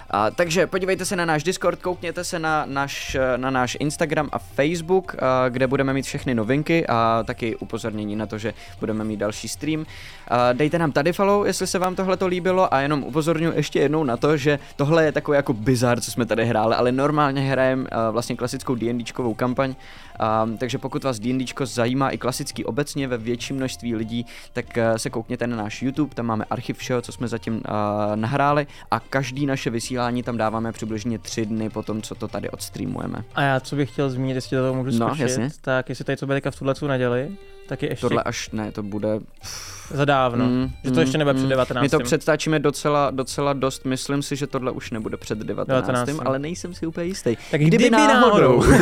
[0.09, 4.39] a, takže podívejte se na náš Discord, koukněte se na náš, na náš Instagram a
[4.39, 9.17] Facebook, a, kde budeme mít všechny novinky a taky upozornění na to, že budeme mít
[9.17, 9.85] další stream.
[10.27, 13.79] A, dejte nám tady follow, jestli se vám tohle to líbilo a jenom upozorňuji ještě
[13.79, 17.41] jednou na to, že tohle je takový jako bizar, co jsme tady hráli, ale normálně
[17.41, 19.75] hrajeme vlastně klasickou D&Dčkovou kampaň,
[20.19, 24.99] a, takže pokud vás D&Dčko zajímá i klasický obecně ve větším množství lidí, tak eh,
[24.99, 27.61] se koukněte na náš YouTube, tam máme archiv všeho, co jsme zatím uh,
[28.15, 32.49] nahráli a každý naše vysílání tam dáváme přibližně tři dny po tom, co to tady
[32.49, 33.23] odstreamujeme.
[33.35, 35.49] A já co bych chtěl zmínit, jestli toho můžu No, skočit, jasně.
[35.61, 37.31] tak jestli tady co bude v tuhle neděli,
[37.67, 39.19] tak je ještě Tohle až ne, to bude...
[39.89, 40.45] zadávno.
[40.45, 41.83] Mm, že to ještě nebude před 19.
[41.83, 45.87] My to předtáčíme docela, docela dost, myslím si, že tohle už nebude před 19.
[45.87, 46.21] 19.
[46.25, 47.35] ale nejsem si úplně jistý.
[47.51, 48.63] Tak kdyby náhodou.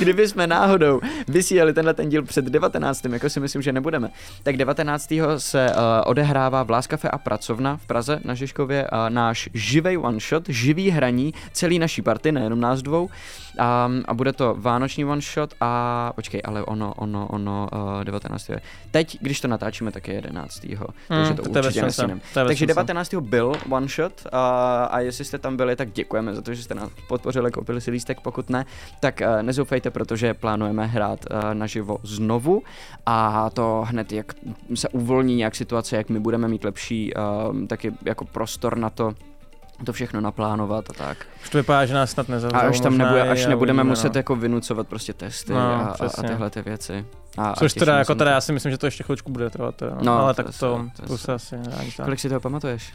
[0.00, 3.04] Kdyby jsme náhodou vysílali tenhle ten díl před 19.
[3.04, 4.10] jako si myslím, že nebudeme,
[4.42, 5.12] tak 19.
[5.38, 10.18] se uh, odehrává v Láskafe a pracovna v Praze na Žižkově uh, náš živý one
[10.20, 13.02] shot, živý hraní celý naší party, nejenom nás dvou.
[13.02, 13.10] Um,
[13.58, 17.68] a bude to vánoční one shot a počkej, ale ono, ono, ono,
[17.98, 18.48] uh, 19.
[18.48, 18.60] je.
[18.90, 20.60] Teď, když to natáčíme, tak je 11.
[20.60, 22.20] takže Hmm, to, to určitě nestíneme.
[22.34, 22.66] Takže šance.
[22.66, 23.14] 19.
[23.14, 26.74] byl one shot a, a jestli jste tam byli, tak děkujeme za to, že jste
[26.74, 28.66] nás podpořili, koupili si lístek, pokud ne,
[29.00, 32.62] tak uh, nezoufejte, protože plánujeme hrát uh, naživo znovu
[33.06, 34.32] a to hned, jak
[34.74, 39.14] se uvolní nějak situace, jak my budeme mít lepší uh, taky jako prostor na to,
[39.86, 41.26] to všechno naplánovat a tak.
[41.42, 42.56] Už to vypadá, že nás snad nezavřou.
[42.56, 44.18] A až tam nebude, až a nebudeme uvidíme, muset no.
[44.18, 47.06] jako vynucovat prostě testy No, a, a, a tyhle ty věci.
[47.38, 49.50] A, a Což těšíme teda, jako teda já si myslím, že to ještě chvíličku bude
[49.50, 50.00] trvat, teda, no.
[50.02, 51.76] No, ale to tak to, to to, se- asi nedá.
[52.04, 52.92] Kolik si toho pamatuješ?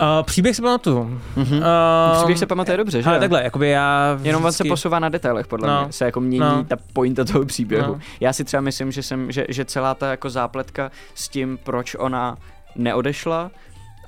[0.00, 1.20] Uh, příběh si pamatuju.
[1.36, 1.58] Mhm.
[1.58, 4.98] Uh, Příběh se pamatuje dobře, že Ale takhle, jakoby já Jenom on se vždycky- posouvá
[4.98, 5.82] na detailech, podle No.
[5.84, 5.92] mě.
[5.92, 6.64] Se jako mění No.
[6.64, 7.92] ta pointa toho příběhu.
[7.94, 8.00] No.
[8.20, 11.96] Já si třeba myslím, že, jsem, že, že celá ta jako zápletka s tím, proč
[11.98, 12.36] ona
[12.76, 13.50] neodešla,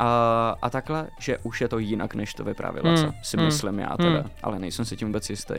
[0.03, 3.47] a, a takhle, že už je to jinak, než to vyprávěla, Hmm, co si hmm,
[3.47, 4.31] myslím já teda, hmm.
[4.43, 5.55] ale nejsem si tím vůbec jistý.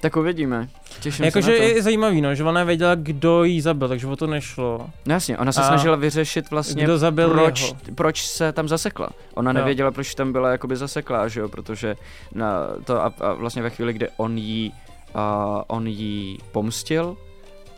[0.00, 0.68] Tak uvidíme.
[1.00, 1.74] těším Jakože se na to.
[1.76, 4.90] je zajímavý, no, že ona nevěděla, kdo jí zabil, takže o to nešlo.
[5.06, 7.76] No jasně, ona se A snažila vyřešit vlastně, kdo zabil proč, jeho.
[7.94, 9.08] proč se tam zasekla.
[9.34, 9.54] Ona Jo.
[9.54, 11.96] nevěděla, proč tam byla jakoby zaseklá, že jo, protože
[12.34, 14.72] na to a, a vlastně ve chvíli, kdy on jí,
[15.14, 17.16] a, on jí pomstil,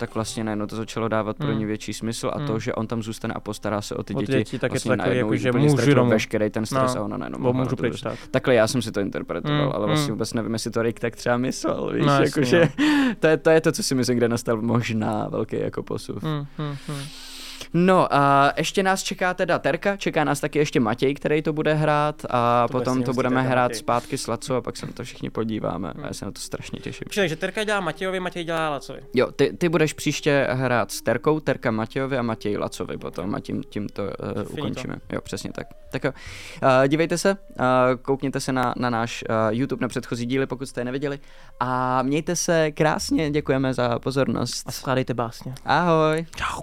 [0.03, 1.59] tak vlastně najednou to začalo dávat pro Hmm.
[1.59, 2.61] ní větší smysl a to, Hmm.
[2.61, 4.97] že on tam zůstane a postará se o ty děti, děti, tak je to vlastně
[4.97, 6.11] takový, jako, že můžu domů.
[6.11, 7.01] veškerý ten stres No.
[7.01, 8.19] a ona najednou můžu pryč tak.
[8.31, 10.15] Takhle já jsem si to interpretoval, Mm, ale vlastně mm.
[10.15, 12.69] vůbec nevím, jestli to Rick tak třeba myslel, víš, No, jakože
[13.21, 16.23] to, je, to je to, co si myslím, kde nastal možná velký jako posuv.
[16.23, 16.99] Hmm, hmm, hmm.
[17.75, 21.75] No a ještě nás čeká teda Terka, čeká nás taky ještě Matěj, který to bude
[21.75, 23.79] hrát a To potom to budeme Terka, hrát Matěj.
[23.79, 26.05] zpátky s Laco a pak se na to všichni podíváme Hmm.
[26.05, 27.05] a já se na to strašně těším.
[27.05, 29.01] Počkej, takže Terka dělá Matějovi, Matěj dělá Lacovi.
[29.15, 33.41] Jo, ty, ty budeš příště hrát s Terkou, Terka Matějovi a Matěj Lacovi potom a
[33.41, 34.11] tím, tím to uh,
[34.59, 34.97] ukončíme.
[35.13, 35.67] Jo, přesně tak.
[35.93, 36.13] Tak jo,
[36.63, 37.67] uh, dívejte se, uh,
[38.03, 41.19] koukněte se na, na náš uh, YouTube na předchozí díly, pokud jste je neviděli
[41.61, 44.63] a mějte se krásně, děkujeme za pozornost.
[44.67, 45.55] A skládejte básně.
[45.65, 46.27] Ahoj.
[46.37, 46.63] Čau.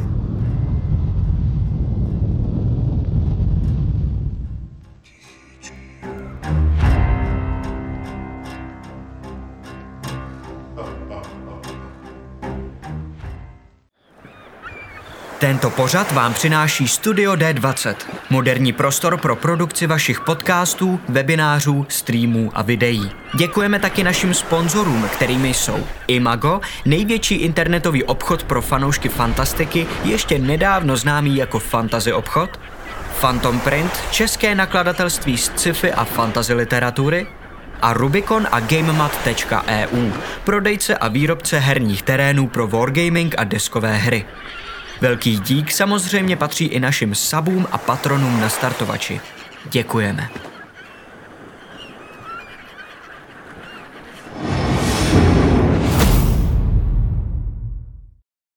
[15.41, 17.95] Tento pořad vám přináší Studio D20,
[18.29, 23.11] moderní prostor pro produkci vašich podcastů, webinářů, streamů a videí.
[23.33, 30.97] Děkujeme taky našim sponzorům, kterými jsou Imago, největší internetový obchod pro fanoušky fantastiky, ještě nedávno
[30.97, 32.59] známý jako Fantasy obchod,
[33.21, 37.27] Phantom Print, české nakladatelství z sci-fi a fantasy literatury,
[37.81, 40.11] a Rubicon a GameMat.eu,
[40.43, 44.25] prodejce a výrobce herních terénů pro wargaming a deskové hry.
[45.01, 49.21] Velký dík samozřejmě patří i našim sabům a patronům na startovači.
[49.71, 50.29] Děkujeme.